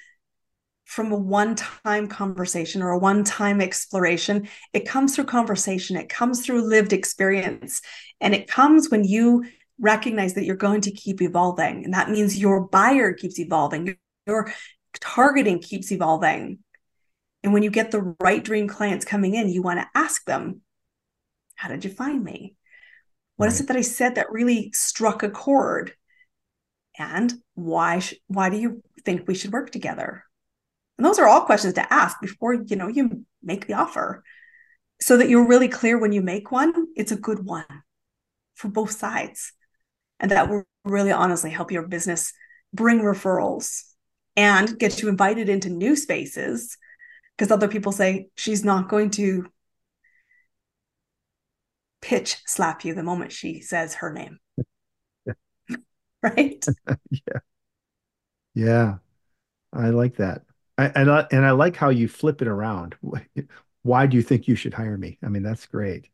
from 0.92 1.10
a 1.10 1.16
one 1.16 1.54
time 1.54 2.06
conversation 2.06 2.82
or 2.82 2.90
a 2.90 2.98
one 2.98 3.24
time 3.24 3.62
exploration. 3.62 4.46
It 4.74 4.86
comes 4.86 5.14
through 5.14 5.24
conversation, 5.24 5.96
it 5.96 6.10
comes 6.10 6.44
through 6.44 6.68
lived 6.68 6.92
experience. 6.92 7.80
And 8.20 8.34
it 8.34 8.46
comes 8.46 8.90
when 8.90 9.02
you 9.02 9.46
recognize 9.80 10.34
that 10.34 10.44
you're 10.44 10.54
going 10.54 10.82
to 10.82 10.92
keep 10.92 11.22
evolving. 11.22 11.84
And 11.84 11.94
that 11.94 12.10
means 12.10 12.38
your 12.38 12.60
buyer 12.68 13.14
keeps 13.14 13.40
evolving, 13.40 13.96
your 14.26 14.52
targeting 15.00 15.60
keeps 15.60 15.90
evolving. 15.90 16.58
And 17.42 17.54
when 17.54 17.62
you 17.62 17.70
get 17.70 17.90
the 17.90 18.14
right 18.20 18.44
dream 18.44 18.68
clients 18.68 19.06
coming 19.06 19.34
in, 19.34 19.48
you 19.48 19.62
want 19.62 19.80
to 19.80 19.88
ask 19.94 20.22
them, 20.26 20.60
How 21.54 21.70
did 21.70 21.86
you 21.86 21.90
find 21.90 22.22
me? 22.22 22.54
What 23.36 23.46
right. 23.46 23.52
is 23.54 23.60
it 23.62 23.68
that 23.68 23.78
I 23.78 23.80
said 23.80 24.16
that 24.16 24.30
really 24.30 24.72
struck 24.74 25.22
a 25.22 25.30
chord? 25.30 25.94
And 26.98 27.32
why 27.54 28.00
sh- 28.00 28.14
why 28.26 28.50
do 28.50 28.58
you 28.58 28.82
think 29.06 29.26
we 29.26 29.34
should 29.34 29.54
work 29.54 29.70
together? 29.70 30.26
And 30.98 31.06
those 31.06 31.18
are 31.18 31.26
all 31.26 31.42
questions 31.42 31.74
to 31.74 31.92
ask 31.92 32.20
before 32.20 32.54
you 32.54 32.76
know 32.76 32.88
you 32.88 33.24
make 33.42 33.66
the 33.66 33.74
offer. 33.74 34.22
So 35.00 35.16
that 35.16 35.28
you're 35.28 35.48
really 35.48 35.68
clear 35.68 35.98
when 35.98 36.12
you 36.12 36.22
make 36.22 36.52
one, 36.52 36.86
it's 36.94 37.10
a 37.10 37.16
good 37.16 37.44
one 37.44 37.64
for 38.54 38.68
both 38.68 38.92
sides 38.92 39.52
and 40.20 40.30
that 40.30 40.48
will 40.48 40.64
really 40.84 41.12
honestly 41.12 41.50
help 41.50 41.72
your 41.72 41.86
business 41.86 42.32
bring 42.72 43.00
referrals 43.00 43.82
and 44.36 44.78
get 44.78 45.02
you 45.02 45.08
invited 45.08 45.48
into 45.48 45.68
new 45.68 45.96
spaces 45.96 46.78
because 47.36 47.50
other 47.50 47.68
people 47.68 47.92
say 47.92 48.28
she's 48.36 48.64
not 48.64 48.88
going 48.88 49.10
to 49.10 49.46
pitch 52.00 52.38
slap 52.46 52.84
you 52.84 52.94
the 52.94 53.02
moment 53.02 53.32
she 53.32 53.60
says 53.60 53.94
her 53.94 54.12
name. 54.12 54.38
right? 56.22 56.64
yeah. 57.10 57.40
Yeah. 58.54 58.98
I 59.72 59.90
like 59.90 60.16
that. 60.16 60.42
And 60.78 61.10
I, 61.10 61.26
and 61.30 61.44
I 61.44 61.50
like 61.50 61.76
how 61.76 61.90
you 61.90 62.08
flip 62.08 62.42
it 62.42 62.48
around. 62.48 62.96
Why 63.82 64.06
do 64.06 64.16
you 64.16 64.22
think 64.22 64.48
you 64.48 64.54
should 64.54 64.74
hire 64.74 64.96
me? 64.96 65.18
I 65.22 65.28
mean, 65.28 65.42
that's 65.42 65.66
great. 65.66 66.08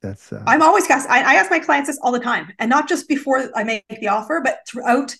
That's 0.00 0.32
uh... 0.32 0.42
I'm 0.46 0.62
always 0.62 0.88
asked. 0.90 1.08
I, 1.08 1.20
I 1.20 1.34
ask 1.34 1.50
my 1.50 1.58
clients 1.58 1.88
this 1.88 1.98
all 2.02 2.12
the 2.12 2.20
time, 2.20 2.52
and 2.58 2.68
not 2.68 2.88
just 2.88 3.08
before 3.08 3.50
I 3.54 3.64
make 3.64 3.84
the 3.88 4.08
offer, 4.08 4.40
but 4.42 4.60
throughout 4.68 5.14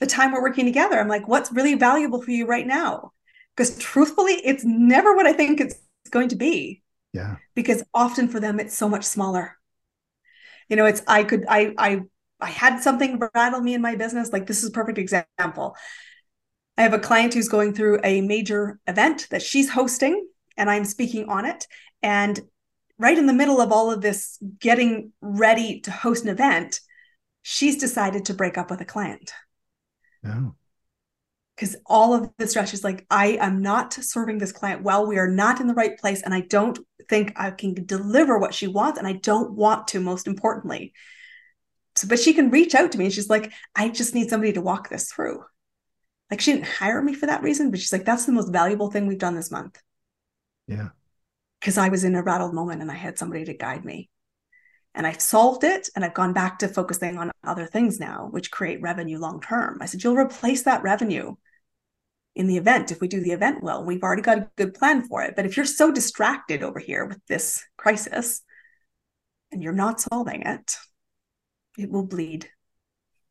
the 0.00 0.06
time 0.06 0.32
we're 0.32 0.42
working 0.42 0.66
together. 0.66 0.98
I'm 0.98 1.08
like, 1.08 1.26
what's 1.26 1.52
really 1.52 1.74
valuable 1.74 2.22
for 2.22 2.30
you 2.30 2.46
right 2.46 2.66
now? 2.66 3.12
Because 3.54 3.78
truthfully, 3.78 4.34
it's 4.44 4.64
never 4.64 5.14
what 5.14 5.26
I 5.26 5.32
think 5.32 5.60
it's 5.60 5.76
going 6.10 6.28
to 6.28 6.36
be. 6.36 6.82
Yeah. 7.12 7.36
Because 7.54 7.82
often 7.94 8.28
for 8.28 8.40
them, 8.40 8.60
it's 8.60 8.76
so 8.76 8.88
much 8.88 9.04
smaller. 9.04 9.56
You 10.68 10.76
know, 10.76 10.84
it's 10.84 11.02
I 11.06 11.24
could 11.24 11.44
I 11.48 11.72
I 11.78 12.02
I 12.40 12.50
had 12.50 12.80
something 12.80 13.20
rattle 13.34 13.60
me 13.60 13.74
in 13.74 13.80
my 13.80 13.96
business. 13.96 14.32
Like 14.32 14.46
this 14.46 14.62
is 14.62 14.68
a 14.68 14.72
perfect 14.72 14.98
example. 14.98 15.76
I 16.78 16.82
have 16.82 16.92
a 16.92 16.98
client 16.98 17.34
who's 17.34 17.48
going 17.48 17.72
through 17.72 18.00
a 18.04 18.20
major 18.20 18.78
event 18.86 19.28
that 19.30 19.42
she's 19.42 19.70
hosting, 19.70 20.26
and 20.56 20.70
I'm 20.70 20.84
speaking 20.84 21.28
on 21.28 21.44
it. 21.46 21.66
And 22.02 22.40
right 22.98 23.16
in 23.16 23.26
the 23.26 23.32
middle 23.32 23.60
of 23.60 23.72
all 23.72 23.90
of 23.90 24.00
this 24.00 24.38
getting 24.58 25.12
ready 25.20 25.80
to 25.80 25.90
host 25.90 26.24
an 26.24 26.30
event, 26.30 26.80
she's 27.42 27.78
decided 27.78 28.26
to 28.26 28.34
break 28.34 28.58
up 28.58 28.70
with 28.70 28.80
a 28.80 28.84
client. 28.84 29.32
Oh. 30.24 30.54
Because 31.54 31.76
all 31.86 32.12
of 32.12 32.30
the 32.36 32.46
stress, 32.46 32.70
she's 32.70 32.84
like, 32.84 33.06
I 33.08 33.38
am 33.40 33.62
not 33.62 33.94
serving 33.94 34.38
this 34.38 34.52
client 34.52 34.82
well. 34.82 35.06
We 35.06 35.18
are 35.18 35.30
not 35.30 35.60
in 35.60 35.66
the 35.66 35.74
right 35.74 35.96
place. 35.98 36.20
And 36.22 36.34
I 36.34 36.40
don't 36.40 36.78
think 37.08 37.32
I 37.34 37.50
can 37.50 37.72
deliver 37.86 38.38
what 38.38 38.52
she 38.52 38.66
wants. 38.66 38.98
And 38.98 39.08
I 39.08 39.14
don't 39.14 39.52
want 39.52 39.88
to, 39.88 40.00
most 40.00 40.26
importantly. 40.26 40.92
So, 41.94 42.08
but 42.08 42.18
she 42.18 42.34
can 42.34 42.50
reach 42.50 42.74
out 42.74 42.92
to 42.92 42.98
me 42.98 43.06
and 43.06 43.14
she's 43.14 43.30
like, 43.30 43.52
I 43.74 43.88
just 43.88 44.14
need 44.14 44.28
somebody 44.28 44.52
to 44.52 44.60
walk 44.60 44.90
this 44.90 45.10
through. 45.10 45.44
Like 46.30 46.40
she 46.40 46.52
didn't 46.52 46.66
hire 46.66 47.02
me 47.02 47.14
for 47.14 47.26
that 47.26 47.42
reason, 47.42 47.70
but 47.70 47.80
she's 47.80 47.92
like, 47.92 48.04
that's 48.04 48.26
the 48.26 48.32
most 48.32 48.50
valuable 48.50 48.90
thing 48.90 49.06
we've 49.06 49.18
done 49.18 49.36
this 49.36 49.50
month. 49.50 49.80
Yeah 50.66 50.88
because 51.60 51.78
I 51.78 51.88
was 51.88 52.04
in 52.04 52.14
a 52.14 52.22
rattled 52.22 52.54
moment 52.54 52.80
and 52.80 52.90
I 52.90 52.94
had 52.94 53.18
somebody 53.18 53.44
to 53.46 53.54
guide 53.54 53.84
me. 53.84 54.08
And 54.94 55.06
I've 55.06 55.20
solved 55.20 55.64
it 55.64 55.88
and 55.96 56.04
I've 56.04 56.14
gone 56.14 56.32
back 56.32 56.60
to 56.60 56.68
focusing 56.68 57.18
on 57.18 57.32
other 57.44 57.66
things 57.66 58.00
now, 58.00 58.28
which 58.30 58.50
create 58.50 58.80
revenue 58.80 59.18
long 59.18 59.40
term. 59.40 59.78
I 59.80 59.86
said, 59.86 60.02
You'll 60.02 60.16
replace 60.16 60.62
that 60.62 60.82
revenue 60.82 61.34
in 62.34 62.46
the 62.46 62.56
event 62.56 62.92
if 62.92 63.00
we 63.00 63.08
do 63.08 63.20
the 63.20 63.32
event 63.32 63.62
well. 63.62 63.84
We've 63.84 64.02
already 64.02 64.22
got 64.22 64.38
a 64.38 64.50
good 64.56 64.74
plan 64.74 65.06
for 65.08 65.22
it. 65.22 65.34
But 65.36 65.44
if 65.44 65.56
you're 65.56 65.66
so 65.66 65.90
distracted 65.90 66.62
over 66.62 66.78
here 66.78 67.04
with 67.04 67.18
this 67.26 67.64
crisis 67.76 68.42
and 69.50 69.62
you're 69.62 69.72
not 69.72 70.00
solving 70.00 70.42
it, 70.42 70.76
it 71.76 71.90
will 71.90 72.06
bleed, 72.06 72.48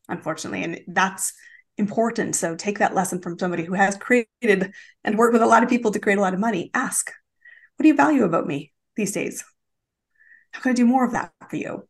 unfortunately. 0.08 0.64
And 0.64 0.82
that's 0.88 1.34
important. 1.78 2.36
So 2.36 2.55
take 2.55 2.80
that 2.80 2.95
lesson 2.95 3.21
from 3.21 3.38
somebody 3.38 3.63
who 3.63 3.73
has 3.73 3.97
created 3.97 4.71
and 5.03 5.17
worked 5.17 5.34
with 5.34 5.41
a 5.41 5.47
lot 5.47 5.63
of 5.63 5.69
people 5.69 5.91
to 5.91 5.99
create 5.99 6.17
a 6.17 6.21
lot 6.21 6.34
of 6.34 6.39
money. 6.39 6.71
Ask, 6.73 7.11
what 7.76 7.84
do 7.84 7.88
you 7.88 7.95
value 7.95 8.23
about 8.23 8.47
me 8.47 8.71
these 8.95 9.11
days? 9.11 9.43
How 10.51 10.61
can 10.61 10.71
I 10.71 10.76
do 10.76 10.86
more 10.86 11.05
of 11.05 11.11
that 11.11 11.34
for 11.49 11.57
you? 11.57 11.88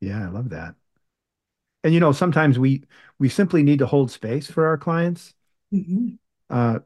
Yeah, 0.00 0.26
I 0.26 0.28
love 0.28 0.50
that. 0.50 0.74
And 1.82 1.94
you 1.94 2.00
know, 2.00 2.12
sometimes 2.12 2.58
we 2.58 2.84
we 3.18 3.28
simply 3.28 3.62
need 3.62 3.78
to 3.78 3.86
hold 3.86 4.10
space 4.10 4.50
for 4.50 4.66
our 4.66 4.76
clients, 4.76 5.34
mm-hmm. 5.72 6.14
uh, 6.50 6.80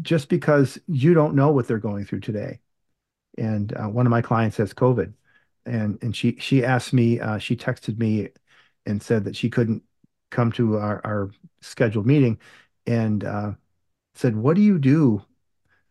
just 0.00 0.28
because 0.28 0.78
you 0.86 1.14
don't 1.14 1.34
know 1.34 1.52
what 1.52 1.66
they're 1.68 1.78
going 1.78 2.04
through 2.04 2.20
today. 2.20 2.60
And 3.38 3.72
uh, 3.74 3.88
one 3.88 4.04
of 4.04 4.10
my 4.10 4.20
clients 4.20 4.56
has 4.58 4.74
COVID, 4.74 5.14
and 5.64 5.98
and 6.02 6.14
she 6.14 6.36
she 6.38 6.64
asked 6.64 6.92
me, 6.92 7.20
uh, 7.20 7.38
she 7.38 7.56
texted 7.56 7.98
me 7.98 8.28
and 8.84 9.02
said 9.02 9.24
that 9.24 9.36
she 9.36 9.48
couldn't 9.48 9.84
come 10.32 10.50
to 10.52 10.78
our, 10.78 11.00
our 11.04 11.30
scheduled 11.60 12.06
meeting 12.06 12.38
and 12.86 13.22
uh, 13.22 13.52
said, 14.14 14.34
What 14.34 14.56
do 14.56 14.62
you 14.62 14.78
do? 14.78 15.22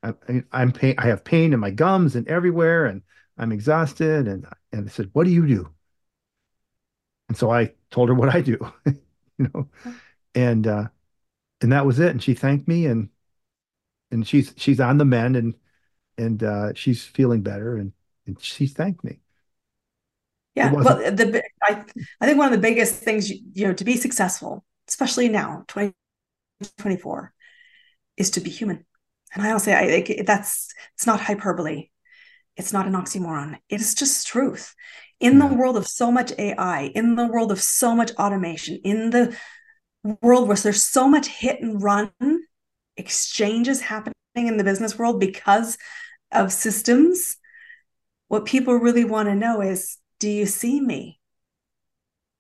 I, 0.04 0.14
I'm 0.52 0.74
pain, 0.74 0.96
I 0.98 1.08
have 1.08 1.24
pain 1.24 1.54
in 1.54 1.60
my 1.60 1.72
gums 1.72 2.16
and 2.16 2.28
everywhere, 2.28 2.86
and 2.86 3.04
I'm 3.38 3.52
exhausted. 3.52 4.28
And, 4.28 4.46
and 4.74 4.90
I 4.90 4.92
said, 4.92 5.10
What 5.14 5.26
do 5.26 5.32
you 5.32 5.48
do? 5.48 5.70
And 7.30 7.38
so 7.38 7.50
I 7.50 7.72
told 7.92 8.10
her 8.10 8.16
what 8.16 8.36
I 8.36 8.42
do, 8.42 8.58
you 8.86 9.50
know, 9.54 9.70
and, 10.36 10.68
uh, 10.68 10.88
and 11.62 11.72
that 11.72 11.86
was 11.86 12.00
it. 12.00 12.12
And 12.12 12.22
she 12.22 12.34
thanked 12.34 12.68
me 12.68 12.88
and, 12.88 13.08
and 14.12 14.28
she's, 14.28 14.54
she's 14.58 14.82
on 14.82 14.98
the 14.98 15.06
mend 15.06 15.38
and, 15.38 15.56
and, 16.18 16.44
uh, 16.44 16.74
she's 16.74 17.06
feeling 17.06 17.42
better 17.42 17.78
and, 17.78 17.94
and 18.28 18.42
she 18.42 18.68
thanked 18.68 19.06
me. 19.06 19.20
Yeah. 20.56 20.74
Well, 20.74 20.84
the, 21.12 21.44
I, 21.64 21.84
I 22.20 22.26
think 22.26 22.38
one 22.38 22.48
of 22.48 22.52
the 22.52 22.58
biggest 22.58 22.96
things, 22.96 23.30
you, 23.30 23.68
know, 23.68 23.74
to 23.74 23.86
be 23.86 23.96
successful, 23.96 24.66
especially 24.88 25.30
now, 25.30 25.64
2024, 25.68 27.34
is 28.18 28.32
to 28.32 28.42
be 28.42 28.50
human. 28.50 28.86
And 29.34 29.44
I 29.44 29.58
say, 29.58 29.74
I 29.74 29.88
think 29.88 30.26
that's, 30.26 30.74
it's 30.96 31.08
not 31.08 31.22
hyperbole. 31.22 31.90
It's 32.58 32.74
not 32.74 32.86
an 32.86 32.94
oxymoron. 32.94 33.58
It 33.70 33.80
is 33.80 33.96
just 33.96 34.28
truth. 34.28 34.76
In 35.22 35.40
the 35.40 35.46
world 35.46 35.78
of 35.78 35.88
so 35.88 36.12
much 36.12 36.34
AI, 36.38 36.92
in 36.96 37.16
the 37.16 37.28
world 37.28 37.52
of 37.52 37.62
so 37.62 37.96
much 37.96 38.12
automation, 38.16 38.80
in 38.84 39.12
the 39.12 39.38
world 40.22 40.48
where 40.48 40.58
there's 40.58 40.84
so 40.84 41.08
much 41.08 41.28
hit 41.28 41.62
and 41.62 41.82
run 41.82 42.12
exchanges 42.98 43.82
happening 43.82 44.14
in 44.36 44.58
the 44.58 44.64
business 44.64 44.98
world 44.98 45.20
because 45.20 45.78
of 46.32 46.52
systems, 46.52 47.38
what 48.28 48.46
people 48.46 48.76
really 48.76 49.06
want 49.06 49.30
to 49.30 49.36
know 49.36 49.62
is 49.62 49.98
do 50.22 50.30
you 50.30 50.46
see 50.46 50.80
me? 50.80 51.20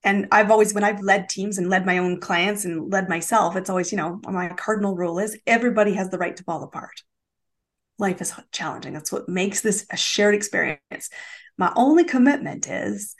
And 0.03 0.27
I've 0.31 0.51
always, 0.51 0.73
when 0.73 0.83
I've 0.83 1.01
led 1.01 1.29
teams 1.29 1.57
and 1.57 1.69
led 1.69 1.85
my 1.85 1.97
own 1.97 2.19
clients 2.19 2.63
and 2.63 2.91
led 2.91 3.09
myself, 3.09 3.55
it's 3.55 3.69
always, 3.69 3.91
you 3.91 3.97
know, 3.97 4.19
my 4.23 4.49
cardinal 4.49 4.95
rule 4.95 5.19
is 5.19 5.37
everybody 5.45 5.93
has 5.93 6.09
the 6.09 6.17
right 6.19 6.35
to 6.37 6.43
fall 6.43 6.63
apart. 6.63 7.01
Life 7.97 8.21
is 8.21 8.33
challenging. 8.51 8.93
That's 8.93 9.11
what 9.11 9.27
makes 9.27 9.61
this 9.61 9.85
a 9.89 9.97
shared 9.97 10.35
experience. 10.35 11.09
My 11.57 11.73
only 11.75 12.03
commitment 12.03 12.67
is 12.67 13.15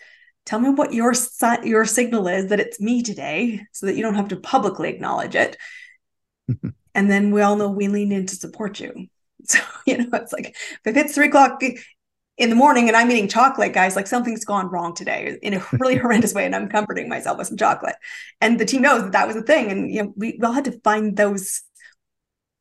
tell 0.46 0.60
me 0.60 0.70
what 0.70 0.94
your 0.94 1.14
your 1.64 1.86
signal 1.86 2.28
is 2.28 2.48
that 2.48 2.60
it's 2.60 2.80
me 2.80 3.02
today 3.02 3.62
so 3.72 3.88
that 3.88 3.96
you 3.96 4.04
don't 4.04 4.16
have 4.16 4.30
to 4.30 4.38
publicly 4.38 4.90
acknowledge 4.90 5.36
it 5.36 5.56
and 6.96 7.12
then 7.12 7.30
we 7.30 7.42
all 7.42 7.56
know 7.56 7.70
we 7.70 7.88
lean 7.88 8.12
in 8.12 8.26
to 8.26 8.36
support 8.36 8.80
you 8.80 9.06
so 9.44 9.60
you 9.86 10.00
know 10.00 10.10
it's 10.14 10.34
like 10.34 10.56
if 10.84 10.98
it's 10.98 11.14
three 11.14 11.28
o'clock 11.28 11.62
in 12.42 12.50
the 12.50 12.56
morning 12.56 12.88
and 12.88 12.98
i'm 12.98 13.10
eating 13.12 13.28
chocolate 13.28 13.74
guys 13.74 13.96
like 13.96 14.08
something's 14.08 14.46
gone 14.46 14.68
wrong 14.70 14.94
today 14.94 15.38
in 15.42 15.54
a 15.54 15.66
really 15.80 15.96
horrendous 16.02 16.34
way 16.34 16.46
and 16.46 16.56
i'm 16.56 16.68
comforting 16.68 17.08
myself 17.08 17.38
with 17.38 17.48
some 17.48 17.58
chocolate 17.58 17.96
and 18.42 18.60
the 18.60 18.66
team 18.66 18.82
knows 18.82 19.04
that 19.04 19.12
that 19.14 19.28
was 19.28 19.36
a 19.36 19.42
thing 19.42 19.72
and 19.72 19.92
you 19.92 20.04
know 20.04 20.14
we, 20.16 20.38
we 20.40 20.46
all 20.46 20.54
had 20.54 20.66
to 20.66 20.80
find 20.84 21.16
those 21.16 21.62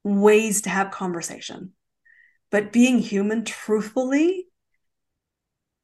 ways 0.05 0.63
to 0.63 0.71
have 0.71 0.91
conversation 0.91 1.73
but 2.51 2.73
being 2.73 2.99
human 2.99 3.45
truthfully 3.45 4.47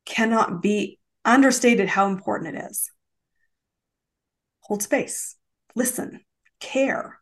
cannot 0.04 0.62
be 0.62 0.98
understated 1.24 1.88
how 1.88 2.06
important 2.06 2.56
it 2.56 2.64
is. 2.70 2.90
Hold 4.62 4.82
space, 4.82 5.36
listen, 5.74 6.24
care, 6.60 7.20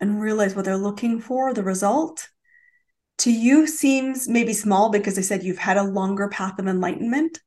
and 0.00 0.20
realize 0.20 0.54
what 0.54 0.64
they're 0.64 0.76
looking 0.76 1.20
for, 1.20 1.54
the 1.54 1.62
result 1.62 2.28
to 3.18 3.32
you 3.32 3.66
seems 3.66 4.28
maybe 4.28 4.52
small 4.52 4.90
because 4.90 5.16
they 5.16 5.22
said 5.22 5.42
you've 5.42 5.58
had 5.58 5.76
a 5.76 5.82
longer 5.82 6.28
path 6.28 6.58
of 6.58 6.66
enlightenment 6.66 7.40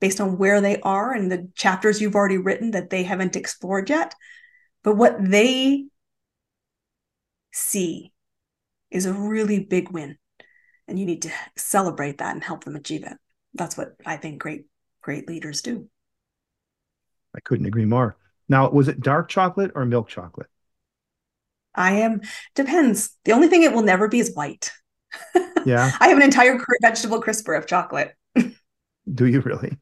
based 0.00 0.20
on 0.20 0.38
where 0.38 0.60
they 0.60 0.80
are 0.80 1.12
and 1.12 1.30
the 1.30 1.48
chapters 1.54 2.00
you've 2.00 2.14
already 2.14 2.38
written 2.38 2.70
that 2.70 2.90
they 2.90 3.02
haven't 3.02 3.36
explored 3.36 3.90
yet. 3.90 4.14
But 4.82 4.96
what 4.96 5.16
they 5.22 5.86
see 7.52 8.12
is 8.90 9.06
a 9.06 9.12
really 9.12 9.60
big 9.60 9.90
win. 9.90 10.16
And 10.88 10.98
you 10.98 11.06
need 11.06 11.22
to 11.22 11.30
celebrate 11.56 12.18
that 12.18 12.34
and 12.34 12.42
help 12.42 12.64
them 12.64 12.76
achieve 12.76 13.04
it. 13.04 13.16
That's 13.54 13.76
what 13.76 13.94
I 14.04 14.16
think 14.16 14.40
great 14.40 14.64
great 15.02 15.28
leaders 15.28 15.62
do. 15.62 15.88
I 17.34 17.40
couldn't 17.40 17.66
agree 17.66 17.84
more. 17.84 18.16
Now, 18.48 18.68
was 18.70 18.88
it 18.88 19.00
dark 19.00 19.28
chocolate 19.28 19.70
or 19.74 19.84
milk 19.84 20.08
chocolate? 20.08 20.48
I 21.74 21.92
am 22.00 22.22
depends. 22.54 23.16
The 23.24 23.32
only 23.32 23.48
thing 23.48 23.62
it 23.62 23.72
will 23.72 23.82
never 23.82 24.08
be 24.08 24.18
is 24.18 24.34
white. 24.34 24.72
Yeah. 25.66 25.90
I 26.00 26.08
have 26.08 26.16
an 26.16 26.22
entire 26.22 26.58
vegetable 26.80 27.20
crisper 27.20 27.54
of 27.54 27.66
chocolate. 27.66 28.14
do 29.14 29.26
you 29.26 29.40
really? 29.40 29.76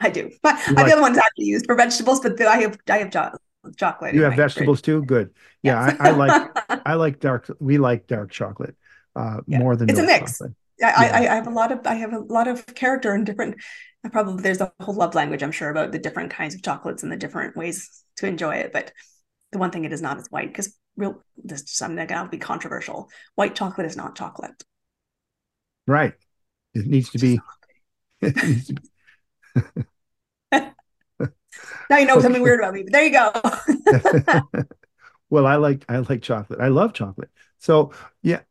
I 0.00 0.10
do. 0.10 0.30
But 0.42 0.54
like, 0.72 0.86
the 0.86 0.92
other 0.92 1.02
one's 1.02 1.18
actually 1.18 1.44
used 1.46 1.66
for 1.66 1.74
vegetables, 1.74 2.20
but 2.20 2.40
I 2.40 2.58
have 2.58 2.78
I 2.88 2.98
have 2.98 3.10
cho- 3.10 3.36
chocolate. 3.76 4.14
You 4.14 4.22
have 4.22 4.34
vegetables 4.34 4.82
too? 4.82 5.04
Good. 5.04 5.30
Yeah, 5.62 5.88
yes. 5.88 5.96
I, 6.00 6.08
I, 6.08 6.10
like 6.12 6.80
I 6.86 6.94
like 6.94 7.20
dark 7.20 7.54
we 7.60 7.76
like 7.76 8.06
dark 8.06 8.30
chocolate 8.30 8.76
uh 9.14 9.42
yeah. 9.46 9.58
more 9.58 9.76
than 9.76 9.90
it's 9.90 9.98
a 9.98 10.02
mix. 10.02 10.38
Chocolate. 10.38 10.56
I, 10.82 10.86
yeah. 10.86 11.10
I, 11.12 11.18
I 11.18 11.34
have 11.34 11.46
a 11.46 11.50
lot 11.50 11.70
of 11.70 11.80
I 11.84 11.94
have 11.96 12.14
a 12.14 12.20
lot 12.20 12.48
of 12.48 12.64
character 12.74 13.12
and 13.12 13.26
different 13.26 13.56
I 14.02 14.08
probably 14.08 14.42
there's 14.42 14.62
a 14.62 14.72
whole 14.80 14.94
love 14.94 15.14
language 15.14 15.42
I'm 15.42 15.52
sure 15.52 15.68
about 15.68 15.92
the 15.92 15.98
different 15.98 16.30
kinds 16.30 16.54
of 16.54 16.62
chocolates 16.62 17.02
and 17.02 17.12
the 17.12 17.18
different 17.18 17.56
ways 17.56 18.04
to 18.16 18.26
enjoy 18.26 18.54
it. 18.54 18.72
But 18.72 18.92
the 19.52 19.58
one 19.58 19.70
thing 19.70 19.84
it 19.84 19.92
is 19.92 20.00
not 20.00 20.18
is 20.18 20.28
white 20.30 20.48
because 20.48 20.74
real 20.96 21.22
this 21.36 21.82
I'm 21.82 21.94
gonna 21.94 22.28
be 22.30 22.38
controversial. 22.38 23.10
White 23.34 23.54
chocolate 23.54 23.86
is 23.86 23.96
not 23.96 24.16
chocolate. 24.16 24.62
Right. 25.90 26.14
It 26.72 26.86
needs 26.86 27.10
to 27.10 27.18
be. 27.18 27.40
Needs 28.22 28.66
to 28.66 28.74
be. 28.74 28.82
now 31.90 31.98
you 31.98 32.06
know 32.06 32.12
okay. 32.12 32.22
something 32.22 32.42
weird 32.42 32.60
about 32.60 32.74
me, 32.74 32.84
but 32.84 32.92
there 32.92 33.04
you 33.04 33.10
go. 33.10 33.32
well, 35.30 35.46
I 35.46 35.56
like 35.56 35.84
I 35.88 35.98
like 35.98 36.22
chocolate. 36.22 36.60
I 36.60 36.68
love 36.68 36.92
chocolate. 36.92 37.30
So 37.58 37.92
yeah, 38.22 38.42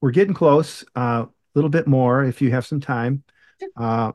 we're 0.00 0.10
getting 0.10 0.34
close. 0.34 0.84
A 0.96 0.98
uh, 0.98 1.26
little 1.54 1.70
bit 1.70 1.86
more 1.86 2.24
if 2.24 2.42
you 2.42 2.50
have 2.50 2.66
some 2.66 2.80
time. 2.80 3.22
Uh, 3.76 4.12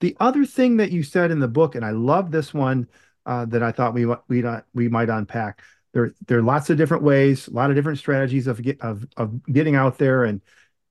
the 0.00 0.16
other 0.18 0.46
thing 0.46 0.78
that 0.78 0.92
you 0.92 1.02
said 1.02 1.30
in 1.30 1.40
the 1.40 1.48
book, 1.48 1.74
and 1.74 1.84
I 1.84 1.90
love 1.90 2.30
this 2.30 2.54
one 2.54 2.88
uh, 3.26 3.44
that 3.46 3.62
I 3.62 3.70
thought 3.70 3.92
we 3.92 4.06
we 4.28 4.42
we 4.72 4.88
might 4.88 5.10
unpack. 5.10 5.60
There 5.92 6.14
there 6.26 6.38
are 6.38 6.42
lots 6.42 6.70
of 6.70 6.78
different 6.78 7.02
ways, 7.02 7.48
a 7.48 7.52
lot 7.52 7.68
of 7.68 7.76
different 7.76 7.98
strategies 7.98 8.46
of 8.46 8.62
get, 8.62 8.80
of 8.80 9.06
of 9.18 9.44
getting 9.44 9.74
out 9.74 9.98
there 9.98 10.24
and 10.24 10.40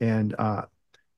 and 0.02 0.36
uh, 0.38 0.64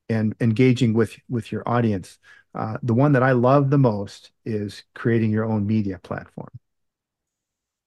and 0.10 0.36
engaging 0.40 0.94
with 0.94 1.16
with 1.30 1.52
your 1.52 1.68
audience. 1.68 2.20
Uh, 2.56 2.78
the 2.84 2.94
one 2.94 3.14
that 3.14 3.24
I 3.24 3.32
love 3.32 3.70
the 3.70 3.78
most 3.78 4.32
is 4.46 4.84
creating 4.94 5.32
your 5.32 5.46
own 5.46 5.66
media 5.66 6.00
platform. 6.04 6.50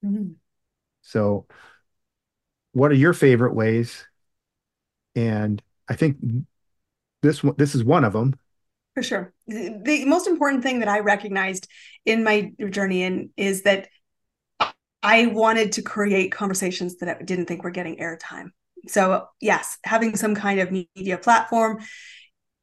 Mm-hmm. 0.04 0.32
So, 1.02 1.46
what 2.72 2.90
are 2.90 2.94
your 2.94 3.12
favorite 3.12 3.54
ways? 3.54 4.06
And 5.14 5.62
I 5.88 5.94
think 5.94 6.18
this 7.22 7.44
one 7.44 7.54
this 7.58 7.74
is 7.74 7.84
one 7.84 8.04
of 8.04 8.12
them 8.12 8.34
for 8.96 9.02
sure. 9.02 9.34
The 9.46 10.06
most 10.06 10.26
important 10.26 10.62
thing 10.62 10.78
that 10.78 10.88
I 10.88 11.00
recognized 11.00 11.68
in 12.06 12.24
my 12.24 12.52
journey 12.70 13.02
in 13.02 13.28
is 13.36 13.62
that 13.64 13.88
I 15.02 15.26
wanted 15.26 15.72
to 15.72 15.82
create 15.82 16.32
conversations 16.32 16.96
that 16.96 17.08
I 17.10 17.22
didn't 17.22 17.44
think 17.44 17.62
were 17.62 17.70
getting 17.70 17.98
airtime. 17.98 18.52
So, 18.88 19.26
yes, 19.40 19.78
having 19.84 20.16
some 20.16 20.34
kind 20.34 20.60
of 20.60 20.70
media 20.70 21.18
platform. 21.18 21.80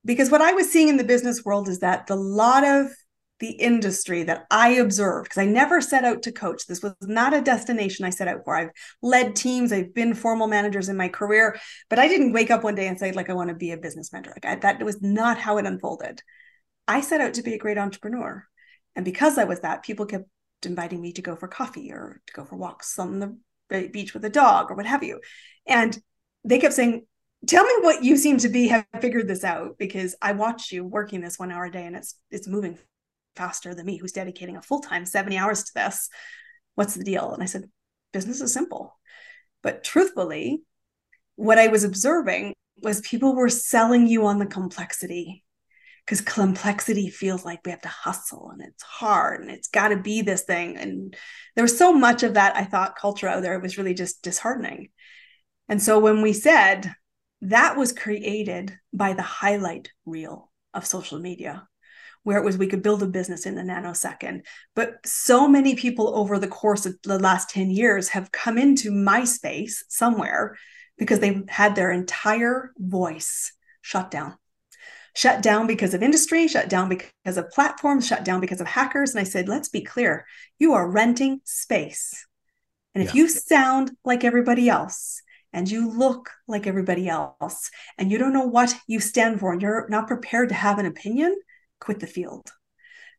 Because 0.05 0.29
what 0.29 0.41
I 0.41 0.53
was 0.53 0.71
seeing 0.71 0.89
in 0.89 0.97
the 0.97 1.03
business 1.03 1.45
world 1.45 1.69
is 1.69 1.79
that 1.79 2.07
the 2.07 2.15
lot 2.15 2.63
of 2.63 2.87
the 3.39 3.51
industry 3.51 4.23
that 4.23 4.45
I 4.51 4.75
observed, 4.75 5.25
because 5.25 5.41
I 5.41 5.45
never 5.45 5.81
set 5.81 6.05
out 6.05 6.23
to 6.23 6.31
coach. 6.31 6.65
This 6.65 6.81
was 6.81 6.93
not 7.01 7.33
a 7.33 7.41
destination 7.41 8.05
I 8.05 8.09
set 8.09 8.27
out 8.27 8.45
for. 8.45 8.55
I've 8.55 8.69
led 9.01 9.35
teams, 9.35 9.73
I've 9.73 9.93
been 9.93 10.13
formal 10.13 10.47
managers 10.47 10.87
in 10.87 10.95
my 10.95 11.09
career, 11.09 11.59
but 11.89 11.99
I 11.99 12.07
didn't 12.07 12.31
wake 12.31 12.51
up 12.51 12.63
one 12.63 12.75
day 12.75 12.87
and 12.87 12.97
say, 12.97 13.11
like, 13.11 13.29
I 13.29 13.33
want 13.33 13.49
to 13.49 13.55
be 13.55 13.71
a 13.71 13.77
business 13.77 14.13
mentor. 14.13 14.31
Like 14.31 14.45
I, 14.45 14.55
that 14.61 14.81
was 14.83 15.01
not 15.01 15.37
how 15.37 15.57
it 15.57 15.65
unfolded. 15.65 16.21
I 16.87 17.01
set 17.01 17.21
out 17.21 17.33
to 17.33 17.43
be 17.43 17.53
a 17.53 17.59
great 17.59 17.77
entrepreneur. 17.77 18.45
And 18.95 19.03
because 19.03 19.37
I 19.37 19.43
was 19.43 19.61
that, 19.61 19.83
people 19.83 20.05
kept 20.05 20.29
inviting 20.63 21.01
me 21.01 21.11
to 21.13 21.21
go 21.21 21.35
for 21.35 21.47
coffee 21.47 21.91
or 21.91 22.21
to 22.27 22.33
go 22.33 22.45
for 22.45 22.55
walks 22.55 22.97
on 22.99 23.19
the 23.19 23.89
beach 23.89 24.13
with 24.13 24.23
a 24.23 24.29
dog 24.29 24.71
or 24.71 24.75
what 24.75 24.85
have 24.85 25.03
you. 25.03 25.19
And 25.67 25.97
they 26.43 26.59
kept 26.59 26.73
saying, 26.73 27.05
tell 27.47 27.63
me 27.63 27.73
what 27.81 28.03
you 28.03 28.17
seem 28.17 28.37
to 28.37 28.49
be 28.49 28.67
have 28.67 28.85
figured 29.01 29.27
this 29.27 29.43
out 29.43 29.77
because 29.77 30.15
I 30.21 30.33
watch 30.33 30.71
you 30.71 30.85
working 30.85 31.21
this 31.21 31.39
one 31.39 31.51
hour 31.51 31.65
a 31.65 31.71
day 31.71 31.85
and 31.85 31.95
it's 31.95 32.15
it's 32.31 32.47
moving 32.47 32.77
faster 33.35 33.73
than 33.73 33.85
me 33.85 33.97
who's 33.97 34.11
dedicating 34.11 34.55
a 34.55 34.61
full-time 34.61 35.05
70 35.05 35.37
hours 35.37 35.63
to 35.63 35.71
this. 35.75 36.09
What's 36.75 36.95
the 36.95 37.03
deal? 37.03 37.33
And 37.33 37.43
i 37.43 37.45
said 37.45 37.69
business 38.11 38.41
is 38.41 38.53
simple. 38.53 38.97
But 39.61 39.83
truthfully 39.83 40.61
what 41.35 41.57
i 41.57 41.67
was 41.67 41.83
observing 41.83 42.53
was 42.81 43.01
people 43.01 43.35
were 43.35 43.49
selling 43.49 44.07
you 44.07 44.25
on 44.25 44.39
the 44.39 44.45
complexity 44.45 45.43
because 46.05 46.21
complexity 46.21 47.09
feels 47.09 47.45
like 47.45 47.61
we 47.65 47.71
have 47.71 47.81
to 47.81 47.87
hustle 47.87 48.49
and 48.51 48.61
it's 48.61 48.83
hard 48.83 49.41
and 49.41 49.49
it's 49.49 49.69
got 49.69 49.87
to 49.87 49.97
be 49.97 50.21
this 50.21 50.43
thing. 50.43 50.75
And 50.77 51.15
there 51.55 51.63
was 51.63 51.77
so 51.77 51.93
much 51.93 52.23
of 52.23 52.35
that 52.35 52.55
i 52.55 52.63
thought 52.63 52.97
culture 52.97 53.27
out 53.27 53.41
there 53.41 53.59
was 53.59 53.77
really 53.77 53.93
just 53.93 54.21
disheartening 54.21 54.89
and 55.69 55.81
so 55.81 55.99
when 55.99 56.21
we 56.21 56.33
said 56.33 56.93
that 57.41 57.77
was 57.77 57.91
created 57.91 58.77
by 58.93 59.13
the 59.13 59.21
highlight 59.21 59.91
reel 60.05 60.51
of 60.73 60.85
social 60.85 61.19
media 61.19 61.67
where 62.23 62.37
it 62.37 62.45
was 62.45 62.57
we 62.57 62.67
could 62.67 62.81
build 62.81 63.03
a 63.03 63.07
business 63.07 63.45
in 63.45 63.57
a 63.57 63.61
nanosecond. 63.61 64.41
But 64.75 64.95
so 65.05 65.47
many 65.47 65.75
people 65.75 66.15
over 66.15 66.39
the 66.39 66.47
course 66.47 66.85
of 66.85 66.95
the 67.03 67.19
last 67.19 67.49
10 67.49 67.69
years 67.69 68.09
have 68.09 68.31
come 68.31 68.57
into 68.57 68.91
my 68.91 69.25
space 69.25 69.83
somewhere 69.89 70.57
because 70.97 71.19
they've 71.19 71.43
had 71.49 71.75
their 71.75 71.91
entire 71.91 72.71
voice 72.77 73.53
shut 73.81 74.09
down. 74.09 74.35
Shut 75.15 75.43
down 75.43 75.67
because 75.67 75.93
of 75.93 76.01
industry, 76.01 76.47
shut 76.47 76.69
down 76.69 76.89
because 76.89 77.37
of 77.37 77.51
platforms, 77.51 78.07
shut 78.07 78.25
down 78.25 78.39
because 78.39 78.61
of 78.61 78.67
hackers. 78.67 79.11
And 79.11 79.19
I 79.19 79.25
said, 79.25 79.47
let's 79.47 79.69
be 79.69 79.81
clear 79.81 80.25
you 80.57 80.73
are 80.73 80.89
renting 80.89 81.41
space. 81.43 82.25
And 82.95 83.03
if 83.03 83.13
yeah. 83.13 83.21
you 83.21 83.29
sound 83.29 83.91
like 84.05 84.23
everybody 84.23 84.69
else, 84.69 85.21
and 85.53 85.69
you 85.69 85.89
look 85.89 86.31
like 86.47 86.65
everybody 86.65 87.07
else 87.07 87.69
and 87.97 88.11
you 88.11 88.17
don't 88.17 88.33
know 88.33 88.47
what 88.47 88.73
you 88.87 88.99
stand 88.99 89.39
for 89.39 89.53
and 89.53 89.61
you're 89.61 89.87
not 89.87 90.07
prepared 90.07 90.49
to 90.49 90.55
have 90.55 90.79
an 90.79 90.87
opinion, 90.87 91.39
quit 91.79 91.99
the 91.99 92.07
field. 92.07 92.51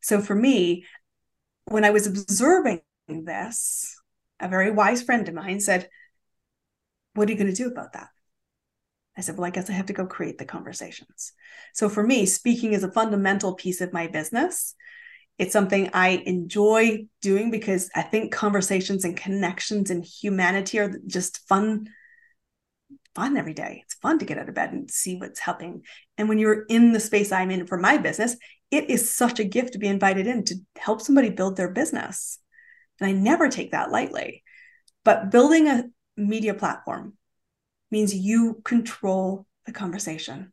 So 0.01 0.21
for 0.21 0.35
me, 0.35 0.85
when 1.65 1.85
I 1.85 1.89
was 1.89 2.05
observing 2.05 2.81
this, 3.07 3.95
a 4.39 4.49
very 4.49 4.69
wise 4.69 5.01
friend 5.01 5.27
of 5.27 5.33
mine 5.33 5.61
said, 5.61 5.89
What 7.13 7.27
are 7.27 7.31
you 7.31 7.37
going 7.37 7.49
to 7.49 7.55
do 7.55 7.67
about 7.67 7.93
that? 7.93 8.09
I 9.17 9.21
said, 9.21 9.37
Well, 9.37 9.45
I 9.45 9.49
guess 9.49 9.69
I 9.69 9.73
have 9.73 9.87
to 9.87 9.93
go 9.93 10.05
create 10.05 10.37
the 10.37 10.45
conversations. 10.45 11.31
So 11.73 11.87
for 11.87 12.03
me, 12.03 12.25
speaking 12.25 12.73
is 12.73 12.83
a 12.83 12.91
fundamental 12.91 13.55
piece 13.55 13.81
of 13.81 13.93
my 13.93 14.07
business. 14.07 14.75
It's 15.37 15.53
something 15.53 15.89
I 15.93 16.23
enjoy 16.25 17.07
doing 17.21 17.49
because 17.49 17.89
I 17.95 18.01
think 18.01 18.31
conversations 18.31 19.03
and 19.03 19.17
connections 19.17 19.89
and 19.89 20.03
humanity 20.03 20.79
are 20.79 20.93
just 21.07 21.47
fun 21.47 21.89
fun 23.15 23.37
every 23.37 23.53
day. 23.53 23.81
It's 23.83 23.95
fun 23.95 24.19
to 24.19 24.25
get 24.25 24.37
out 24.37 24.49
of 24.49 24.55
bed 24.55 24.73
and 24.73 24.91
see 24.91 25.15
what's 25.17 25.39
helping. 25.39 25.83
And 26.17 26.29
when 26.29 26.37
you're 26.37 26.65
in 26.65 26.91
the 26.91 26.99
space 26.99 27.31
I'm 27.31 27.51
in 27.51 27.65
for 27.65 27.77
my 27.77 27.97
business, 27.97 28.35
it 28.71 28.89
is 28.89 29.13
such 29.13 29.39
a 29.39 29.45
gift 29.45 29.73
to 29.73 29.79
be 29.79 29.87
invited 29.87 30.27
in 30.27 30.43
to 30.45 30.55
help 30.75 31.01
somebody 31.01 31.29
build 31.29 31.55
their 31.55 31.71
business. 31.71 32.39
And 32.99 33.09
I 33.09 33.13
never 33.13 33.49
take 33.49 33.71
that 33.71 33.91
lightly. 33.91 34.43
But 35.03 35.31
building 35.31 35.67
a 35.67 35.85
media 36.17 36.53
platform 36.53 37.13
means 37.91 38.13
you 38.13 38.61
control 38.63 39.45
the 39.65 39.71
conversation 39.71 40.51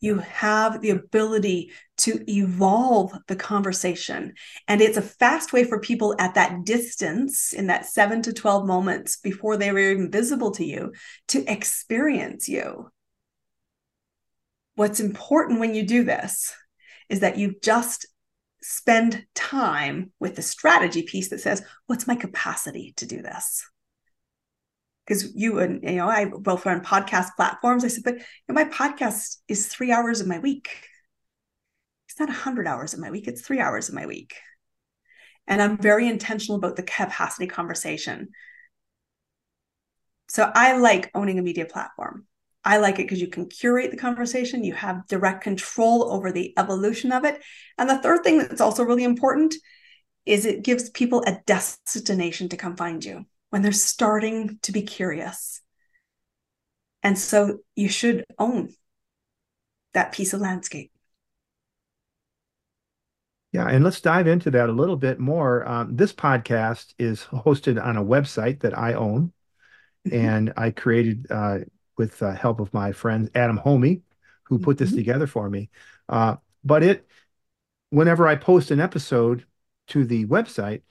you 0.00 0.18
have 0.18 0.80
the 0.80 0.90
ability 0.90 1.72
to 1.98 2.24
evolve 2.30 3.12
the 3.26 3.36
conversation. 3.36 4.34
And 4.66 4.80
it's 4.80 4.96
a 4.96 5.02
fast 5.02 5.52
way 5.52 5.64
for 5.64 5.80
people 5.80 6.14
at 6.18 6.34
that 6.34 6.64
distance, 6.64 7.52
in 7.52 7.66
that 7.66 7.86
seven 7.86 8.22
to 8.22 8.32
12 8.32 8.66
moments 8.66 9.16
before 9.16 9.56
they 9.56 9.72
were 9.72 9.78
even 9.78 10.10
visible 10.10 10.50
to 10.52 10.64
you, 10.64 10.92
to 11.28 11.44
experience 11.50 12.48
you. 12.48 12.90
What's 14.76 15.00
important 15.00 15.60
when 15.60 15.74
you 15.74 15.84
do 15.84 16.04
this 16.04 16.54
is 17.08 17.20
that 17.20 17.36
you 17.38 17.56
just 17.62 18.06
spend 18.62 19.26
time 19.34 20.12
with 20.20 20.36
the 20.36 20.42
strategy 20.42 21.02
piece 21.02 21.30
that 21.30 21.40
says, 21.40 21.62
What's 21.86 22.06
my 22.06 22.14
capacity 22.14 22.92
to 22.96 23.06
do 23.06 23.22
this? 23.22 23.64
because 25.08 25.34
you 25.34 25.58
and 25.58 25.82
you 25.82 25.96
know 25.96 26.08
I 26.08 26.26
both 26.26 26.66
run 26.66 26.82
podcast 26.82 27.28
platforms. 27.36 27.84
I 27.84 27.88
said, 27.88 28.04
but 28.04 28.16
you 28.16 28.20
know, 28.48 28.54
my 28.54 28.64
podcast 28.64 29.38
is 29.48 29.66
three 29.66 29.90
hours 29.90 30.20
of 30.20 30.26
my 30.26 30.38
week. 30.38 30.68
It's 32.18 32.28
not 32.28 32.36
a 32.36 32.42
hundred 32.42 32.66
hours 32.66 32.94
of 32.94 32.98
my 32.98 33.12
week; 33.12 33.28
it's 33.28 33.42
three 33.42 33.60
hours 33.60 33.88
of 33.88 33.94
my 33.94 34.04
week. 34.04 34.34
And 35.46 35.62
I'm 35.62 35.78
very 35.78 36.08
intentional 36.08 36.56
about 36.56 36.74
the 36.74 36.82
capacity 36.82 37.46
conversation. 37.46 38.30
So 40.26 40.50
I 40.52 40.76
like 40.78 41.12
owning 41.14 41.38
a 41.38 41.42
media 41.42 41.64
platform. 41.64 42.26
I 42.64 42.78
like 42.78 42.96
it 42.98 43.04
because 43.04 43.20
you 43.20 43.28
can 43.28 43.46
curate 43.46 43.92
the 43.92 43.96
conversation, 43.96 44.64
you 44.64 44.74
have 44.74 45.06
direct 45.06 45.44
control 45.44 46.10
over 46.10 46.32
the 46.32 46.52
evolution 46.58 47.12
of 47.12 47.24
it. 47.24 47.40
And 47.78 47.88
the 47.88 47.98
third 47.98 48.24
thing 48.24 48.38
that's 48.38 48.60
also 48.60 48.82
really 48.82 49.04
important 49.04 49.54
is 50.26 50.44
it 50.44 50.64
gives 50.64 50.90
people 50.90 51.22
a 51.24 51.38
destination 51.46 52.48
to 52.48 52.56
come 52.56 52.76
find 52.76 53.04
you 53.04 53.26
when 53.50 53.62
they're 53.62 53.70
starting 53.70 54.58
to 54.62 54.72
be 54.72 54.82
curious. 54.82 55.60
And 57.00 57.16
so 57.16 57.58
you 57.76 57.88
should 57.88 58.24
own 58.40 58.74
that 59.94 60.10
piece 60.10 60.32
of 60.32 60.40
landscape. 60.40 60.90
Yeah, 63.52 63.66
and 63.66 63.82
let's 63.82 64.00
dive 64.00 64.26
into 64.26 64.50
that 64.50 64.68
a 64.68 64.72
little 64.72 64.96
bit 64.96 65.18
more. 65.18 65.66
Um, 65.66 65.96
this 65.96 66.12
podcast 66.12 66.92
is 66.98 67.22
hosted 67.22 67.82
on 67.82 67.96
a 67.96 68.04
website 68.04 68.60
that 68.60 68.76
I 68.76 68.92
own, 68.92 69.32
mm-hmm. 70.06 70.16
and 70.16 70.52
I 70.56 70.70
created 70.70 71.26
uh, 71.30 71.60
with 71.96 72.18
the 72.18 72.34
help 72.34 72.60
of 72.60 72.74
my 72.74 72.92
friend 72.92 73.30
Adam 73.34 73.56
Homey, 73.56 74.02
who 74.44 74.58
put 74.58 74.76
this 74.76 74.90
mm-hmm. 74.90 74.98
together 74.98 75.26
for 75.26 75.48
me. 75.48 75.70
Uh, 76.08 76.36
but 76.62 76.82
it, 76.82 77.06
whenever 77.88 78.28
I 78.28 78.36
post 78.36 78.70
an 78.70 78.80
episode 78.80 79.46
to 79.88 80.04
the 80.04 80.26
website, 80.26 80.82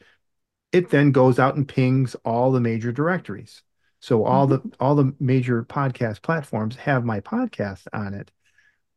it 0.72 0.89
then 0.89 1.12
goes 1.12 1.38
out 1.38 1.55
and 1.55 1.68
pings 1.68 2.16
all 2.26 2.51
the 2.51 2.60
major 2.60 2.91
directories. 2.91 3.62
So 3.99 4.26
all 4.26 4.47
mm-hmm. 4.47 4.70
the 4.70 4.76
all 4.80 4.95
the 4.95 5.14
major 5.20 5.64
podcast 5.64 6.24
platforms 6.24 6.76
have 6.78 7.05
my 7.05 7.20
podcast 7.22 7.86
on 7.93 8.16
it, 8.16 8.32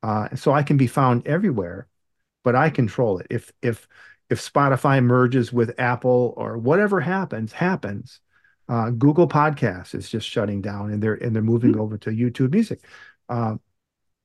uh, 0.02 0.34
so 0.34 0.52
I 0.52 0.62
can 0.62 0.78
be 0.78 0.86
found 0.86 1.26
everywhere, 1.26 1.88
but 2.42 2.54
I 2.54 2.70
control 2.70 3.18
it. 3.18 3.26
If 3.30 3.52
if 3.62 3.86
if 4.28 4.40
Spotify 4.40 5.02
merges 5.02 5.52
with 5.52 5.78
Apple 5.78 6.34
or 6.36 6.56
whatever 6.56 7.00
happens 7.00 7.52
happens, 7.52 8.20
uh, 8.68 8.90
Google 8.90 9.28
Podcasts 9.28 9.94
is 9.94 10.08
just 10.08 10.28
shutting 10.28 10.62
down 10.62 10.90
and 10.92 11.02
they're 11.02 11.14
and 11.14 11.34
they're 11.34 11.42
moving 11.42 11.72
mm-hmm. 11.72 11.80
over 11.80 11.98
to 11.98 12.10
YouTube 12.10 12.52
Music. 12.52 12.80
Uh, 13.28 13.56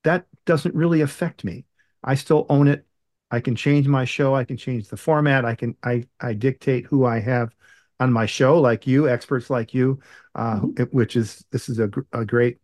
that 0.03 0.28
doesn't 0.45 0.76
really 0.76 1.01
affect 1.01 1.43
me. 1.43 1.66
I 2.03 2.16
still 2.16 2.45
own 2.49 2.68
it. 2.68 2.86
I 3.32 3.39
can 3.39 3.55
change 3.55 3.88
my 3.88 4.05
show. 4.05 4.36
I 4.36 4.43
can 4.43 4.57
change 4.57 4.88
the 4.88 4.97
format. 4.97 5.45
I 5.45 5.55
can 5.55 5.76
I 5.84 6.05
I 6.20 6.34
dictate 6.34 6.86
who 6.86 7.05
I 7.05 7.20
have 7.20 7.55
on 7.99 8.11
my 8.13 8.26
show, 8.26 8.59
like 8.59 8.86
you, 8.86 9.09
experts 9.09 9.49
like 9.49 9.74
you, 9.74 9.99
uh, 10.36 10.59
mm-hmm. 10.59 10.84
which 10.95 11.16
is 11.16 11.43
this 11.51 11.70
is 11.70 11.80
a, 11.80 11.89
a 12.11 12.26
great 12.26 12.59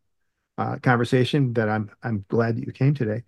uh, 0.58 0.78
conversation 0.84 1.54
that 1.54 1.70
I'm 1.70 1.89
I'm 2.04 2.26
glad 2.28 2.58
that 2.58 2.66
you 2.66 2.72
came 2.72 2.93
today. 2.93 3.24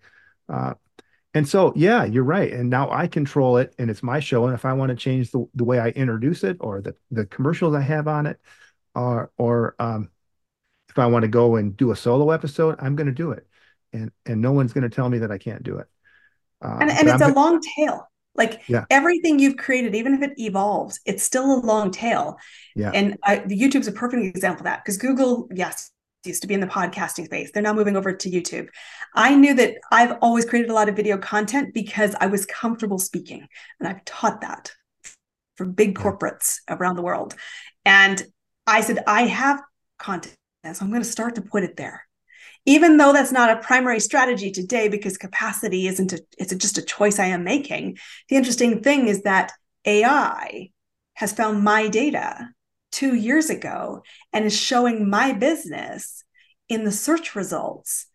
And 1.33 1.47
so, 1.47 1.73
yeah, 1.75 2.03
you're 2.05 2.23
right. 2.23 2.51
And 2.53 2.69
now 2.69 2.91
I 2.91 3.07
control 3.07 3.57
it, 3.57 3.73
and 3.79 3.89
it's 3.89 4.03
my 4.03 4.19
show. 4.19 4.45
And 4.45 4.53
if 4.53 4.65
I 4.65 4.73
want 4.73 4.89
to 4.89 4.95
change 4.95 5.31
the, 5.31 5.45
the 5.55 5.63
way 5.63 5.79
I 5.79 5.89
introduce 5.89 6.43
it, 6.43 6.57
or 6.59 6.81
the 6.81 6.95
the 7.09 7.25
commercials 7.25 7.73
I 7.73 7.81
have 7.81 8.07
on 8.07 8.27
it, 8.27 8.39
or 8.93 9.31
or 9.37 9.75
um, 9.79 10.09
if 10.89 10.99
I 10.99 11.07
want 11.07 11.23
to 11.23 11.29
go 11.29 11.55
and 11.55 11.75
do 11.75 11.91
a 11.91 11.95
solo 11.95 12.29
episode, 12.29 12.75
I'm 12.79 12.95
going 12.95 13.07
to 13.07 13.13
do 13.13 13.31
it, 13.31 13.47
and 13.93 14.11
and 14.25 14.41
no 14.41 14.51
one's 14.51 14.73
going 14.73 14.87
to 14.87 14.95
tell 14.95 15.09
me 15.09 15.19
that 15.19 15.31
I 15.31 15.39
can't 15.39 15.63
do 15.63 15.79
it. 15.79 15.87
Uh, 16.63 16.77
and 16.81 16.91
and 16.91 17.07
it's 17.07 17.21
I'm, 17.21 17.31
a 17.31 17.33
long 17.33 17.61
tail. 17.75 18.07
Like 18.35 18.61
yeah. 18.67 18.85
everything 18.89 19.37
you've 19.37 19.57
created, 19.57 19.93
even 19.93 20.15
if 20.15 20.21
it 20.23 20.33
evolves, 20.37 20.99
it's 21.05 21.23
still 21.23 21.53
a 21.53 21.61
long 21.61 21.91
tail. 21.91 22.37
Yeah. 22.75 22.89
And 22.91 23.17
I, 23.23 23.37
the 23.37 23.59
YouTube's 23.59 23.87
a 23.87 23.91
perfect 23.91 24.23
example 24.23 24.61
of 24.61 24.65
that 24.65 24.83
because 24.83 24.97
Google, 24.97 25.47
yes, 25.53 25.91
used 26.25 26.41
to 26.41 26.47
be 26.47 26.53
in 26.53 26.59
the 26.59 26.67
podcasting 26.67 27.25
space. 27.25 27.51
They're 27.51 27.63
now 27.63 27.73
moving 27.73 27.95
over 27.95 28.13
to 28.13 28.29
YouTube. 28.29 28.67
I 29.13 29.35
knew 29.35 29.53
that 29.55 29.75
I've 29.91 30.17
always 30.21 30.45
created 30.45 30.71
a 30.71 30.73
lot 30.73 30.89
of 30.89 30.95
video 30.95 31.17
content 31.17 31.73
because 31.73 32.15
I 32.19 32.27
was 32.27 32.45
comfortable 32.45 32.99
speaking, 32.99 33.47
and 33.79 33.87
I've 33.87 34.03
taught 34.05 34.41
that 34.41 34.71
for 35.55 35.65
big 35.65 35.97
corporates 35.97 36.57
around 36.69 36.95
the 36.95 37.03
world. 37.03 37.35
And 37.85 38.23
I 38.65 38.81
said, 38.81 39.03
I 39.05 39.23
have 39.23 39.61
content, 39.99 40.35
so 40.63 40.77
I'm 40.81 40.89
going 40.89 41.03
to 41.03 41.07
start 41.07 41.35
to 41.35 41.41
put 41.41 41.63
it 41.63 41.77
there 41.77 42.05
even 42.65 42.95
though 42.97 43.11
that's 43.11 43.31
not 43.31 43.49
a 43.49 43.61
primary 43.61 43.99
strategy 43.99 44.49
today 44.51 44.87
because 44.87 45.17
capacity 45.17 45.87
isn't 45.87 46.13
a, 46.13 46.19
it's 46.37 46.55
just 46.55 46.77
a 46.77 46.81
choice 46.81 47.19
i 47.19 47.25
am 47.25 47.43
making 47.43 47.97
the 48.29 48.35
interesting 48.35 48.81
thing 48.81 49.07
is 49.07 49.23
that 49.23 49.51
ai 49.85 50.69
has 51.13 51.33
found 51.33 51.63
my 51.63 51.87
data 51.87 52.49
two 52.93 53.15
years 53.15 53.49
ago 53.49 54.03
and 54.31 54.45
is 54.45 54.55
showing 54.55 55.09
my 55.09 55.33
business 55.33 56.23
in 56.69 56.85
the 56.85 56.91
search 56.91 57.35
results 57.35 58.05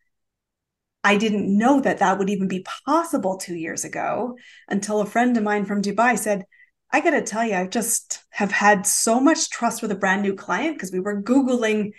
i 1.05 1.16
didn't 1.16 1.57
know 1.57 1.81
that 1.81 1.99
that 1.99 2.18
would 2.18 2.31
even 2.31 2.49
be 2.49 2.66
possible 2.87 3.37
two 3.37 3.57
years 3.57 3.85
ago 3.85 4.37
until 4.68 5.01
a 5.01 5.07
friend 5.07 5.37
of 5.37 5.43
mine 5.43 5.64
from 5.64 5.83
dubai 5.83 6.18
said 6.18 6.45
i 6.93 7.01
got 7.01 7.11
to 7.11 7.22
tell 7.22 7.45
you 7.45 7.55
i 7.55 7.66
just 7.66 8.24
have 8.31 8.53
had 8.53 8.87
so 8.87 9.20
much 9.20 9.51
trust 9.51 9.83
with 9.83 9.93
a 9.93 10.03
brand 10.03 10.22
new 10.22 10.35
client 10.35 10.76
because 10.76 10.93
we 10.93 11.01
were 11.01 11.22
googling 11.22 11.91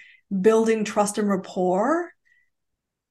building 0.42 0.84
trust 0.84 1.18
and 1.18 1.30
rapport 1.30 2.12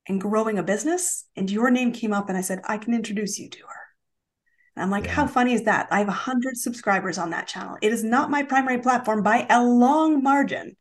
and 0.08 0.20
growing 0.20 0.58
a 0.58 0.62
business 0.62 1.26
and 1.36 1.50
your 1.50 1.70
name 1.70 1.92
came 1.92 2.12
up 2.12 2.28
and 2.28 2.38
I 2.38 2.40
said, 2.40 2.60
I 2.64 2.78
can 2.78 2.94
introduce 2.94 3.38
you 3.38 3.48
to 3.50 3.58
her. 3.58 3.77
And 4.78 4.84
I'm 4.84 4.90
like, 4.90 5.06
yeah. 5.06 5.12
how 5.12 5.26
funny 5.26 5.54
is 5.54 5.64
that? 5.64 5.88
I 5.90 5.98
have 5.98 6.08
100 6.08 6.56
subscribers 6.56 7.18
on 7.18 7.30
that 7.30 7.48
channel. 7.48 7.76
It 7.82 7.92
is 7.92 8.04
not 8.04 8.30
my 8.30 8.42
primary 8.42 8.78
platform 8.78 9.22
by 9.22 9.46
a 9.50 9.62
long 9.62 10.22
margin, 10.22 10.76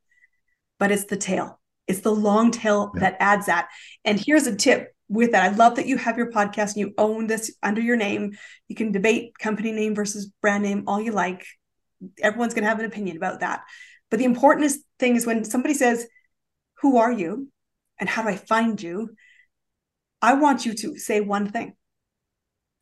but 0.79 0.91
it's 0.91 1.05
the 1.05 1.17
tail. 1.17 1.59
It's 1.87 2.01
the 2.01 2.13
long 2.13 2.51
tail 2.51 2.91
yeah. 2.93 3.01
that 3.01 3.17
adds 3.19 3.47
that. 3.47 3.69
And 4.05 4.19
here's 4.19 4.47
a 4.47 4.55
tip 4.55 4.93
with 5.09 5.31
that. 5.31 5.43
I 5.43 5.55
love 5.55 5.75
that 5.75 5.87
you 5.87 5.97
have 5.97 6.17
your 6.17 6.31
podcast 6.31 6.75
and 6.75 6.77
you 6.77 6.93
own 6.97 7.27
this 7.27 7.55
under 7.63 7.81
your 7.81 7.97
name. 7.97 8.37
You 8.67 8.75
can 8.75 8.91
debate 8.91 9.37
company 9.39 9.71
name 9.71 9.95
versus 9.95 10.31
brand 10.41 10.63
name 10.63 10.83
all 10.87 11.01
you 11.01 11.11
like. 11.11 11.45
Everyone's 12.21 12.53
going 12.53 12.63
to 12.63 12.69
have 12.69 12.79
an 12.79 12.85
opinion 12.85 13.17
about 13.17 13.39
that. 13.39 13.63
But 14.09 14.19
the 14.19 14.25
important 14.25 14.71
thing 14.99 15.15
is 15.15 15.25
when 15.25 15.43
somebody 15.43 15.73
says, 15.73 16.07
Who 16.81 16.97
are 16.97 17.11
you? 17.11 17.49
and 17.99 18.09
how 18.09 18.23
do 18.23 18.29
I 18.29 18.35
find 18.35 18.81
you? 18.81 19.15
I 20.21 20.33
want 20.33 20.65
you 20.65 20.73
to 20.73 20.97
say 20.97 21.21
one 21.21 21.51
thing. 21.51 21.75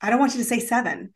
I 0.01 0.09
don't 0.09 0.19
want 0.19 0.33
you 0.33 0.39
to 0.39 0.45
say 0.45 0.59
seven. 0.59 1.13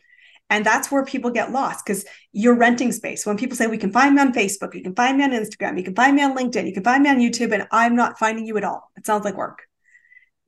And 0.49 0.65
that's 0.65 0.91
where 0.91 1.05
people 1.05 1.30
get 1.30 1.51
lost 1.51 1.86
because 1.86 2.05
you're 2.32 2.55
renting 2.55 2.91
space. 2.91 3.25
When 3.25 3.38
people 3.38 3.55
say, 3.55 3.67
we 3.67 3.77
can 3.77 3.91
find 3.91 4.15
me 4.15 4.21
on 4.21 4.34
Facebook, 4.34 4.73
you 4.73 4.82
can 4.82 4.95
find 4.95 5.17
me 5.17 5.23
on 5.23 5.32
Instagram, 5.32 5.77
you 5.77 5.84
can 5.84 5.95
find 5.95 6.15
me 6.15 6.23
on 6.23 6.36
LinkedIn, 6.36 6.65
you 6.65 6.73
can 6.73 6.84
find 6.84 7.03
me 7.03 7.09
on 7.09 7.19
YouTube, 7.19 7.53
and 7.53 7.67
I'm 7.71 7.95
not 7.95 8.17
finding 8.17 8.47
you 8.47 8.57
at 8.57 8.63
all. 8.63 8.91
It 8.97 9.05
sounds 9.05 9.25
like 9.25 9.38
work. 9.38 9.67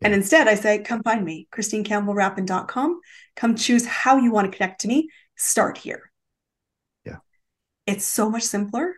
Yeah. 0.02 0.08
And 0.08 0.16
instead, 0.16 0.48
I 0.48 0.56
say, 0.56 0.80
come 0.80 1.04
find 1.04 1.24
me, 1.24 1.48
ChristineCampbellRapin.com. 1.54 3.00
Come 3.36 3.56
choose 3.56 3.86
how 3.86 4.18
you 4.18 4.32
want 4.32 4.52
to 4.52 4.58
connect 4.58 4.82
to 4.82 4.88
me. 4.88 5.10
Start 5.38 5.78
here. 5.78 6.12
Yeah. 7.06 7.18
It's 7.86 8.06
so 8.06 8.28
much 8.28 8.44
simpler. 8.44 8.96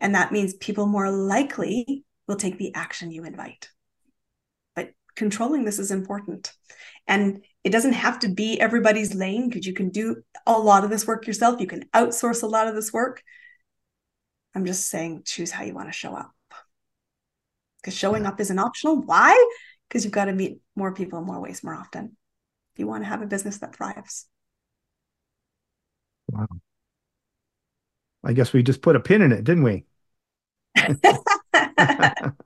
And 0.00 0.16
that 0.16 0.32
means 0.32 0.54
people 0.54 0.86
more 0.86 1.10
likely 1.10 2.04
will 2.26 2.36
take 2.36 2.58
the 2.58 2.74
action 2.74 3.12
you 3.12 3.24
invite. 3.24 3.68
But 4.74 4.90
controlling 5.14 5.64
this 5.64 5.78
is 5.78 5.92
important. 5.92 6.52
And 7.06 7.44
it 7.66 7.72
doesn't 7.72 7.94
have 7.94 8.20
to 8.20 8.28
be 8.28 8.60
everybody's 8.60 9.12
lane 9.12 9.48
because 9.48 9.66
you 9.66 9.72
can 9.72 9.88
do 9.88 10.22
a 10.46 10.56
lot 10.56 10.84
of 10.84 10.90
this 10.90 11.04
work 11.04 11.26
yourself. 11.26 11.60
You 11.60 11.66
can 11.66 11.82
outsource 11.92 12.44
a 12.44 12.46
lot 12.46 12.68
of 12.68 12.76
this 12.76 12.92
work. 12.92 13.24
I'm 14.54 14.64
just 14.64 14.86
saying, 14.86 15.22
choose 15.24 15.50
how 15.50 15.64
you 15.64 15.74
want 15.74 15.88
to 15.88 15.92
show 15.92 16.14
up. 16.14 16.30
Because 17.82 17.98
showing 17.98 18.24
up 18.24 18.38
isn't 18.40 18.56
optional. 18.56 19.02
Why? 19.02 19.34
Because 19.88 20.04
you've 20.04 20.14
got 20.14 20.26
to 20.26 20.32
meet 20.32 20.60
more 20.76 20.94
people 20.94 21.18
in 21.18 21.24
more 21.24 21.40
ways 21.40 21.64
more 21.64 21.74
often. 21.74 22.16
If 22.74 22.78
you 22.78 22.86
want 22.86 23.02
to 23.02 23.08
have 23.08 23.20
a 23.20 23.26
business 23.26 23.58
that 23.58 23.74
thrives. 23.74 24.26
Wow. 26.30 26.46
I 28.22 28.32
guess 28.32 28.52
we 28.52 28.62
just 28.62 28.80
put 28.80 28.94
a 28.94 29.00
pin 29.00 29.22
in 29.22 29.32
it, 29.32 29.42
didn't 29.42 29.64
we? 29.64 29.86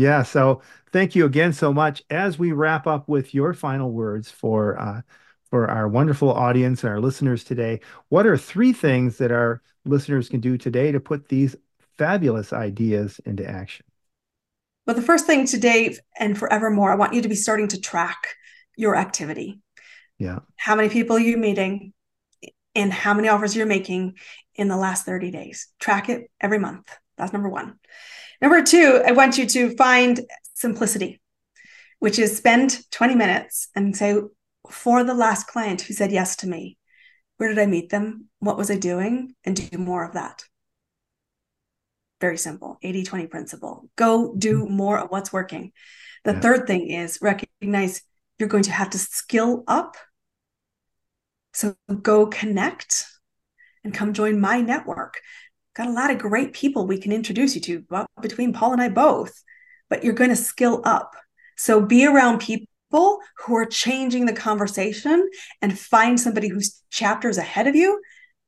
yeah. 0.00 0.22
So 0.22 0.62
thank 0.92 1.14
you 1.14 1.26
again 1.26 1.52
so 1.52 1.72
much. 1.74 2.02
As 2.08 2.38
we 2.38 2.52
wrap 2.52 2.86
up 2.86 3.06
with 3.06 3.34
your 3.34 3.52
final 3.52 3.92
words 3.92 4.30
for 4.30 4.80
uh, 4.80 5.02
for 5.50 5.68
our 5.68 5.88
wonderful 5.88 6.32
audience 6.32 6.82
and 6.82 6.90
our 6.90 7.00
listeners 7.00 7.44
today, 7.44 7.80
what 8.08 8.26
are 8.26 8.38
three 8.38 8.72
things 8.72 9.18
that 9.18 9.30
our 9.30 9.60
listeners 9.84 10.28
can 10.28 10.40
do 10.40 10.56
today 10.56 10.90
to 10.90 11.00
put 11.00 11.28
these 11.28 11.54
fabulous 11.98 12.52
ideas 12.52 13.20
into 13.26 13.46
action? 13.46 13.84
Well, 14.86 14.96
the 14.96 15.02
first 15.02 15.26
thing 15.26 15.46
today 15.46 15.98
and 16.18 16.38
forevermore, 16.38 16.90
I 16.90 16.96
want 16.96 17.12
you 17.12 17.20
to 17.20 17.28
be 17.28 17.34
starting 17.34 17.68
to 17.68 17.80
track 17.80 18.36
your 18.78 18.96
activity. 18.96 19.60
Yeah. 20.18 20.38
How 20.56 20.76
many 20.76 20.88
people 20.88 21.16
are 21.16 21.20
you 21.20 21.36
meeting 21.36 21.92
and 22.74 22.90
how 22.90 23.12
many 23.12 23.28
offers 23.28 23.54
you're 23.54 23.66
making 23.66 24.14
in 24.54 24.68
the 24.68 24.78
last 24.78 25.04
30 25.04 25.30
days? 25.30 25.68
Track 25.78 26.08
it 26.08 26.30
every 26.40 26.58
month. 26.58 26.88
That's 27.18 27.34
number 27.34 27.50
one. 27.50 27.74
Number 28.40 28.62
two, 28.62 29.02
I 29.06 29.12
want 29.12 29.36
you 29.36 29.46
to 29.46 29.76
find 29.76 30.20
simplicity, 30.54 31.20
which 31.98 32.18
is 32.18 32.36
spend 32.36 32.78
20 32.90 33.14
minutes 33.14 33.68
and 33.74 33.96
say, 33.96 34.16
for 34.70 35.04
the 35.04 35.14
last 35.14 35.46
client 35.46 35.82
who 35.82 35.94
said 35.94 36.12
yes 36.12 36.36
to 36.36 36.48
me, 36.48 36.78
where 37.36 37.48
did 37.48 37.58
I 37.58 37.66
meet 37.66 37.90
them? 37.90 38.28
What 38.38 38.56
was 38.56 38.70
I 38.70 38.76
doing? 38.76 39.34
And 39.44 39.70
do 39.70 39.78
more 39.78 40.04
of 40.04 40.14
that. 40.14 40.44
Very 42.20 42.36
simple 42.36 42.78
80 42.82 43.04
20 43.04 43.26
principle. 43.26 43.90
Go 43.96 44.34
do 44.36 44.64
mm-hmm. 44.64 44.74
more 44.74 44.98
of 44.98 45.10
what's 45.10 45.32
working. 45.32 45.72
The 46.24 46.34
yeah. 46.34 46.40
third 46.40 46.66
thing 46.66 46.90
is 46.90 47.18
recognize 47.22 48.02
you're 48.38 48.48
going 48.48 48.64
to 48.64 48.72
have 48.72 48.90
to 48.90 48.98
skill 48.98 49.64
up. 49.66 49.96
So 51.54 51.74
go 52.02 52.26
connect 52.26 53.06
and 53.84 53.94
come 53.94 54.12
join 54.12 54.38
my 54.40 54.60
network 54.60 55.20
got 55.80 55.88
a 55.88 55.92
lot 55.92 56.10
of 56.10 56.18
great 56.18 56.52
people 56.52 56.86
we 56.86 56.98
can 56.98 57.10
introduce 57.10 57.54
you 57.54 57.60
to 57.62 57.84
well, 57.88 58.06
between 58.20 58.52
Paul 58.52 58.72
and 58.72 58.82
I 58.82 58.90
both, 58.90 59.42
but 59.88 60.04
you're 60.04 60.12
going 60.12 60.30
to 60.30 60.36
skill 60.36 60.82
up. 60.84 61.14
So 61.56 61.80
be 61.80 62.06
around 62.06 62.40
people 62.40 63.20
who 63.38 63.56
are 63.56 63.64
changing 63.64 64.26
the 64.26 64.34
conversation 64.34 65.28
and 65.62 65.78
find 65.78 66.20
somebody 66.20 66.48
whose 66.48 66.82
chapter 66.90 67.30
is 67.30 67.38
ahead 67.38 67.66
of 67.66 67.74
you 67.74 68.00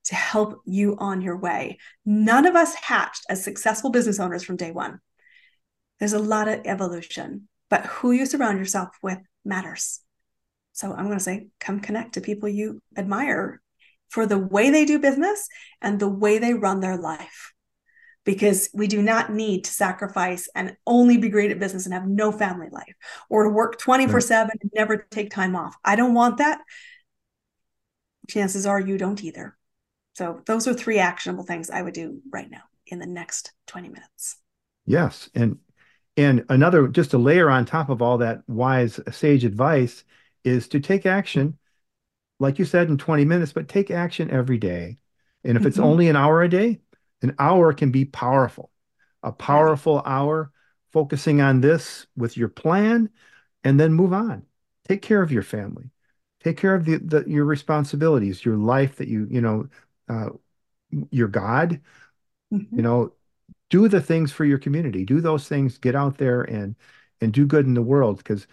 to 0.04 0.14
help 0.14 0.60
you 0.66 0.96
on 0.98 1.22
your 1.22 1.38
way. 1.38 1.78
None 2.04 2.44
of 2.44 2.54
us 2.54 2.74
hatched 2.74 3.24
as 3.30 3.42
successful 3.42 3.90
business 3.90 4.20
owners 4.20 4.42
from 4.42 4.56
day 4.56 4.72
one. 4.72 4.98
There's 6.00 6.12
a 6.12 6.18
lot 6.18 6.48
of 6.48 6.60
evolution, 6.66 7.48
but 7.70 7.86
who 7.86 8.12
you 8.12 8.26
surround 8.26 8.58
yourself 8.58 8.90
with 9.02 9.18
matters. 9.42 10.00
So 10.72 10.92
I'm 10.92 11.06
going 11.06 11.18
to 11.18 11.24
say, 11.24 11.46
come 11.60 11.80
connect 11.80 12.14
to 12.14 12.20
people 12.20 12.48
you 12.48 12.82
admire 12.94 13.62
for 14.12 14.26
the 14.26 14.38
way 14.38 14.68
they 14.68 14.84
do 14.84 14.98
business 14.98 15.48
and 15.80 15.98
the 15.98 16.08
way 16.08 16.38
they 16.38 16.52
run 16.52 16.80
their 16.80 16.98
life. 16.98 17.54
Because 18.24 18.68
we 18.72 18.86
do 18.86 19.02
not 19.02 19.32
need 19.32 19.64
to 19.64 19.70
sacrifice 19.72 20.48
and 20.54 20.76
only 20.86 21.16
be 21.16 21.30
great 21.30 21.50
at 21.50 21.58
business 21.58 21.86
and 21.86 21.94
have 21.94 22.06
no 22.06 22.30
family 22.30 22.68
life 22.70 22.94
or 23.28 23.44
to 23.44 23.50
work 23.50 23.78
24 23.78 24.20
7 24.20 24.50
and 24.60 24.70
never 24.74 24.98
take 25.10 25.30
time 25.30 25.56
off. 25.56 25.74
I 25.84 25.96
don't 25.96 26.14
want 26.14 26.36
that. 26.36 26.60
Chances 28.28 28.64
are 28.64 28.78
you 28.78 28.96
don't 28.96 29.24
either. 29.24 29.56
So, 30.14 30.42
those 30.46 30.68
are 30.68 30.74
three 30.74 30.98
actionable 30.98 31.42
things 31.42 31.68
I 31.68 31.82
would 31.82 31.94
do 31.94 32.20
right 32.30 32.48
now 32.48 32.62
in 32.86 33.00
the 33.00 33.06
next 33.06 33.52
20 33.66 33.88
minutes. 33.88 34.36
Yes. 34.86 35.28
And 35.34 35.58
and 36.16 36.44
another 36.48 36.86
just 36.86 37.14
a 37.14 37.18
layer 37.18 37.50
on 37.50 37.64
top 37.64 37.88
of 37.88 38.02
all 38.02 38.18
that 38.18 38.42
wise 38.46 39.00
sage 39.10 39.44
advice 39.44 40.04
is 40.44 40.68
to 40.68 40.78
take 40.78 41.06
action 41.06 41.58
like 42.42 42.58
you 42.58 42.64
said, 42.64 42.88
in 42.88 42.98
20 42.98 43.24
minutes, 43.24 43.52
but 43.52 43.68
take 43.68 43.90
action 43.90 44.28
every 44.28 44.58
day. 44.58 44.98
And 45.44 45.56
if 45.56 45.60
mm-hmm. 45.60 45.68
it's 45.68 45.78
only 45.78 46.08
an 46.08 46.16
hour 46.16 46.42
a 46.42 46.48
day, 46.48 46.80
an 47.22 47.36
hour 47.38 47.72
can 47.72 47.92
be 47.92 48.04
powerful. 48.04 48.70
A 49.22 49.30
powerful 49.30 50.02
hour 50.04 50.50
focusing 50.92 51.40
on 51.40 51.60
this 51.60 52.06
with 52.16 52.36
your 52.36 52.48
plan 52.48 53.10
and 53.62 53.78
then 53.78 53.92
move 53.92 54.12
on. 54.12 54.42
Take 54.88 55.02
care 55.02 55.22
of 55.22 55.30
your 55.30 55.44
family. 55.44 55.90
Take 56.42 56.56
care 56.56 56.74
of 56.74 56.84
the, 56.84 56.98
the 56.98 57.24
your 57.28 57.44
responsibilities, 57.44 58.44
your 58.44 58.56
life 58.56 58.96
that 58.96 59.06
you, 59.06 59.28
you 59.30 59.40
know, 59.40 59.68
uh, 60.08 60.30
your 61.12 61.28
God, 61.28 61.80
mm-hmm. 62.52 62.76
you 62.76 62.82
know, 62.82 63.12
do 63.70 63.86
the 63.86 64.00
things 64.00 64.32
for 64.32 64.44
your 64.44 64.58
community. 64.58 65.04
Do 65.04 65.20
those 65.20 65.46
things, 65.46 65.78
get 65.78 65.94
out 65.94 66.18
there 66.18 66.42
and 66.42 66.74
and 67.20 67.32
do 67.32 67.46
good 67.46 67.66
in 67.66 67.74
the 67.74 67.82
world 67.82 68.18
because 68.18 68.48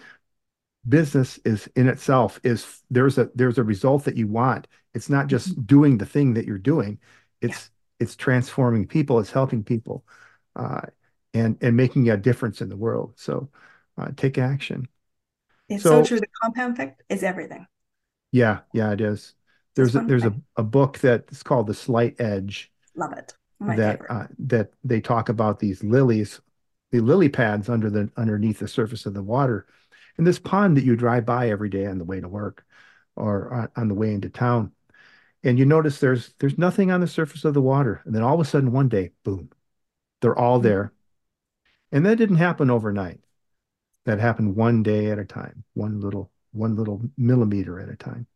business 0.88 1.40
is 1.46 1.68
in 1.76 1.88
itself 1.88 2.40
is 2.44 2.82
there's 2.90 3.18
a 3.18 3.30
there's 3.36 3.58
a 3.58 3.64
result 3.64 4.06
that 4.06 4.18
you 4.18 4.28
want. 4.28 4.68
It's 4.94 5.10
not 5.10 5.28
just 5.28 5.52
mm-hmm. 5.52 5.62
doing 5.64 5.98
the 5.98 6.06
thing 6.06 6.34
that 6.36 6.46
you're 6.46 6.58
doing. 6.58 7.00
It's 7.42 7.70
yeah. 8.00 8.06
it's 8.06 8.16
transforming 8.16 8.88
people 8.88 9.20
it's 9.20 9.32
helping 9.32 9.64
people 9.64 10.06
uh, 10.56 10.82
and 11.34 11.58
and 11.62 11.76
making 11.76 12.10
a 12.10 12.18
difference 12.18 12.62
in 12.62 12.70
the 12.70 12.78
world. 12.78 13.14
So 13.18 13.50
uh, 13.98 14.10
take 14.16 14.38
action. 14.38 14.88
It's 15.68 15.84
so, 15.84 16.02
so, 16.02 16.04
true 16.04 16.20
the 16.20 16.28
compound 16.42 16.74
effect 16.74 17.04
is 17.10 17.24
everything. 17.24 17.68
Yeah 18.32 18.60
yeah 18.74 18.92
it 18.92 19.02
is. 19.02 19.36
There's 19.76 19.96
a, 19.96 20.02
there's 20.02 20.26
a, 20.26 20.36
a 20.58 20.64
book 20.64 21.00
that's 21.00 21.44
called 21.44 21.68
the 21.68 21.74
slight 21.74 22.20
edge 22.20 22.72
love 22.96 23.14
it. 23.14 23.34
That 23.62 24.02
uh, 24.10 24.28
that 24.40 24.72
they 24.86 25.02
talk 25.02 25.28
about 25.28 25.60
these 25.60 25.84
lilies 25.84 26.40
the 26.92 27.02
lily 27.02 27.30
pads 27.30 27.70
under 27.70 27.90
the 27.90 28.10
underneath 28.18 28.60
the 28.60 28.68
surface 28.68 29.06
of 29.06 29.14
the 29.14 29.24
water 29.24 29.68
and 30.20 30.28
this 30.28 30.38
pond 30.38 30.76
that 30.76 30.84
you 30.84 30.98
drive 30.98 31.26
by 31.26 31.50
every 31.50 31.70
day 31.70 31.86
on 31.86 31.98
the 31.98 32.04
way 32.04 32.20
to 32.20 32.28
work 32.28 32.66
or 33.16 33.72
on 33.78 33.88
the 33.88 33.94
way 33.94 34.14
into 34.14 34.30
town. 34.30 34.74
And 35.44 35.58
you 35.58 35.64
notice 35.64 36.00
there's 36.00 36.34
there's 36.40 36.58
nothing 36.58 36.92
on 36.92 37.00
the 37.00 37.08
surface 37.08 37.46
of 37.46 37.54
the 37.54 37.62
water. 37.62 38.02
And 38.04 38.14
then 38.14 38.22
all 38.22 38.34
of 38.34 38.42
a 38.42 38.46
sudden 38.46 38.74
one 38.74 38.90
day, 38.90 39.12
boom, 39.24 39.50
they're 40.20 40.38
all 40.38 40.58
mm-hmm. 40.58 40.68
there. 40.68 40.94
And 41.94 42.06
that 42.06 42.18
didn't 42.18 42.36
happen 42.36 42.70
overnight. 42.70 43.22
That 44.04 44.20
happened 44.20 44.58
one 44.58 44.84
day 44.84 45.10
at 45.10 45.20
a 45.20 45.26
time, 45.26 45.64
one 45.74 46.02
little, 46.02 46.30
one 46.52 46.76
little 46.76 47.02
millimeter 47.18 47.80
at 47.80 47.88
a 47.88 47.96
time. 47.96 48.28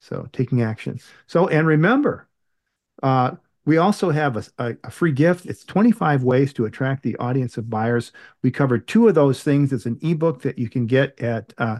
So 0.00 0.26
taking 0.32 0.62
action. 0.62 1.00
So 1.26 1.48
and 1.48 1.66
remember, 1.66 2.26
uh, 3.02 3.32
we 3.66 3.78
also 3.78 4.10
have 4.10 4.36
a, 4.36 4.44
a, 4.58 4.76
a, 4.84 4.90
free 4.90 5.12
gift. 5.12 5.46
It's 5.46 5.64
25 5.64 6.22
ways 6.22 6.52
to 6.54 6.64
attract 6.66 7.02
the 7.02 7.16
audience 7.16 7.56
of 7.56 7.70
buyers. 7.70 8.12
We 8.42 8.50
covered 8.50 8.86
two 8.86 9.08
of 9.08 9.14
those 9.14 9.42
things. 9.42 9.72
It's 9.72 9.86
an 9.86 9.98
ebook 10.02 10.42
that 10.42 10.58
you 10.58 10.68
can 10.68 10.84
get 10.86 11.18
at 11.20 11.54
uh, 11.56 11.78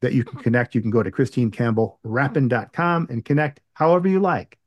that 0.00 0.12
you 0.12 0.22
can 0.22 0.38
connect. 0.38 0.76
You 0.76 0.82
can 0.82 0.92
go 0.92 1.02
to 1.02 1.10
ChristineCampbellRapin.com 1.10 3.08
and 3.10 3.24
connect 3.24 3.60
however 3.74 4.08
you 4.08 4.20
like. 4.20 4.58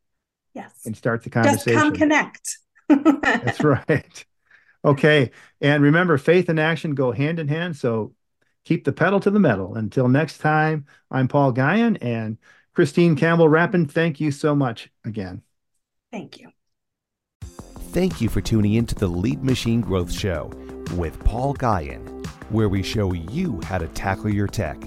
Yes. 0.54 0.72
And 0.86 0.96
start 0.96 1.24
the 1.24 1.30
conversation. 1.30 1.74
Just 1.74 1.84
come 1.84 1.94
connect. 1.94 2.58
That's 2.90 3.64
right. 3.64 4.26
Okay. 4.86 5.32
And 5.62 5.84
remember, 5.84 6.18
faith 6.18 6.50
and 6.50 6.60
action 6.60 6.96
go 6.96 7.12
hand 7.12 7.40
in 7.40 7.48
hand. 7.48 7.76
So 7.76 8.14
keep 8.64 8.84
the 8.84 8.94
pedal 8.94 9.20
to 9.22 9.32
the 9.32 9.40
metal. 9.40 9.76
Until 9.76 10.08
next 10.08 10.40
time, 10.40 10.86
I'm 11.12 11.28
Paul 11.28 11.52
Guyon 11.52 11.98
and 11.98 12.38
Christine 12.74 13.16
Campbell 13.16 13.50
Rapin. 13.50 13.88
Thank 13.88 14.20
you 14.20 14.32
so 14.32 14.56
much 14.56 14.90
again. 15.06 15.42
Thank 16.12 16.40
you. 16.40 16.52
Thank 17.92 18.22
you 18.22 18.30
for 18.30 18.42
tuning 18.42 18.74
in 18.74 18.86
to 18.88 18.96
the 18.96 19.08
Lead 19.08 19.44
Machine 19.44 19.82
Growth 19.82 20.12
Show 20.12 20.52
with 20.96 21.20
Paul 21.24 21.54
Guyon. 21.54 22.06
where 22.50 22.70
we 22.70 22.82
show 22.82 23.12
you 23.12 23.60
how 23.66 23.78
to 23.78 23.88
tackle 23.90 24.34
your 24.34 24.48
tech, 24.48 24.78